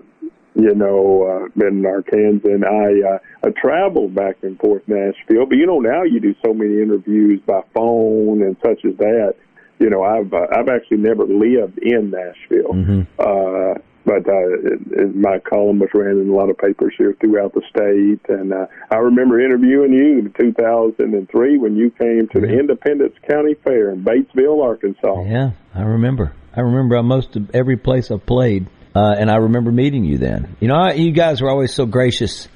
you 0.58 0.74
know, 0.74 1.22
uh, 1.22 1.48
been 1.56 1.78
in 1.78 1.86
Arkansas, 1.86 2.48
and 2.48 2.64
I, 2.64 3.14
uh, 3.14 3.18
I 3.44 3.50
traveled 3.50 4.14
back 4.14 4.38
and 4.42 4.58
forth 4.58 4.82
Nashville. 4.88 5.46
But 5.46 5.56
you 5.56 5.66
know, 5.66 5.78
now 5.78 6.02
you 6.02 6.18
do 6.18 6.34
so 6.44 6.52
many 6.52 6.82
interviews 6.82 7.40
by 7.46 7.62
phone 7.72 8.42
and 8.42 8.56
such 8.60 8.84
as 8.84 8.96
that. 8.98 9.36
You 9.78 9.88
know, 9.88 10.02
I've 10.02 10.34
uh, 10.34 10.48
I've 10.52 10.68
actually 10.68 10.96
never 10.98 11.24
lived 11.24 11.78
in 11.78 12.10
Nashville. 12.10 12.74
Uh, 13.20 13.78
but 14.04 14.26
uh, 14.26 14.48
it, 14.64 14.80
it, 14.90 15.14
my 15.14 15.38
column 15.38 15.78
was 15.78 15.90
ran 15.94 16.18
in 16.18 16.30
a 16.30 16.34
lot 16.34 16.50
of 16.50 16.58
papers 16.58 16.94
here 16.98 17.14
throughout 17.20 17.52
the 17.52 17.62
state, 17.68 18.34
and 18.34 18.52
uh, 18.52 18.66
I 18.90 18.96
remember 18.96 19.38
interviewing 19.38 19.92
you 19.92 20.18
in 20.18 20.32
2003 20.40 21.58
when 21.58 21.76
you 21.76 21.90
came 21.90 22.26
to 22.32 22.40
the 22.40 22.58
Independence 22.58 23.14
County 23.28 23.54
Fair 23.62 23.90
in 23.90 24.02
Batesville, 24.02 24.64
Arkansas. 24.64 25.24
Yeah, 25.24 25.50
I 25.74 25.82
remember. 25.82 26.32
I 26.56 26.62
remember 26.62 27.00
most 27.02 27.36
of 27.36 27.54
every 27.54 27.76
place 27.76 28.10
I've 28.10 28.24
played, 28.24 28.66
uh, 28.94 29.14
and 29.18 29.30
I 29.30 29.36
remember 29.36 29.70
meeting 29.70 30.04
you 30.04 30.18
then. 30.18 30.56
You 30.60 30.68
know, 30.68 30.76
I, 30.76 30.92
you 30.94 31.12
guys 31.12 31.40
were 31.40 31.50
always 31.50 31.72
so 31.74 31.86
gracious, 31.86 32.48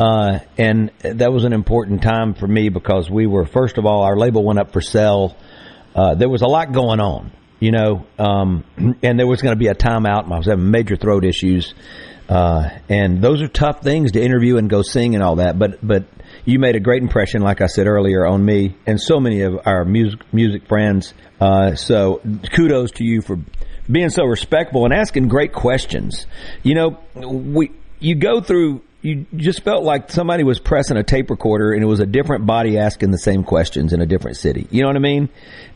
uh, 0.00 0.40
and 0.56 0.90
that 1.00 1.32
was 1.32 1.44
an 1.44 1.52
important 1.52 2.02
time 2.02 2.34
for 2.34 2.46
me 2.46 2.68
because 2.68 3.10
we 3.10 3.26
were 3.26 3.46
first 3.46 3.78
of 3.78 3.86
all 3.86 4.02
our 4.02 4.16
label 4.16 4.44
went 4.44 4.58
up 4.58 4.72
for 4.72 4.80
sale. 4.80 5.36
Uh, 5.94 6.14
there 6.14 6.28
was 6.28 6.42
a 6.42 6.46
lot 6.46 6.72
going 6.72 7.00
on, 7.00 7.32
you 7.60 7.72
know, 7.72 8.06
um, 8.18 8.64
and 9.02 9.18
there 9.18 9.26
was 9.26 9.42
going 9.42 9.52
to 9.52 9.58
be 9.58 9.68
a 9.68 9.74
timeout. 9.74 10.30
I 10.30 10.36
was 10.36 10.46
having 10.46 10.70
major 10.70 10.96
throat 10.96 11.24
issues, 11.24 11.74
uh, 12.28 12.68
and 12.88 13.22
those 13.22 13.42
are 13.42 13.48
tough 13.48 13.82
things 13.82 14.12
to 14.12 14.22
interview 14.22 14.56
and 14.56 14.68
go 14.68 14.82
sing 14.82 15.14
and 15.14 15.24
all 15.24 15.36
that. 15.36 15.58
But 15.58 15.86
but 15.86 16.04
you 16.44 16.58
made 16.58 16.76
a 16.76 16.80
great 16.80 17.02
impression, 17.02 17.42
like 17.42 17.60
I 17.60 17.66
said 17.66 17.86
earlier, 17.86 18.26
on 18.26 18.44
me 18.44 18.76
and 18.86 19.00
so 19.00 19.20
many 19.20 19.42
of 19.42 19.66
our 19.66 19.84
music 19.84 20.20
music 20.32 20.66
friends. 20.66 21.14
Uh, 21.40 21.74
so 21.74 22.20
kudos 22.52 22.92
to 22.92 23.04
you 23.04 23.22
for 23.22 23.38
being 23.90 24.10
so 24.10 24.24
respectful 24.24 24.84
and 24.84 24.94
asking 24.94 25.28
great 25.28 25.52
questions. 25.52 26.26
You 26.62 26.74
know, 26.74 26.98
we 27.14 27.70
you 27.98 28.14
go 28.14 28.40
through. 28.40 28.82
You 29.00 29.26
just 29.36 29.62
felt 29.62 29.84
like 29.84 30.10
somebody 30.10 30.42
was 30.42 30.58
pressing 30.58 30.96
a 30.96 31.04
tape 31.04 31.30
recorder 31.30 31.72
and 31.72 31.84
it 31.84 31.86
was 31.86 32.00
a 32.00 32.06
different 32.06 32.46
body 32.46 32.78
asking 32.78 33.12
the 33.12 33.18
same 33.18 33.44
questions 33.44 33.92
in 33.92 34.02
a 34.02 34.06
different 34.06 34.38
city. 34.38 34.66
You 34.72 34.82
know 34.82 34.88
what 34.88 34.96
I 34.96 35.00
mean? 35.00 35.28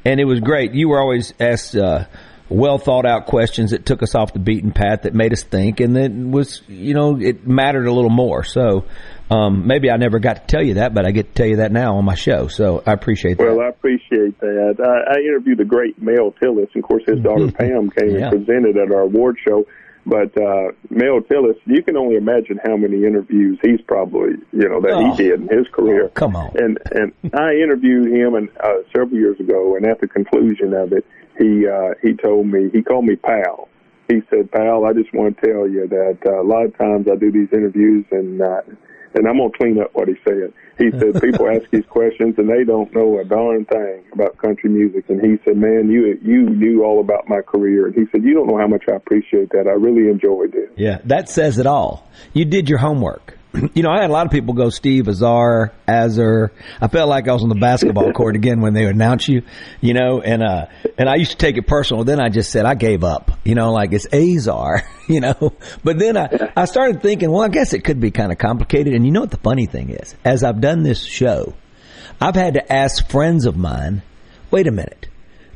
And 0.05 0.19
it 0.19 0.25
was 0.25 0.41
great. 0.41 0.73
You 0.73 0.89
were 0.89 1.01
always 1.01 1.33
asked 1.39 1.77
uh, 1.77 2.07
well 2.49 2.79
thought 2.79 3.07
out 3.07 3.27
questions 3.27 3.71
that 3.71 3.87
took 3.87 4.03
us 4.03 4.17
off 4.17 4.33
the 4.33 4.41
beaten 4.41 4.73
path 4.73 5.03
that 5.03 5.15
made 5.15 5.33
us 5.33 5.45
think 5.45 5.79
and 5.79 5.95
that 5.95 6.11
was, 6.11 6.63
you 6.67 6.95
know, 6.95 7.17
it 7.21 7.47
mattered 7.47 7.87
a 7.87 7.93
little 7.93 8.11
more. 8.11 8.43
So 8.43 8.87
um, 9.33 9.66
maybe 9.66 9.91
I 9.91 9.97
never 9.97 10.18
got 10.18 10.37
to 10.37 10.43
tell 10.47 10.62
you 10.64 10.74
that, 10.74 10.95
but 10.95 11.07
I 11.07 11.11
get 11.11 11.28
to 11.28 11.33
tell 11.35 11.47
you 11.47 11.57
that 11.57 11.72
now 11.72 11.97
on 11.97 12.05
my 12.05 12.14
show. 12.14 12.49
So 12.49 12.83
I 12.87 12.93
appreciate 12.93 13.39
that. 13.39 13.45
Well, 13.45 13.61
I 13.61 13.68
appreciate 13.68 14.39
that. 14.41 14.76
I, 14.78 15.14
I 15.16 15.20
interviewed 15.20 15.59
the 15.59 15.64
great 15.64 16.01
Mel 16.01 16.35
Tillis. 16.43 16.74
Of 16.76 16.83
course, 16.83 17.03
his 17.07 17.20
daughter 17.20 17.51
Pam 17.51 17.91
came 17.91 18.11
Yeah. 18.16 18.28
and 18.28 18.45
presented 18.47 18.76
at 18.76 18.93
our 18.93 19.03
award 19.03 19.37
show. 19.47 19.64
But 20.05 20.37
uh, 20.37 20.72
Mel 20.91 21.20
Tillis, 21.20 21.55
you 21.64 21.80
can 21.85 21.97
only 21.97 22.16
imagine 22.16 22.59
how 22.66 22.76
many 22.76 23.05
interviews 23.05 23.59
he's 23.62 23.80
probably, 23.87 24.33
you 24.53 24.68
know, 24.68 24.80
that 24.80 24.93
Oh. 24.95 25.14
he 25.14 25.22
did 25.22 25.41
in 25.43 25.49
his 25.49 25.66
career. 25.72 26.09
come 26.14 26.35
on. 26.35 26.51
And 26.57 26.78
and 26.91 27.12
I 27.33 27.53
interviewed 27.55 28.09
him 28.12 28.35
and 28.35 28.49
uh, 28.62 28.83
several 28.93 29.12
years 29.18 29.39
ago, 29.39 29.76
and 29.76 29.87
at 29.87 30.01
the 30.01 30.09
conclusion 30.09 30.74
of 30.74 30.93
it, 30.93 31.07
he 31.39 31.66
uh, 31.68 31.95
he 32.03 32.14
told 32.14 32.49
me 32.49 32.68
he 32.72 32.83
called 32.83 33.05
me 33.05 33.14
pal. 33.14 33.68
He 34.09 34.20
said, 34.28 34.51
"Pal, 34.51 34.85
I 34.85 34.93
just 34.93 35.14
want 35.14 35.39
to 35.39 35.47
tell 35.47 35.68
you 35.68 35.87
that 35.89 36.18
uh, 36.26 36.43
a 36.43 36.47
lot 36.47 36.64
of 36.66 36.76
times 36.76 37.07
I 37.11 37.14
do 37.14 37.30
these 37.30 37.49
interviews 37.53 38.05
and." 38.11 38.43
Uh, 38.43 38.61
and 39.15 39.27
I'm 39.27 39.39
gonna 39.39 39.51
clean 39.57 39.81
up 39.81 39.91
what 39.95 40.09
he 40.09 40.15
said. 40.25 40.53
He 40.79 40.91
said 40.99 41.21
people 41.21 41.49
ask 41.49 41.69
these 41.71 41.87
questions 41.87 42.35
and 42.39 42.49
they 42.49 42.65
don't 42.65 42.95
know 42.95 43.19
a 43.19 43.25
darn 43.25 43.65
thing 43.67 44.05
about 44.13 44.39
country 44.39 44.71
music. 44.71 45.05
And 45.09 45.21
he 45.21 45.39
said, 45.45 45.57
"Man, 45.57 45.91
you 45.91 46.19
you 46.23 46.49
knew 46.49 46.85
all 46.85 47.01
about 47.01 47.29
my 47.29 47.41
career." 47.41 47.87
And 47.87 47.95
he 47.95 48.07
said, 48.11 48.25
"You 48.25 48.35
don't 48.35 48.49
know 48.49 48.59
how 48.59 48.69
much 48.69 48.85
I 48.91 48.97
appreciate 48.97 49.51
that. 49.51 49.67
I 49.67 49.73
really 49.73 50.09
enjoyed 50.09 50.55
it." 50.55 50.73
Yeah, 50.77 50.99
that 51.05 51.29
says 51.29 51.59
it 51.59 51.67
all. 51.67 52.09
You 52.33 52.45
did 52.45 52.69
your 52.69 52.79
homework. 52.79 53.39
You 53.74 53.82
know, 53.82 53.90
I 53.90 54.00
had 54.00 54.11
a 54.11 54.12
lot 54.12 54.26
of 54.26 54.32
people 54.32 54.55
go 54.55 54.70
Steve 54.70 55.09
Azar, 55.09 55.72
Azar. 55.86 56.53
I 56.80 56.88
felt 56.88 57.09
like 57.09 57.28
I 57.28 57.32
was 57.32 57.42
on 57.42 57.48
the 57.48 57.55
basketball 57.55 58.12
court 58.14 58.34
again 58.36 58.61
when 58.61 58.74
they 58.74 58.84
would 58.84 58.94
announce 58.94 59.28
you, 59.28 59.42
you 59.80 59.94
know, 59.94 60.20
and 60.20 60.42
uh 60.42 60.66
and 60.98 61.09
I 61.09 61.16
used 61.16 61.32
to 61.32 61.36
take 61.36 61.57
it 61.57 61.66
personal. 61.66 62.05
Then 62.05 62.20
I 62.20 62.28
just 62.28 62.50
said 62.50 62.64
I 62.64 62.74
gave 62.74 63.05
up. 63.05 63.30
You 63.44 63.55
know, 63.55 63.72
like 63.72 63.92
it's 63.92 64.07
Azar, 64.12 64.82
you 65.09 65.20
know. 65.20 65.55
But 65.84 65.98
then 65.98 66.16
I 66.16 66.50
I 66.57 66.64
started 66.64 67.03
thinking, 67.03 67.30
well, 67.30 67.42
I 67.42 67.48
guess 67.48 67.72
it 67.72 67.80
could 67.84 68.00
be 68.00 68.11
kind 68.11 68.32
of 68.32 68.38
complicated. 68.38 68.94
And 68.94 69.05
you 69.05 69.12
know 69.12 69.20
what 69.20 69.30
the 69.30 69.36
funny 69.38 69.66
thing 69.66 69.90
is? 69.90 70.14
As 70.24 70.44
I've 70.44 70.61
done 70.61 70.82
this 70.82 71.03
show, 71.03 71.55
I've 72.20 72.36
had 72.36 72.55
to 72.55 72.72
ask 72.72 73.09
friends 73.09 73.46
of 73.46 73.57
mine, 73.57 74.03
"Wait 74.50 74.66
a 74.66 74.70
minute. 74.72 75.09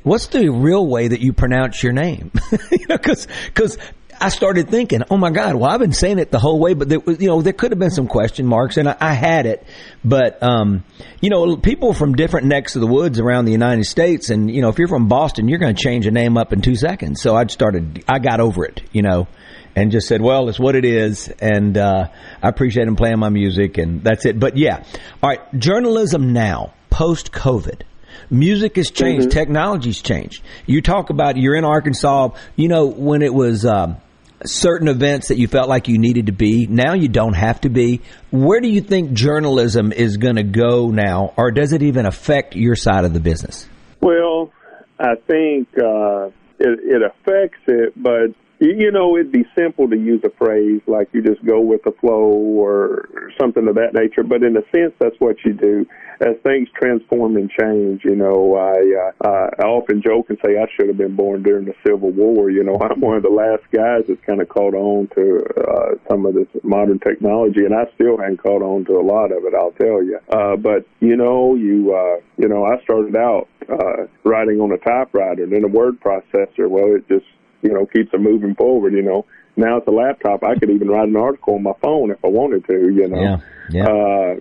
What's 0.02 0.28
the 0.28 0.48
real 0.50 0.86
way 0.86 1.08
that 1.08 1.20
you 1.20 1.32
pronounce 1.32 1.82
your 1.82 1.92
name?" 1.92 2.30
you 2.70 2.86
know, 2.88 2.98
cuz 2.98 3.26
cuz 3.54 3.78
I 4.20 4.28
started 4.28 4.68
thinking, 4.68 5.02
oh 5.10 5.16
my 5.16 5.30
God, 5.30 5.54
well, 5.54 5.70
I've 5.70 5.80
been 5.80 5.92
saying 5.92 6.18
it 6.18 6.30
the 6.30 6.38
whole 6.38 6.58
way, 6.58 6.74
but 6.74 6.88
there 6.88 7.00
was, 7.00 7.20
you 7.20 7.28
know, 7.28 7.42
there 7.42 7.52
could 7.52 7.72
have 7.72 7.78
been 7.78 7.90
some 7.90 8.06
question 8.06 8.46
marks 8.46 8.76
and 8.76 8.88
I, 8.88 8.96
I 9.00 9.12
had 9.12 9.46
it, 9.46 9.66
but, 10.04 10.42
um, 10.42 10.84
you 11.20 11.30
know, 11.30 11.56
people 11.56 11.94
from 11.94 12.14
different 12.14 12.46
necks 12.46 12.74
of 12.76 12.80
the 12.80 12.86
woods 12.86 13.18
around 13.18 13.44
the 13.44 13.52
United 13.52 13.84
States. 13.84 14.30
And, 14.30 14.50
you 14.50 14.62
know, 14.62 14.68
if 14.68 14.78
you're 14.78 14.88
from 14.88 15.08
Boston, 15.08 15.48
you're 15.48 15.58
going 15.58 15.74
to 15.74 15.82
change 15.82 16.06
a 16.06 16.10
name 16.10 16.36
up 16.36 16.52
in 16.52 16.62
two 16.62 16.76
seconds. 16.76 17.20
So 17.20 17.34
I 17.36 17.46
started, 17.46 18.04
I 18.08 18.18
got 18.18 18.40
over 18.40 18.64
it, 18.64 18.82
you 18.92 19.02
know, 19.02 19.28
and 19.74 19.90
just 19.90 20.08
said, 20.08 20.22
well, 20.22 20.48
it's 20.48 20.58
what 20.58 20.74
it 20.74 20.84
is. 20.84 21.28
And, 21.40 21.76
uh, 21.76 22.08
I 22.42 22.48
appreciate 22.48 22.88
him 22.88 22.96
playing 22.96 23.18
my 23.18 23.28
music 23.28 23.78
and 23.78 24.02
that's 24.02 24.24
it. 24.26 24.38
But 24.38 24.56
yeah. 24.56 24.84
All 25.22 25.30
right. 25.30 25.58
Journalism 25.58 26.32
now, 26.32 26.72
post 26.90 27.32
COVID. 27.32 27.82
Music 28.30 28.76
has 28.76 28.90
changed. 28.90 29.28
Mm-hmm. 29.28 29.38
Technology's 29.38 30.00
changed. 30.00 30.42
You 30.66 30.82
talk 30.82 31.10
about 31.10 31.36
you're 31.36 31.54
in 31.54 31.64
Arkansas. 31.64 32.30
You 32.56 32.68
know 32.68 32.86
when 32.86 33.22
it 33.22 33.32
was 33.32 33.64
um, 33.64 33.98
certain 34.44 34.88
events 34.88 35.28
that 35.28 35.38
you 35.38 35.48
felt 35.48 35.68
like 35.68 35.88
you 35.88 35.98
needed 35.98 36.26
to 36.26 36.32
be. 36.32 36.66
Now 36.66 36.94
you 36.94 37.08
don't 37.08 37.34
have 37.34 37.60
to 37.62 37.68
be. 37.68 38.02
Where 38.30 38.60
do 38.60 38.68
you 38.68 38.80
think 38.80 39.12
journalism 39.12 39.92
is 39.92 40.16
going 40.16 40.36
to 40.36 40.42
go 40.42 40.90
now, 40.90 41.32
or 41.36 41.50
does 41.50 41.72
it 41.72 41.82
even 41.82 42.06
affect 42.06 42.54
your 42.54 42.76
side 42.76 43.04
of 43.04 43.12
the 43.12 43.20
business? 43.20 43.68
Well, 44.00 44.52
I 44.98 45.14
think 45.26 45.68
uh, 45.78 46.26
it, 46.58 46.80
it 46.82 47.02
affects 47.02 47.60
it, 47.66 47.92
but 47.96 48.34
you 48.58 48.90
know, 48.90 49.16
it'd 49.16 49.32
be 49.32 49.44
simple 49.56 49.88
to 49.88 49.96
use 49.96 50.22
a 50.24 50.30
phrase 50.30 50.80
like 50.86 51.08
you 51.12 51.22
just 51.22 51.44
go 51.44 51.60
with 51.60 51.82
the 51.84 51.92
flow 52.00 52.32
or 52.32 53.08
something 53.38 53.68
of 53.68 53.74
that 53.74 53.92
nature. 53.92 54.22
But 54.22 54.42
in 54.42 54.56
a 54.56 54.62
sense, 54.72 54.94
that's 54.98 55.16
what 55.18 55.36
you 55.44 55.52
do 55.52 55.86
as 56.20 56.36
things 56.42 56.68
transform 56.74 57.36
and 57.36 57.50
change. 57.50 58.04
You 58.04 58.16
know, 58.16 58.56
I 58.56 59.26
uh, 59.26 59.50
I 59.58 59.66
often 59.66 60.00
joke 60.00 60.30
and 60.30 60.38
say 60.44 60.56
I 60.56 60.66
should 60.74 60.88
have 60.88 60.96
been 60.96 61.16
born 61.16 61.42
during 61.42 61.66
the 61.66 61.74
Civil 61.86 62.10
War. 62.10 62.50
You 62.50 62.64
know, 62.64 62.78
I'm 62.80 63.00
one 63.00 63.16
of 63.16 63.22
the 63.22 63.28
last 63.28 63.64
guys 63.72 64.04
that's 64.08 64.24
kind 64.24 64.40
of 64.40 64.48
caught 64.48 64.74
on 64.74 65.08
to 65.14 65.44
uh, 65.68 65.94
some 66.08 66.24
of 66.24 66.34
this 66.34 66.48
modern 66.62 66.98
technology, 66.98 67.64
and 67.64 67.74
I 67.74 67.84
still 67.94 68.16
hadn't 68.16 68.42
caught 68.42 68.62
on 68.62 68.84
to 68.86 68.98
a 68.98 69.04
lot 69.04 69.32
of 69.32 69.44
it. 69.44 69.54
I'll 69.54 69.72
tell 69.72 70.02
you. 70.02 70.18
Uh, 70.30 70.56
but 70.56 70.86
you 71.00 71.16
know, 71.16 71.54
you 71.54 71.94
uh, 71.94 72.20
you 72.38 72.48
know, 72.48 72.64
I 72.64 72.82
started 72.84 73.16
out 73.16 73.48
uh, 73.68 74.06
writing 74.24 74.60
on 74.60 74.72
a 74.72 74.78
typewriter 74.78 75.44
and 75.44 75.52
then 75.52 75.64
a 75.64 75.68
word 75.68 76.00
processor. 76.00 76.68
Well, 76.68 76.94
it 76.94 77.06
just 77.08 77.26
you 77.66 77.74
know, 77.74 77.86
keeps 77.86 78.12
it 78.12 78.20
moving 78.20 78.54
forward, 78.54 78.92
you 78.92 79.02
know. 79.02 79.24
Now 79.56 79.78
it's 79.78 79.88
a 79.88 79.90
laptop. 79.90 80.44
I 80.44 80.54
could 80.54 80.70
even 80.70 80.88
write 80.88 81.08
an 81.08 81.16
article 81.16 81.54
on 81.54 81.62
my 81.62 81.72
phone 81.82 82.10
if 82.10 82.24
I 82.24 82.28
wanted 82.28 82.66
to, 82.66 82.72
you 82.72 83.08
know. 83.08 83.20
Yeah, 83.20 83.36
yeah. 83.70 83.86
Uh, 83.86 84.34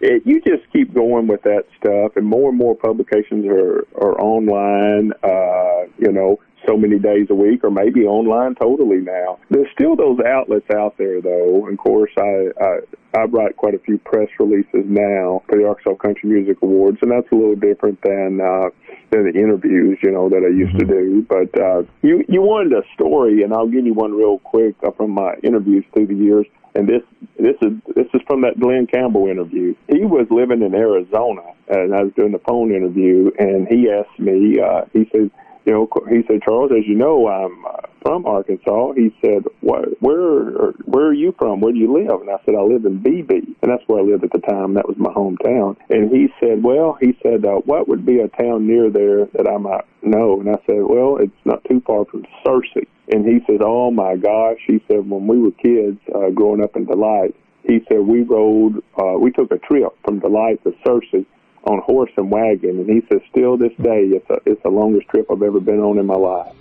it, 0.00 0.22
you 0.26 0.40
just 0.42 0.70
keep 0.72 0.94
going 0.94 1.26
with 1.26 1.42
that 1.42 1.64
stuff, 1.78 2.16
and 2.16 2.26
more 2.26 2.50
and 2.50 2.58
more 2.58 2.74
publications 2.74 3.46
are 3.46 3.86
are 3.96 4.20
online. 4.20 5.12
Uh, 5.22 5.90
you 5.98 6.12
know, 6.12 6.38
so 6.66 6.76
many 6.76 6.98
days 6.98 7.26
a 7.30 7.34
week, 7.34 7.62
or 7.64 7.70
maybe 7.70 8.04
online 8.04 8.54
totally 8.56 8.98
now. 8.98 9.38
There's 9.50 9.68
still 9.72 9.96
those 9.96 10.18
outlets 10.26 10.66
out 10.74 10.96
there, 10.98 11.20
though. 11.20 11.66
Of 11.66 11.78
course, 11.78 12.10
I 12.18 12.48
I, 12.60 12.78
I 13.16 13.24
write 13.24 13.56
quite 13.56 13.74
a 13.74 13.78
few 13.78 13.98
press 13.98 14.28
releases 14.38 14.84
now 14.84 15.42
for 15.48 15.58
the 15.58 15.66
Arkansas 15.66 15.94
Country 15.96 16.28
Music 16.30 16.58
Awards, 16.62 16.98
and 17.02 17.10
that's 17.10 17.30
a 17.32 17.34
little 17.34 17.56
different 17.56 18.00
than 18.02 18.40
uh, 18.40 18.70
than 19.10 19.24
the 19.24 19.38
interviews, 19.38 19.98
you 20.02 20.10
know, 20.10 20.28
that 20.28 20.42
I 20.44 20.52
used 20.52 20.78
to 20.78 20.84
do. 20.84 21.24
But 21.28 21.60
uh, 21.60 21.82
you 22.02 22.24
you 22.28 22.42
wanted 22.42 22.72
a 22.72 22.82
story, 22.94 23.42
and 23.42 23.52
I'll 23.52 23.68
give 23.68 23.86
you 23.86 23.94
one 23.94 24.12
real 24.12 24.38
quick 24.38 24.74
uh, 24.86 24.90
from 24.92 25.12
my 25.12 25.34
interviews 25.42 25.84
through 25.94 26.08
the 26.08 26.14
years. 26.14 26.46
And 26.76 26.86
this 26.86 27.02
this 27.38 27.56
is 27.62 27.72
this 27.94 28.06
is 28.12 28.20
from 28.26 28.42
that 28.42 28.60
Glen 28.60 28.86
Campbell 28.86 29.28
interview. 29.28 29.74
He 29.88 30.04
was 30.04 30.26
living 30.30 30.60
in 30.60 30.74
Arizona, 30.74 31.40
and 31.68 31.94
I 31.94 32.02
was 32.02 32.12
doing 32.14 32.32
the 32.32 32.38
phone 32.40 32.70
interview, 32.70 33.30
and 33.38 33.66
he 33.66 33.90
asked 33.90 34.18
me. 34.18 34.60
Uh, 34.60 34.82
he 34.92 35.08
said, 35.10 35.30
you 35.66 35.72
know, 35.72 35.88
he 36.08 36.22
said, 36.28 36.42
Charles, 36.42 36.70
as 36.70 36.86
you 36.86 36.94
know, 36.94 37.26
I'm 37.26 37.66
uh, 37.66 37.88
from 38.00 38.24
Arkansas. 38.24 38.92
He 38.92 39.12
said, 39.20 39.42
what, 39.60 40.00
where, 40.00 40.70
where 40.84 41.06
are 41.06 41.12
you 41.12 41.34
from? 41.36 41.60
Where 41.60 41.72
do 41.72 41.78
you 41.78 41.92
live? 41.92 42.20
And 42.20 42.30
I 42.30 42.36
said, 42.44 42.54
I 42.54 42.62
live 42.62 42.84
in 42.84 43.02
Beebe, 43.02 43.34
and 43.34 43.72
that's 43.72 43.82
where 43.88 43.98
I 43.98 44.02
lived 44.02 44.22
at 44.22 44.30
the 44.30 44.46
time. 44.46 44.74
That 44.74 44.86
was 44.86 44.96
my 44.96 45.10
hometown. 45.10 45.76
And 45.90 46.10
he 46.12 46.28
said, 46.38 46.62
well, 46.62 46.96
he 47.00 47.18
said, 47.20 47.44
uh, 47.44 47.58
what 47.66 47.88
would 47.88 48.06
be 48.06 48.20
a 48.20 48.28
town 48.28 48.68
near 48.68 48.90
there 48.90 49.26
that 49.34 49.48
I 49.48 49.58
might 49.58 49.84
know? 50.02 50.40
And 50.40 50.48
I 50.50 50.58
said, 50.66 50.82
well, 50.86 51.18
it's 51.20 51.32
not 51.44 51.64
too 51.64 51.82
far 51.84 52.04
from 52.04 52.24
Searcy. 52.46 52.86
And 53.12 53.26
he 53.26 53.40
said, 53.46 53.60
oh 53.60 53.90
my 53.90 54.14
gosh. 54.14 54.58
He 54.68 54.80
said, 54.86 55.10
when 55.10 55.26
we 55.26 55.40
were 55.40 55.50
kids, 55.50 55.98
uh, 56.14 56.30
growing 56.30 56.62
up 56.62 56.76
in 56.76 56.86
Delight, 56.86 57.34
he 57.64 57.84
said 57.88 57.98
we 57.98 58.22
rode, 58.22 58.84
uh, 58.96 59.18
we 59.18 59.32
took 59.32 59.50
a 59.50 59.58
trip 59.58 59.92
from 60.04 60.20
Delight 60.20 60.62
to 60.62 60.70
Searcy 60.86 61.26
on 61.66 61.82
horse 61.84 62.10
and 62.16 62.30
wagon, 62.30 62.78
and 62.78 62.88
he 62.88 63.02
says 63.10 63.20
still 63.30 63.56
this 63.56 63.72
day 63.82 64.10
it's 64.14 64.30
a, 64.30 64.36
it's 64.46 64.62
the 64.62 64.70
longest 64.70 65.08
trip 65.08 65.26
I've 65.30 65.42
ever 65.42 65.60
been 65.60 65.80
on 65.80 65.98
in 65.98 66.06
my 66.06 66.14
life. 66.14 66.54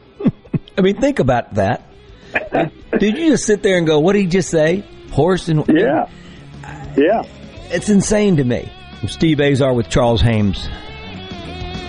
I 0.77 0.81
mean, 0.81 0.99
think 0.99 1.19
about 1.19 1.53
that. 1.53 1.83
Did 2.99 3.17
you 3.17 3.29
just 3.29 3.45
sit 3.45 3.61
there 3.61 3.77
and 3.77 3.85
go, 3.87 3.99
"What 3.99 4.13
did 4.13 4.23
he 4.23 4.27
just 4.27 4.49
say?" 4.49 4.83
Horse 5.11 5.47
and 5.47 5.63
yeah, 5.69 6.09
yeah. 6.97 7.23
It's 7.69 7.87
insane 7.87 8.37
to 8.37 8.43
me. 8.43 8.69
I'm 9.01 9.07
Steve 9.07 9.39
Azar 9.39 9.73
with 9.73 9.89
Charles 9.89 10.21
Hames, 10.21 10.67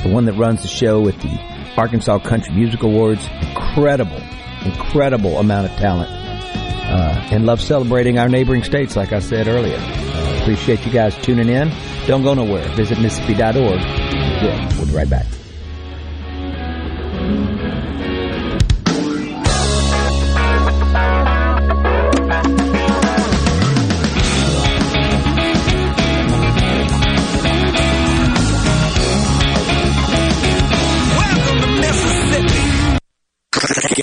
the 0.03 0.11
one 0.13 0.27
that 0.27 0.35
runs 0.35 0.63
the 0.63 0.69
show 0.69 1.09
at 1.09 1.19
the 1.21 1.73
Arkansas 1.77 2.21
Country 2.21 2.55
Music 2.55 2.83
Awards. 2.83 3.27
Incredible, 3.41 4.23
incredible 4.65 5.39
amount 5.39 5.71
of 5.71 5.77
talent, 5.79 6.11
uh, 6.11 7.29
and 7.33 7.45
love 7.47 7.61
celebrating 7.61 8.19
our 8.19 8.29
neighboring 8.29 8.63
states. 8.63 8.95
Like 8.95 9.13
I 9.13 9.19
said 9.19 9.49
earlier, 9.49 9.79
uh, 9.79 10.26
appreciate 10.47 10.87
you 10.87 10.93
guys 10.93 11.17
tuning 11.23 11.49
in. 11.49 11.73
Don't 12.07 12.23
go 12.23 12.33
nowhere. 12.33 12.69
Visit 12.77 13.01
Mississippi.org. 13.01 13.57
We'll, 13.57 14.69
we'll 14.77 14.87
be 14.87 14.93
right 14.93 15.11
back. 15.11 15.27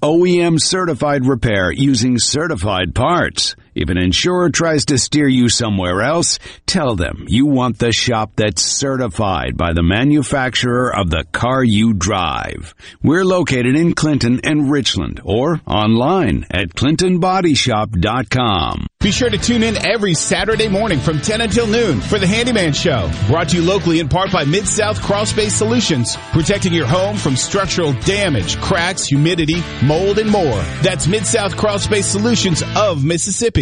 OEM 0.00 0.60
certified 0.60 1.26
repair 1.26 1.70
using 1.70 2.18
certified 2.18 2.94
parts? 2.94 3.56
If 3.74 3.88
an 3.88 3.98
insurer 3.98 4.50
tries 4.50 4.84
to 4.86 4.98
steer 4.98 5.28
you 5.28 5.48
somewhere 5.48 6.02
else, 6.02 6.38
tell 6.66 6.94
them 6.94 7.24
you 7.28 7.46
want 7.46 7.78
the 7.78 7.92
shop 7.92 8.32
that's 8.36 8.62
certified 8.62 9.56
by 9.56 9.72
the 9.72 9.82
manufacturer 9.82 10.94
of 10.94 11.10
the 11.10 11.24
car 11.32 11.64
you 11.64 11.94
drive. 11.94 12.74
We're 13.02 13.24
located 13.24 13.74
in 13.76 13.94
Clinton 13.94 14.40
and 14.44 14.70
Richland 14.70 15.20
or 15.24 15.60
online 15.66 16.44
at 16.50 16.74
clintonbodyshop.com. 16.74 18.86
Be 19.00 19.10
sure 19.10 19.30
to 19.30 19.38
tune 19.38 19.64
in 19.64 19.84
every 19.84 20.14
Saturday 20.14 20.68
morning 20.68 21.00
from 21.00 21.20
10 21.20 21.40
until 21.40 21.66
noon 21.66 22.00
for 22.00 22.20
the 22.20 22.26
Handyman 22.26 22.72
Show. 22.72 23.10
Brought 23.26 23.48
to 23.48 23.56
you 23.56 23.62
locally 23.62 23.98
in 23.98 24.08
part 24.08 24.30
by 24.30 24.44
Mid-South 24.44 25.00
Crawlspace 25.00 25.50
Solutions. 25.50 26.16
Protecting 26.30 26.72
your 26.72 26.86
home 26.86 27.16
from 27.16 27.34
structural 27.34 27.94
damage, 28.04 28.60
cracks, 28.60 29.04
humidity, 29.04 29.60
mold, 29.82 30.18
and 30.18 30.30
more. 30.30 30.62
That's 30.82 31.08
Mid-South 31.08 31.56
Crawlspace 31.56 32.04
Solutions 32.04 32.62
of 32.76 33.04
Mississippi. 33.04 33.61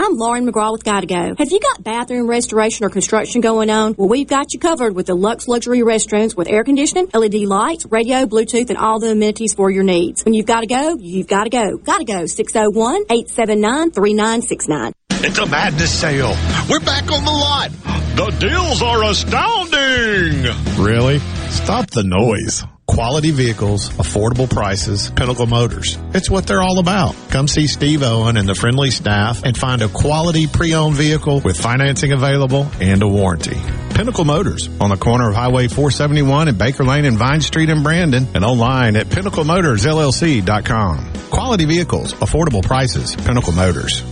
I'm 0.00 0.16
Lauren 0.16 0.46
McGraw 0.46 0.70
with 0.70 0.84
Gotta 0.84 1.08
Go. 1.08 1.34
Have 1.36 1.50
you 1.50 1.58
got 1.58 1.82
bathroom 1.82 2.28
restoration 2.28 2.86
or 2.86 2.88
construction 2.88 3.40
going 3.40 3.68
on? 3.68 3.96
Well, 3.98 4.08
we've 4.08 4.28
got 4.28 4.54
you 4.54 4.60
covered 4.60 4.94
with 4.94 5.06
the 5.06 5.14
Lux 5.14 5.48
Luxury 5.48 5.80
Restrooms 5.80 6.36
with 6.36 6.46
air 6.48 6.62
conditioning, 6.62 7.08
LED 7.12 7.34
lights, 7.34 7.84
radio, 7.86 8.24
Bluetooth, 8.24 8.68
and 8.70 8.78
all 8.78 9.00
the 9.00 9.10
amenities 9.10 9.54
for 9.54 9.70
your 9.70 9.82
needs. 9.82 10.24
When 10.24 10.34
you've 10.34 10.46
got 10.46 10.60
to 10.60 10.68
go, 10.68 10.96
you've 11.00 11.26
got 11.26 11.42
to 11.44 11.50
go. 11.50 11.78
Gotta 11.78 12.04
go. 12.04 12.22
601-879-3969. 12.22 14.92
It's 15.10 15.38
a 15.38 15.46
madness 15.46 15.98
sale. 15.98 16.36
We're 16.70 16.78
back 16.78 17.10
on 17.10 17.24
the 17.24 17.32
lot. 17.32 17.72
The 18.14 18.30
deals 18.38 18.80
are 18.82 19.02
astounding. 19.02 20.44
Really? 20.80 21.18
Stop 21.50 21.90
the 21.90 22.04
noise. 22.04 22.62
Quality 22.88 23.30
vehicles, 23.30 23.90
affordable 23.90 24.50
prices, 24.50 25.10
Pinnacle 25.10 25.46
Motors. 25.46 25.96
It's 26.14 26.28
what 26.30 26.46
they're 26.46 26.62
all 26.62 26.78
about. 26.80 27.14
Come 27.28 27.46
see 27.46 27.66
Steve 27.68 28.02
Owen 28.02 28.36
and 28.38 28.48
the 28.48 28.54
friendly 28.54 28.90
staff 28.90 29.44
and 29.44 29.54
find 29.56 29.82
a 29.82 29.88
quality 29.88 30.46
pre-owned 30.48 30.96
vehicle 30.96 31.40
with 31.40 31.60
financing 31.60 32.12
available 32.12 32.66
and 32.80 33.02
a 33.02 33.06
warranty. 33.06 33.56
Pinnacle 33.94 34.24
Motors 34.24 34.68
on 34.80 34.88
the 34.90 34.96
corner 34.96 35.28
of 35.28 35.36
Highway 35.36 35.68
471 35.68 36.48
and 36.48 36.58
Baker 36.58 36.82
Lane 36.82 37.04
and 37.04 37.16
Vine 37.18 37.42
Street 37.42 37.68
in 37.68 37.82
Brandon 37.84 38.26
and 38.34 38.44
online 38.44 38.96
at 38.96 39.06
pinnaclemotorsllc.com. 39.06 41.12
Quality 41.30 41.66
vehicles, 41.66 42.14
affordable 42.14 42.64
prices, 42.64 43.14
Pinnacle 43.14 43.52
Motors. 43.52 44.02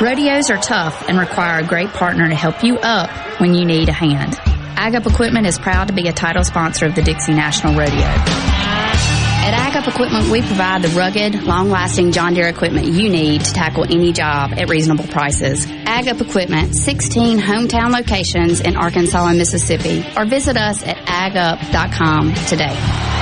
Rodeos 0.00 0.50
are 0.50 0.56
tough 0.56 1.06
and 1.08 1.18
require 1.18 1.62
a 1.62 1.66
great 1.66 1.90
partner 1.90 2.26
to 2.28 2.34
help 2.34 2.64
you 2.64 2.78
up 2.78 3.10
when 3.40 3.54
you 3.54 3.64
need 3.66 3.88
a 3.90 3.92
hand. 3.92 4.40
AgUp 4.80 5.06
Equipment 5.06 5.46
is 5.46 5.58
proud 5.58 5.88
to 5.88 5.92
be 5.92 6.08
a 6.08 6.12
title 6.12 6.42
sponsor 6.42 6.86
of 6.86 6.94
the 6.94 7.02
Dixie 7.02 7.34
National 7.34 7.74
Rodeo. 7.74 8.00
At 8.00 9.74
AgUp 9.74 9.88
Equipment, 9.88 10.30
we 10.30 10.40
provide 10.40 10.80
the 10.80 10.88
rugged, 10.88 11.42
long-lasting 11.42 12.12
John 12.12 12.32
Deere 12.32 12.48
equipment 12.48 12.86
you 12.86 13.10
need 13.10 13.42
to 13.44 13.52
tackle 13.52 13.84
any 13.84 14.10
job 14.12 14.54
at 14.56 14.70
reasonable 14.70 15.06
prices. 15.06 15.66
AgUp 15.66 16.22
Equipment, 16.22 16.74
16 16.74 17.38
hometown 17.38 17.92
locations 17.92 18.62
in 18.62 18.78
Arkansas 18.78 19.26
and 19.26 19.36
Mississippi, 19.36 20.02
or 20.16 20.24
visit 20.24 20.56
us 20.56 20.82
at 20.82 20.96
agup.com 20.96 22.32
today. 22.46 23.19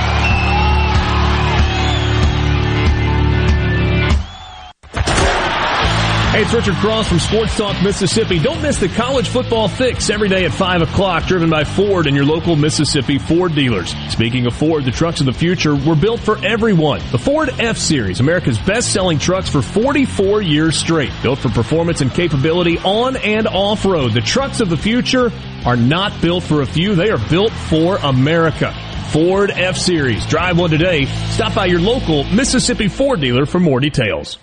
Hey, 6.29 6.43
it's 6.43 6.53
Richard 6.53 6.75
Cross 6.75 7.09
from 7.09 7.17
Sports 7.17 7.57
Talk 7.57 7.81
Mississippi. 7.81 8.37
Don't 8.37 8.61
miss 8.61 8.77
the 8.77 8.87
college 8.87 9.27
football 9.27 9.67
fix 9.67 10.11
every 10.11 10.29
day 10.29 10.45
at 10.45 10.53
5 10.53 10.83
o'clock, 10.83 11.25
driven 11.25 11.49
by 11.49 11.63
Ford 11.63 12.05
and 12.05 12.15
your 12.15 12.23
local 12.23 12.55
Mississippi 12.55 13.17
Ford 13.17 13.55
dealers. 13.55 13.95
Speaking 14.11 14.45
of 14.45 14.55
Ford, 14.55 14.85
the 14.85 14.91
trucks 14.91 15.21
of 15.21 15.25
the 15.25 15.33
future 15.33 15.75
were 15.75 15.95
built 15.95 16.19
for 16.19 16.37
everyone. 16.45 17.01
The 17.11 17.17
Ford 17.17 17.49
F-Series, 17.57 18.19
America's 18.19 18.59
best-selling 18.59 19.17
trucks 19.17 19.49
for 19.49 19.63
44 19.63 20.43
years 20.43 20.77
straight. 20.77 21.11
Built 21.23 21.39
for 21.39 21.49
performance 21.49 22.01
and 22.01 22.13
capability 22.13 22.77
on 22.77 23.17
and 23.17 23.47
off-road. 23.47 24.13
The 24.13 24.21
trucks 24.21 24.61
of 24.61 24.69
the 24.69 24.77
future 24.77 25.31
are 25.65 25.77
not 25.77 26.21
built 26.21 26.43
for 26.43 26.61
a 26.61 26.67
few. 26.67 26.93
They 26.93 27.09
are 27.09 27.29
built 27.29 27.51
for 27.51 27.97
America. 27.97 28.71
Ford 29.11 29.49
F-Series. 29.49 30.27
Drive 30.27 30.59
one 30.59 30.69
today. 30.69 31.05
Stop 31.31 31.55
by 31.55 31.65
your 31.65 31.81
local 31.81 32.23
Mississippi 32.25 32.87
Ford 32.87 33.19
dealer 33.19 33.47
for 33.47 33.59
more 33.59 33.79
details. 33.79 34.37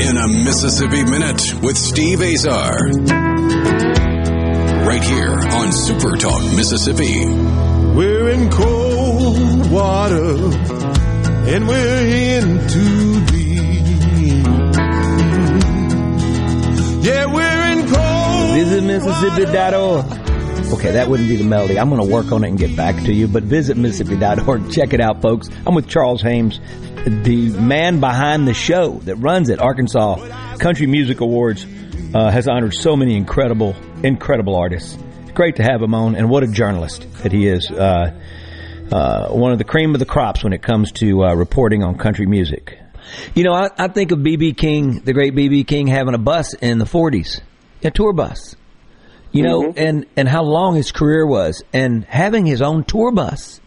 In 0.00 0.16
a 0.16 0.26
Mississippi 0.26 1.04
Minute 1.04 1.62
with 1.62 1.76
Steve 1.76 2.22
Azar. 2.22 2.88
Right 4.86 5.02
here 5.04 5.34
on 5.34 5.72
Super 5.72 6.16
Talk 6.16 6.42
Mississippi. 6.56 7.26
We're 7.26 8.30
in 8.30 8.50
cold 8.50 9.70
water 9.70 10.36
and 11.52 11.68
we're 11.68 12.38
in 12.38 12.68
too 12.68 13.26
deep. 13.26 14.46
Yeah, 17.04 17.26
we're 17.26 17.72
in 17.72 17.86
cold. 17.86 18.54
Visit 18.54 18.82
Mississippi.org. 18.84 20.20
Okay, 20.72 20.92
that 20.92 21.08
wouldn't 21.08 21.28
be 21.28 21.36
the 21.36 21.44
melody. 21.44 21.78
I'm 21.78 21.90
going 21.90 22.00
to 22.00 22.10
work 22.10 22.30
on 22.32 22.44
it 22.44 22.48
and 22.48 22.58
get 22.58 22.76
back 22.76 22.94
to 23.04 23.12
you. 23.12 23.26
But 23.28 23.42
visit 23.42 23.76
Mississippi.org. 23.76 24.70
Check 24.70 24.92
it 24.92 25.00
out, 25.00 25.20
folks. 25.20 25.48
I'm 25.66 25.74
with 25.74 25.88
Charles 25.88 26.22
Hames, 26.22 26.60
the 27.04 27.50
man 27.58 28.00
behind 28.00 28.46
the 28.46 28.54
show 28.54 28.98
that 29.04 29.16
runs 29.16 29.48
it. 29.48 29.58
Arkansas 29.58 30.56
Country 30.58 30.86
Music 30.86 31.20
Awards 31.20 31.66
uh, 32.14 32.30
has 32.30 32.46
honored 32.46 32.74
so 32.74 32.96
many 32.96 33.16
incredible, 33.16 33.74
incredible 34.02 34.54
artists. 34.54 34.98
It's 35.22 35.32
great 35.32 35.56
to 35.56 35.62
have 35.62 35.80
him 35.80 35.94
on, 35.94 36.14
and 36.14 36.28
what 36.28 36.42
a 36.42 36.46
journalist 36.46 37.06
that 37.22 37.32
he 37.32 37.46
is. 37.46 37.70
Uh, 37.70 38.20
uh, 38.92 39.28
one 39.28 39.52
of 39.52 39.58
the 39.58 39.64
cream 39.64 39.94
of 39.94 39.98
the 39.98 40.06
crops 40.06 40.44
when 40.44 40.52
it 40.52 40.62
comes 40.62 40.92
to 40.92 41.24
uh, 41.24 41.34
reporting 41.34 41.82
on 41.82 41.96
country 41.96 42.26
music. 42.26 42.78
You 43.34 43.44
know, 43.44 43.54
I, 43.54 43.68
I 43.78 43.88
think 43.88 44.12
of 44.12 44.22
B.B. 44.22 44.52
King, 44.52 45.00
the 45.00 45.12
great 45.12 45.34
B.B. 45.34 45.64
King, 45.64 45.86
having 45.86 46.14
a 46.14 46.18
bus 46.18 46.54
in 46.54 46.78
the 46.78 46.84
40s, 46.84 47.40
a 47.82 47.90
tour 47.90 48.12
bus. 48.12 48.56
You 49.32 49.44
know, 49.44 49.72
and, 49.76 50.06
and 50.16 50.28
how 50.28 50.42
long 50.42 50.74
his 50.74 50.90
career 50.90 51.24
was, 51.24 51.62
and 51.72 52.04
having 52.04 52.46
his 52.46 52.60
own 52.60 52.82
tour 52.82 53.12
bus. 53.12 53.60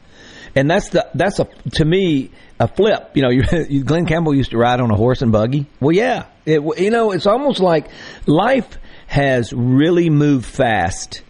And 0.56 0.70
that's 0.70 0.90
the 0.90 1.10
that's 1.16 1.40
a 1.40 1.48
to 1.76 1.86
me 1.86 2.32
a 2.64 2.68
flip. 2.68 3.12
You 3.14 3.24
know, 3.24 3.30
you, 3.70 3.84
Glen 3.84 4.06
Campbell 4.06 4.34
used 4.34 4.52
to 4.52 4.58
ride 4.58 4.80
on 4.80 4.90
a 4.92 4.96
horse 4.96 5.22
and 5.22 5.32
buggy. 5.32 5.68
Well, 5.80 5.96
yeah, 5.96 6.26
it, 6.46 6.62
you 6.80 6.90
know, 6.90 7.12
it's 7.12 7.28
almost 7.28 7.60
like 7.60 7.88
life 8.26 8.78
has 9.08 9.54
really 9.54 10.10
moved 10.10 10.46
fast 10.46 11.22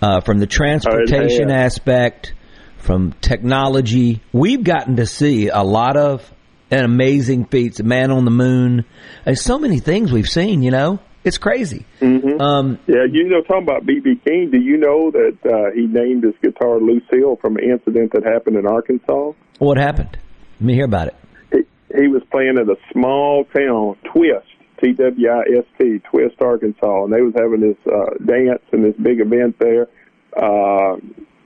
uh, 0.00 0.20
from 0.20 0.38
the 0.38 0.46
transportation 0.46 1.48
yeah. 1.48 1.64
aspect, 1.64 2.34
from 2.78 3.12
technology. 3.20 4.20
We've 4.32 4.62
gotten 4.62 4.96
to 4.96 5.06
see 5.06 5.48
a 5.48 5.62
lot 5.62 5.96
of 5.96 6.30
and 6.70 6.84
amazing 6.84 7.46
feats. 7.46 7.82
Man 7.82 8.10
on 8.10 8.24
the 8.24 8.30
moon. 8.30 8.84
There's 9.24 9.42
so 9.42 9.58
many 9.58 9.78
things 9.80 10.12
we've 10.12 10.28
seen. 10.28 10.62
You 10.62 10.70
know, 10.70 10.98
it's 11.22 11.38
crazy. 11.38 11.86
Mm-hmm. 12.00 12.40
Um, 12.40 12.78
yeah, 12.86 13.04
you 13.10 13.28
know, 13.28 13.42
talking 13.42 13.62
about 13.62 13.86
BB 13.86 14.24
King. 14.24 14.50
Do 14.50 14.58
you 14.58 14.76
know 14.76 15.10
that 15.10 15.38
uh, 15.44 15.74
he 15.74 15.86
named 15.86 16.24
his 16.24 16.34
guitar 16.42 16.78
Lucille 16.78 17.36
from 17.36 17.56
an 17.56 17.64
incident 17.64 18.12
that 18.12 18.24
happened 18.24 18.56
in 18.56 18.66
Arkansas? 18.66 19.32
What 19.58 19.78
happened? 19.78 20.18
Let 20.54 20.60
me 20.60 20.74
hear 20.74 20.84
about 20.84 21.08
it. 21.08 21.16
He, 21.52 22.02
he 22.02 22.08
was 22.08 22.22
playing 22.30 22.58
at 22.58 22.68
a 22.68 22.76
small 22.92 23.44
town, 23.44 23.96
Twist, 24.12 24.46
T 24.82 24.92
W 24.92 25.28
I 25.28 25.58
S 25.58 25.64
T, 25.78 25.98
Twist, 26.10 26.40
Arkansas, 26.40 27.04
and 27.04 27.12
they 27.12 27.20
was 27.20 27.34
having 27.36 27.60
this 27.60 27.76
uh, 27.86 28.14
dance 28.24 28.62
and 28.72 28.84
this 28.84 28.96
big 29.02 29.20
event 29.20 29.56
there. 29.58 29.88
Uh, 30.36 30.96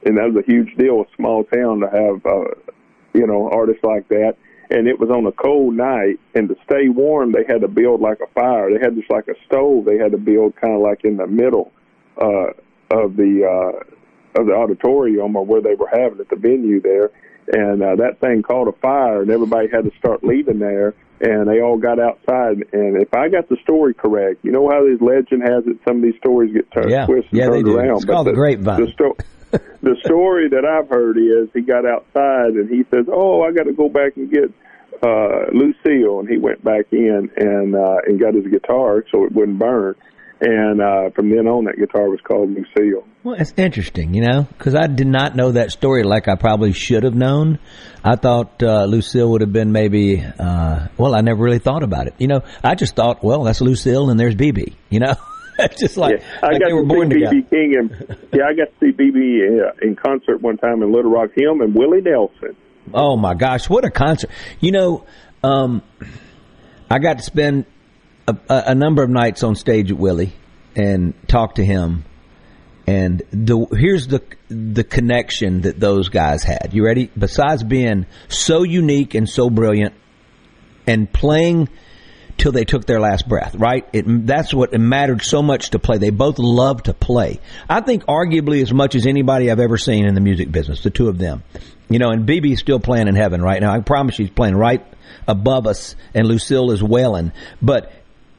and 0.04 0.16
that 0.16 0.32
was 0.32 0.44
a 0.46 0.50
huge 0.50 0.74
deal, 0.76 1.02
a 1.02 1.16
small 1.16 1.44
town 1.44 1.80
to 1.80 1.86
have, 1.86 2.24
uh, 2.24 2.54
you 3.12 3.26
know, 3.26 3.50
artists 3.50 3.82
like 3.82 4.08
that. 4.08 4.36
And 4.70 4.86
it 4.86 5.00
was 5.00 5.10
on 5.10 5.24
a 5.26 5.32
cold 5.32 5.74
night, 5.74 6.20
and 6.34 6.48
to 6.50 6.56
stay 6.64 6.88
warm, 6.88 7.32
they 7.32 7.44
had 7.48 7.62
to 7.62 7.68
build 7.68 8.02
like 8.02 8.18
a 8.20 8.26
fire. 8.34 8.70
They 8.70 8.78
had 8.78 8.94
just 8.94 9.10
like 9.10 9.26
a 9.28 9.34
stove. 9.46 9.86
They 9.86 9.96
had 9.96 10.12
to 10.12 10.18
build 10.18 10.56
kind 10.56 10.74
of 10.74 10.80
like 10.82 11.04
in 11.04 11.16
the 11.16 11.26
middle 11.26 11.72
uh, 12.20 12.52
of 12.90 13.16
the 13.16 13.44
uh, 13.44 14.40
of 14.40 14.46
the 14.46 14.52
auditorium 14.52 15.36
or 15.36 15.44
where 15.44 15.62
they 15.62 15.74
were 15.74 15.88
having 15.90 16.20
at 16.20 16.28
the 16.28 16.36
venue 16.36 16.80
there. 16.82 17.10
And 17.52 17.82
uh, 17.82 17.96
that 17.96 18.20
thing 18.20 18.42
caught 18.42 18.68
a 18.68 18.72
fire, 18.72 19.22
and 19.22 19.30
everybody 19.30 19.68
had 19.68 19.84
to 19.84 19.92
start 19.98 20.22
leaving 20.22 20.58
there. 20.58 20.94
And 21.20 21.48
they 21.48 21.60
all 21.60 21.78
got 21.78 21.98
outside. 21.98 22.58
And 22.72 23.02
if 23.02 23.12
I 23.12 23.28
got 23.28 23.48
the 23.48 23.56
story 23.64 23.92
correct, 23.94 24.44
you 24.44 24.52
know 24.52 24.68
how 24.70 24.84
this 24.84 25.00
legend 25.00 25.42
has 25.42 25.66
it. 25.66 25.78
Some 25.86 25.96
of 25.96 26.02
these 26.02 26.16
stories 26.18 26.52
get 26.52 26.70
turned, 26.70 26.90
Yeah. 26.90 27.06
twisted, 27.06 27.32
Yeah, 27.32 27.46
they 27.46 27.56
turned 27.62 27.64
do. 27.64 27.76
around. 27.78 27.96
It's 27.96 28.04
called 28.04 28.26
the 28.28 28.32
grapevine. 28.34 28.84
The 28.84 28.92
sto- 28.92 29.16
the 29.82 29.96
story 30.04 30.48
that 30.50 30.64
I've 30.64 30.88
heard 30.88 31.16
is 31.18 31.48
he 31.54 31.62
got 31.62 31.86
outside 31.86 32.52
and 32.54 32.68
he 32.68 32.84
says, 32.90 33.06
"Oh, 33.10 33.42
I 33.42 33.50
got 33.52 33.64
to 33.64 33.72
go 33.72 33.88
back 33.88 34.16
and 34.16 34.30
get 34.30 34.52
uh, 35.02 35.46
Lucille, 35.52 36.20
and 36.20 36.28
he 36.28 36.36
went 36.38 36.62
back 36.62 36.86
in 36.92 37.30
and 37.36 37.74
uh, 37.74 37.96
and 38.06 38.20
got 38.20 38.34
his 38.34 38.46
guitar 38.46 39.04
so 39.10 39.24
it 39.24 39.32
wouldn't 39.32 39.58
burn. 39.58 39.94
And 40.40 40.80
uh, 40.80 41.10
from 41.16 41.30
then 41.30 41.48
on, 41.48 41.64
that 41.64 41.76
guitar 41.78 42.08
was 42.08 42.20
called 42.20 42.50
Lucille. 42.50 43.04
Well, 43.24 43.34
it's 43.38 43.52
interesting, 43.56 44.14
you 44.14 44.22
know, 44.22 44.46
because 44.56 44.76
I 44.76 44.86
did 44.86 45.08
not 45.08 45.34
know 45.34 45.52
that 45.52 45.72
story 45.72 46.04
like 46.04 46.28
I 46.28 46.36
probably 46.36 46.72
should 46.72 47.02
have 47.02 47.14
known. 47.14 47.58
I 48.04 48.14
thought 48.14 48.62
uh, 48.62 48.84
Lucille 48.84 49.32
would 49.32 49.40
have 49.40 49.52
been 49.52 49.72
maybe. 49.72 50.22
Uh, 50.22 50.88
well, 50.96 51.16
I 51.16 51.22
never 51.22 51.42
really 51.42 51.58
thought 51.58 51.82
about 51.82 52.06
it. 52.06 52.14
You 52.18 52.28
know, 52.28 52.42
I 52.62 52.76
just 52.76 52.94
thought, 52.94 53.24
well, 53.24 53.42
that's 53.42 53.60
Lucille 53.60 54.10
and 54.10 54.20
there's 54.20 54.36
BB. 54.36 54.74
You 54.90 55.00
know, 55.00 55.14
it's 55.58 55.80
just 55.80 55.96
like, 55.96 56.20
yeah, 56.20 56.26
I 56.40 56.52
like 56.52 56.60
got 56.60 56.68
they 56.68 56.72
were 56.72 56.82
to 56.82 56.86
born 56.86 57.10
see 57.10 57.14
together. 57.14 57.34
BB 57.34 57.50
King 57.50 57.76
and 57.76 58.16
yeah, 58.32 58.44
I 58.44 58.54
got 58.54 58.66
to 58.66 58.74
see 58.78 58.92
BB 58.92 59.66
uh, 59.66 59.72
in 59.82 59.96
concert 59.96 60.40
one 60.40 60.56
time 60.56 60.82
in 60.82 60.92
Little 60.92 61.10
Rock. 61.10 61.30
Him 61.36 61.60
and 61.60 61.74
Willie 61.74 62.00
Nelson. 62.00 62.56
Oh 62.94 63.16
my 63.16 63.34
gosh, 63.34 63.68
what 63.68 63.84
a 63.84 63.90
concert! 63.90 64.30
You 64.60 64.70
know, 64.70 65.04
um, 65.42 65.82
I 66.88 67.00
got 67.00 67.18
to 67.18 67.24
spend 67.24 67.66
a, 68.28 68.64
a, 68.68 68.74
number 68.74 69.02
of 69.02 69.10
nights 69.10 69.42
on 69.42 69.56
stage 69.56 69.90
at 69.90 69.96
Willie 69.98 70.32
and 70.76 71.14
talk 71.28 71.56
to 71.56 71.64
him. 71.64 72.04
And 72.86 73.22
the 73.30 73.66
here's 73.72 74.06
the 74.06 74.22
the 74.48 74.84
connection 74.84 75.62
that 75.62 75.78
those 75.78 76.08
guys 76.08 76.42
had. 76.42 76.70
You 76.72 76.84
ready? 76.84 77.10
Besides 77.18 77.62
being 77.62 78.06
so 78.28 78.62
unique 78.62 79.14
and 79.14 79.28
so 79.28 79.50
brilliant, 79.50 79.94
and 80.86 81.12
playing 81.12 81.68
till 82.38 82.52
they 82.52 82.64
took 82.64 82.86
their 82.86 83.00
last 83.00 83.28
breath, 83.28 83.54
right? 83.56 83.86
It, 83.92 84.04
that's 84.26 84.54
what 84.54 84.72
it 84.72 84.78
mattered 84.78 85.22
so 85.22 85.42
much 85.42 85.70
to 85.70 85.78
play. 85.78 85.98
They 85.98 86.10
both 86.10 86.38
loved 86.38 86.86
to 86.86 86.94
play. 86.94 87.40
I 87.68 87.80
think 87.80 88.04
arguably 88.04 88.62
as 88.62 88.72
much 88.72 88.94
as 88.94 89.06
anybody 89.06 89.50
I've 89.50 89.60
ever 89.60 89.76
seen 89.76 90.06
in 90.06 90.14
the 90.14 90.20
music 90.20 90.50
business, 90.50 90.82
the 90.82 90.90
two 90.90 91.08
of 91.08 91.18
them. 91.18 91.42
You 91.90 91.98
know, 91.98 92.10
and 92.10 92.26
BB's 92.26 92.60
still 92.60 92.80
playing 92.80 93.08
in 93.08 93.16
heaven 93.16 93.42
right 93.42 93.60
now. 93.60 93.72
I 93.72 93.80
promise 93.80 94.14
she's 94.14 94.30
playing 94.30 94.56
right 94.56 94.84
above 95.26 95.66
us, 95.66 95.96
and 96.14 96.26
Lucille 96.26 96.70
is 96.70 96.82
wailing. 96.82 97.32
But 97.60 97.92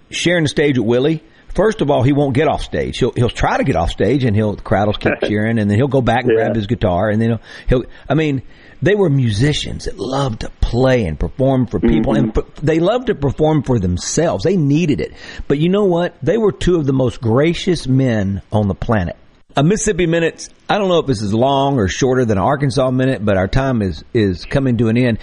sharing 0.10 0.43
the 0.43 0.49
stage 0.49 0.78
with 0.78 0.88
Willie, 0.88 1.24
first 1.55 1.82
of 1.82 1.89
all, 1.89 2.03
he 2.03 2.14
won't 2.14 2.34
get 2.34 2.47
off 2.47 2.62
stage. 2.62 2.97
He'll 2.97 3.12
he'll 3.12 3.30
try 3.30 3.57
to 3.57 3.64
get 3.64 3.76
off 3.76 3.91
stage, 3.91 4.24
and 4.24 4.36
he'll 4.36 4.55
the 4.55 4.62
crowd 4.62 4.88
will 4.88 4.93
keep 4.93 5.14
cheering, 5.24 5.60
and 5.60 5.70
then 5.70 5.78
he'll 5.78 5.88
go 5.88 6.01
back 6.01 6.24
and 6.24 6.34
grab 6.36 6.55
his 6.55 6.68
guitar, 6.68 7.10
and 7.10 7.22
then 7.22 7.30
he'll, 7.30 7.41
he'll 7.68 7.84
I 8.07 8.14
mean, 8.14 8.41
they 8.82 8.95
were 8.95 9.10
musicians 9.10 9.86
that 9.86 9.97
loved 9.97 10.41
to 10.41 10.49
play 10.62 11.05
and 11.05 11.20
perform 11.20 11.68
for 11.68 11.80
people, 11.80 12.16
and 12.16 12.34
mm-hmm. 12.34 12.49
p- 12.49 12.62
they 12.66 12.80
loved 12.80 13.07
to 13.07 13.16
perform 13.16 13.64
for 13.64 13.80
themselves. 13.80 14.43
They 14.43 14.57
needed 14.57 15.01
it, 15.01 15.14
but 15.47 15.60
you 15.60 15.70
know 15.70 15.86
what? 15.86 16.16
They 16.22 16.38
were 16.38 16.51
two 16.51 16.76
of 16.76 16.86
the 16.86 16.93
most 16.93 17.22
gracious 17.22 17.88
men 17.88 18.41
on 18.51 18.68
the 18.68 18.76
planet. 18.76 19.18
A 19.55 19.64
Mississippi 19.64 20.05
minute. 20.05 20.47
I 20.70 20.78
don't 20.78 20.89
know 20.89 20.99
if 20.99 21.07
this 21.07 21.22
is 21.22 21.34
long 21.34 21.80
or 21.80 21.88
shorter 21.88 22.24
than 22.24 22.38
an 22.38 22.43
Arkansas 22.43 22.91
minute, 22.91 23.26
but 23.26 23.36
our 23.36 23.47
time 23.47 23.82
is 23.82 24.03
is 24.14 24.45
coming 24.45 24.78
to 24.78 24.88
an 24.88 24.97
end. 24.97 25.20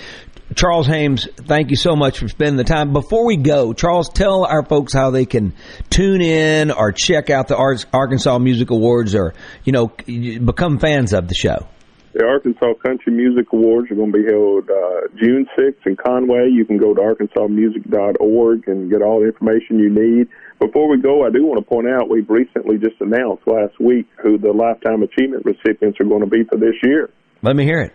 Charles 0.54 0.86
Hames, 0.86 1.26
thank 1.34 1.70
you 1.70 1.76
so 1.76 1.96
much 1.96 2.20
for 2.20 2.28
spending 2.28 2.56
the 2.56 2.64
time. 2.64 2.92
Before 2.92 3.26
we 3.26 3.36
go, 3.36 3.72
Charles, 3.72 4.08
tell 4.08 4.44
our 4.44 4.64
folks 4.64 4.92
how 4.92 5.10
they 5.10 5.26
can 5.26 5.54
tune 5.90 6.20
in 6.20 6.70
or 6.70 6.92
check 6.92 7.30
out 7.30 7.48
the 7.48 7.56
Arkansas 7.56 8.38
Music 8.38 8.70
Awards 8.70 9.14
or, 9.14 9.34
you 9.64 9.72
know, 9.72 9.88
become 9.88 10.78
fans 10.78 11.12
of 11.12 11.26
the 11.28 11.34
show. 11.34 11.66
The 12.12 12.24
Arkansas 12.24 12.74
Country 12.82 13.12
Music 13.12 13.52
Awards 13.52 13.90
are 13.90 13.94
going 13.94 14.12
to 14.12 14.18
be 14.18 14.24
held 14.24 14.70
uh, 14.70 15.08
June 15.20 15.46
6th 15.58 15.84
in 15.84 15.96
Conway. 15.96 16.48
You 16.50 16.64
can 16.64 16.78
go 16.78 16.94
to 16.94 17.00
arkansasmusic.org 17.00 18.68
and 18.68 18.90
get 18.90 19.02
all 19.02 19.20
the 19.20 19.26
information 19.26 19.78
you 19.78 19.90
need. 19.90 20.28
Before 20.58 20.88
we 20.88 20.98
go, 20.98 21.26
I 21.26 21.30
do 21.30 21.44
want 21.44 21.58
to 21.58 21.68
point 21.68 21.88
out 21.88 22.08
we've 22.08 22.30
recently 22.30 22.78
just 22.78 22.98
announced 23.00 23.42
last 23.46 23.78
week 23.78 24.06
who 24.22 24.38
the 24.38 24.52
Lifetime 24.52 25.02
Achievement 25.02 25.44
recipients 25.44 26.00
are 26.00 26.04
going 26.04 26.22
to 26.22 26.26
be 26.26 26.44
for 26.44 26.56
this 26.56 26.76
year. 26.82 27.10
Let 27.42 27.54
me 27.54 27.64
hear 27.64 27.80
it. 27.82 27.92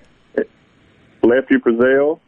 Lefty 1.24 1.56
Frizzell, 1.56 2.20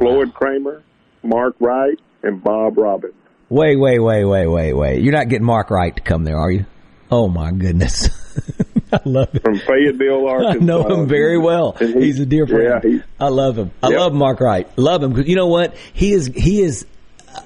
Floyd 0.00 0.34
Cramer, 0.34 0.82
Mark 1.22 1.54
Wright, 1.60 1.98
and 2.22 2.42
Bob 2.42 2.76
Robbins. 2.78 3.14
Wait, 3.48 3.76
wait, 3.76 3.98
wait, 3.98 4.24
wait, 4.24 4.46
wait, 4.46 4.72
wait. 4.72 5.02
You're 5.02 5.12
not 5.12 5.28
getting 5.28 5.44
Mark 5.46 5.70
Wright 5.70 5.94
to 5.94 6.02
come 6.02 6.24
there, 6.24 6.38
are 6.38 6.50
you? 6.50 6.66
Oh 7.10 7.28
my 7.28 7.50
goodness. 7.52 8.08
I 8.92 9.00
love 9.04 9.30
him. 9.32 9.40
From 9.42 9.58
Fayetteville, 9.58 10.26
Arkansas. 10.28 10.60
I 10.60 10.64
know 10.64 10.88
him 10.88 11.06
very 11.08 11.38
well. 11.38 11.72
He- 11.78 11.92
He's 11.92 12.18
a 12.20 12.26
dear 12.26 12.46
friend. 12.46 12.82
Yeah, 12.84 13.00
I 13.20 13.28
love 13.28 13.56
him. 13.58 13.70
I 13.82 13.88
Yep. 13.90 13.98
love 14.00 14.12
Mark 14.14 14.40
Wright. 14.40 14.68
Love 14.78 15.02
him 15.02 15.10
because 15.12 15.28
you 15.28 15.36
know 15.36 15.46
what? 15.48 15.76
He 15.92 16.12
is 16.12 16.26
he 16.26 16.62
is 16.62 16.86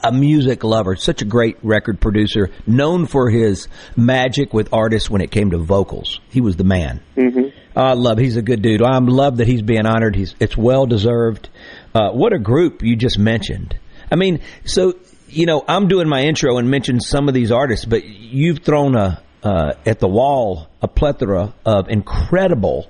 a 0.02 0.12
music 0.12 0.64
lover. 0.64 0.96
Such 0.96 1.20
a 1.22 1.24
great 1.26 1.56
record 1.62 2.00
producer, 2.00 2.50
known 2.66 3.06
for 3.06 3.28
his 3.30 3.68
magic 3.96 4.54
with 4.54 4.72
artists 4.72 5.10
when 5.10 5.20
it 5.20 5.30
came 5.30 5.50
to 5.50 5.58
vocals. 5.58 6.20
He 6.30 6.40
was 6.40 6.56
the 6.56 6.64
man. 6.64 7.00
Mhm. 7.16 7.52
I 7.76 7.92
love. 7.94 8.18
He's 8.18 8.36
a 8.36 8.42
good 8.42 8.62
dude. 8.62 8.82
I 8.82 8.96
love 8.98 9.38
that 9.38 9.46
he's 9.48 9.62
being 9.62 9.84
honored. 9.86 10.16
He's 10.16 10.34
it's 10.40 10.56
well 10.56 10.86
deserved. 10.86 11.48
Uh, 11.94 12.10
what 12.10 12.32
a 12.32 12.38
group 12.38 12.82
you 12.82 12.96
just 12.96 13.18
mentioned. 13.18 13.78
I 14.10 14.16
mean, 14.16 14.40
so 14.64 14.94
you 15.28 15.46
know, 15.46 15.64
I'm 15.66 15.88
doing 15.88 16.08
my 16.08 16.22
intro 16.22 16.58
and 16.58 16.70
mentioned 16.70 17.02
some 17.02 17.28
of 17.28 17.34
these 17.34 17.50
artists, 17.50 17.84
but 17.84 18.04
you've 18.04 18.58
thrown 18.58 18.96
a 18.96 19.22
uh, 19.42 19.74
at 19.84 20.00
the 20.00 20.08
wall 20.08 20.68
a 20.80 20.88
plethora 20.88 21.54
of 21.64 21.88
incredible 21.88 22.88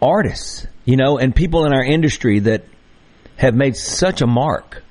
artists. 0.00 0.66
You 0.84 0.96
know, 0.96 1.18
and 1.18 1.34
people 1.34 1.64
in 1.64 1.72
our 1.72 1.84
industry 1.84 2.40
that 2.40 2.64
have 3.36 3.54
made 3.54 3.76
such 3.76 4.20
a 4.20 4.26
mark. 4.26 4.82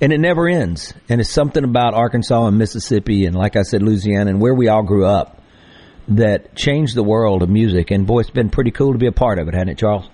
And 0.00 0.12
it 0.12 0.18
never 0.18 0.48
ends. 0.48 0.94
And 1.08 1.20
it's 1.20 1.30
something 1.30 1.62
about 1.62 1.92
Arkansas 1.94 2.46
and 2.46 2.56
Mississippi 2.56 3.26
and, 3.26 3.36
like 3.36 3.56
I 3.56 3.62
said, 3.62 3.82
Louisiana 3.82 4.30
and 4.30 4.40
where 4.40 4.54
we 4.54 4.68
all 4.68 4.82
grew 4.82 5.04
up 5.04 5.42
that 6.08 6.54
changed 6.56 6.94
the 6.94 7.02
world 7.02 7.42
of 7.42 7.50
music. 7.50 7.90
And 7.90 8.06
boy, 8.06 8.20
it's 8.20 8.30
been 8.30 8.48
pretty 8.48 8.70
cool 8.70 8.92
to 8.92 8.98
be 8.98 9.06
a 9.06 9.12
part 9.12 9.38
of 9.38 9.48
it, 9.48 9.54
hasn't 9.54 9.70
it, 9.70 9.78
Charles? 9.78 10.08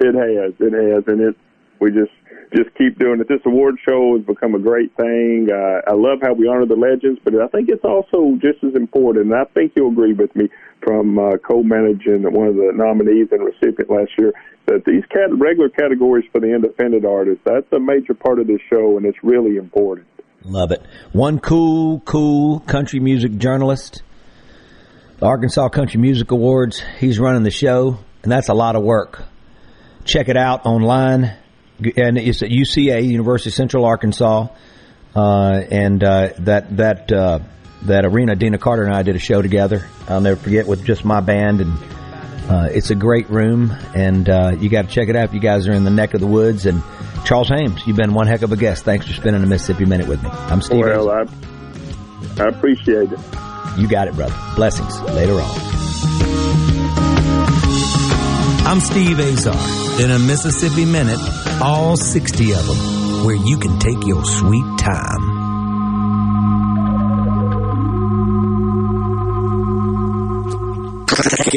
It 0.00 0.14
has, 0.14 0.54
it 0.58 0.72
has, 0.72 1.04
and 1.06 1.20
it. 1.20 1.36
We 1.84 1.92
just 1.92 2.12
just 2.56 2.72
keep 2.78 2.98
doing 2.98 3.20
it. 3.20 3.28
This 3.28 3.44
award 3.44 3.76
show 3.84 4.16
has 4.16 4.24
become 4.24 4.54
a 4.54 4.58
great 4.58 4.94
thing. 4.96 5.48
Uh, 5.52 5.90
I 5.90 5.94
love 5.94 6.20
how 6.22 6.32
we 6.32 6.46
honor 6.48 6.64
the 6.64 6.76
legends, 6.76 7.20
but 7.24 7.34
I 7.34 7.48
think 7.48 7.68
it's 7.68 7.84
also 7.84 8.38
just 8.40 8.62
as 8.64 8.74
important. 8.74 9.26
And 9.26 9.34
I 9.34 9.44
think 9.52 9.72
you'll 9.76 9.90
agree 9.92 10.14
with 10.14 10.34
me 10.36 10.48
from 10.80 11.18
uh, 11.18 11.36
co-managing 11.38 12.22
one 12.32 12.48
of 12.48 12.54
the 12.54 12.70
nominees 12.72 13.28
and 13.32 13.44
recipient 13.44 13.90
last 13.90 14.12
year 14.18 14.32
that 14.66 14.84
these 14.86 15.04
cat- 15.10 15.36
regular 15.36 15.68
categories 15.68 16.24
for 16.32 16.40
the 16.40 16.54
independent 16.54 17.04
artists 17.04 17.42
that's 17.44 17.70
a 17.72 17.80
major 17.80 18.14
part 18.14 18.38
of 18.38 18.46
this 18.46 18.60
show, 18.70 18.96
and 18.96 19.04
it's 19.04 19.18
really 19.22 19.56
important. 19.56 20.06
Love 20.44 20.72
it. 20.72 20.82
One 21.12 21.40
cool, 21.40 22.00
cool 22.00 22.60
country 22.60 23.00
music 23.00 23.36
journalist, 23.36 24.02
the 25.18 25.26
Arkansas 25.26 25.68
Country 25.68 26.00
Music 26.00 26.30
Awards. 26.30 26.82
He's 26.98 27.18
running 27.18 27.42
the 27.42 27.50
show, 27.50 27.98
and 28.22 28.30
that's 28.30 28.48
a 28.48 28.54
lot 28.54 28.76
of 28.76 28.82
work. 28.82 29.24
Check 30.04 30.28
it 30.28 30.36
out 30.36 30.66
online, 30.66 31.34
and 31.78 32.18
it's 32.18 32.42
at 32.42 32.50
UCA, 32.50 33.04
University 33.06 33.50
of 33.50 33.54
Central 33.54 33.84
Arkansas, 33.84 34.48
uh, 35.14 35.62
and 35.70 36.02
uh, 36.02 36.30
that 36.40 36.76
that 36.76 37.12
uh, 37.12 37.40
that 37.82 38.04
arena. 38.04 38.36
Deana 38.36 38.58
Carter 38.58 38.84
and 38.84 38.94
I 38.94 39.02
did 39.02 39.16
a 39.16 39.20
show 39.20 39.42
together. 39.42 39.86
I'll 40.08 40.20
never 40.20 40.40
forget 40.40 40.66
with 40.66 40.84
just 40.84 41.04
my 41.04 41.20
band, 41.20 41.60
and 41.60 41.72
uh, 42.48 42.68
it's 42.70 42.90
a 42.90 42.94
great 42.94 43.28
room, 43.30 43.74
and 43.94 44.28
uh, 44.28 44.56
you 44.58 44.68
got 44.68 44.88
to 44.88 44.94
check 44.94 45.08
it 45.08 45.16
out 45.16 45.24
if 45.24 45.34
you 45.34 45.40
guys 45.40 45.68
are 45.68 45.72
in 45.72 45.84
the 45.84 45.90
neck 45.90 46.14
of 46.14 46.20
the 46.20 46.26
woods. 46.26 46.66
And 46.66 46.82
Charles 47.24 47.48
Hames, 47.48 47.86
you've 47.86 47.96
been 47.96 48.14
one 48.14 48.26
heck 48.26 48.42
of 48.42 48.52
a 48.52 48.56
guest. 48.56 48.84
Thanks 48.84 49.06
for 49.06 49.12
spending 49.12 49.42
a 49.42 49.46
Mississippi 49.46 49.84
minute 49.84 50.08
with 50.08 50.22
me. 50.22 50.30
I'm 50.30 50.62
Steve. 50.62 50.80
well, 50.80 51.10
I 51.10 51.24
I 52.38 52.48
appreciate 52.48 53.12
it. 53.12 53.18
You 53.78 53.88
got 53.88 54.08
it, 54.08 54.14
brother. 54.14 54.34
Blessings. 54.54 55.00
Later 55.02 55.34
on. 55.34 55.50
I'm 58.66 58.80
Steve 58.80 59.18
Azar. 59.18 59.83
In 59.96 60.10
a 60.10 60.18
Mississippi 60.18 60.84
Minute, 60.84 61.20
all 61.62 61.96
60 61.96 62.52
of 62.52 62.66
them, 62.66 63.24
where 63.24 63.36
you 63.36 63.56
can 63.58 63.78
take 63.78 64.04
your 64.04 64.24
sweet 64.24 64.66
time. 64.76 65.44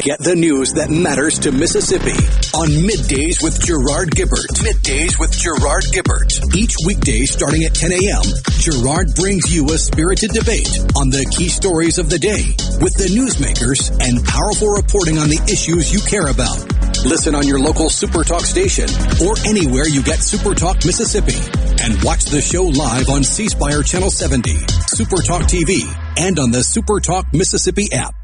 Get 0.04 0.20
the 0.20 0.36
news 0.36 0.74
that 0.74 0.88
matters 0.88 1.40
to 1.40 1.50
Mississippi 1.50 2.14
on 2.54 2.68
Middays 2.86 3.42
with 3.42 3.60
Gerard 3.60 4.14
Gibert. 4.14 4.46
Middays 4.62 5.18
with 5.18 5.36
Gerard 5.36 5.84
Gibert. 5.90 6.54
Each 6.54 6.74
weekday 6.86 7.24
starting 7.24 7.64
at 7.64 7.74
10 7.74 7.90
a.m., 7.90 8.22
Gerard 8.62 9.16
brings 9.16 9.52
you 9.52 9.66
a 9.66 9.76
spirited 9.76 10.30
debate 10.30 10.70
on 10.94 11.10
the 11.10 11.26
key 11.36 11.48
stories 11.48 11.98
of 11.98 12.08
the 12.08 12.18
day 12.20 12.54
with 12.80 12.94
the 12.94 13.10
newsmakers 13.10 13.90
and 13.98 14.24
powerful 14.24 14.68
reporting 14.68 15.18
on 15.18 15.28
the 15.28 15.42
issues 15.50 15.92
you 15.92 15.98
care 16.06 16.30
about. 16.30 16.77
Listen 17.04 17.34
on 17.34 17.46
your 17.46 17.60
local 17.60 17.88
Super 17.90 18.24
Talk 18.24 18.42
station 18.42 18.88
or 19.24 19.34
anywhere 19.46 19.86
you 19.86 20.02
get 20.02 20.18
Super 20.20 20.54
Talk 20.54 20.84
Mississippi. 20.84 21.38
And 21.82 22.02
watch 22.02 22.24
the 22.24 22.40
show 22.40 22.64
live 22.64 23.08
on 23.08 23.22
C 23.22 23.48
Spire 23.48 23.82
Channel 23.82 24.10
70, 24.10 24.50
Super 24.88 25.22
Talk 25.22 25.42
TV, 25.42 25.82
and 26.18 26.38
on 26.38 26.50
the 26.50 26.62
Super 26.62 27.00
Talk 27.00 27.26
Mississippi 27.32 27.88
app. 27.92 28.14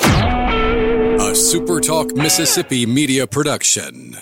A 0.00 1.34
Super 1.34 1.80
Talk 1.80 2.14
Mississippi 2.14 2.86
media 2.86 3.26
production. 3.26 4.16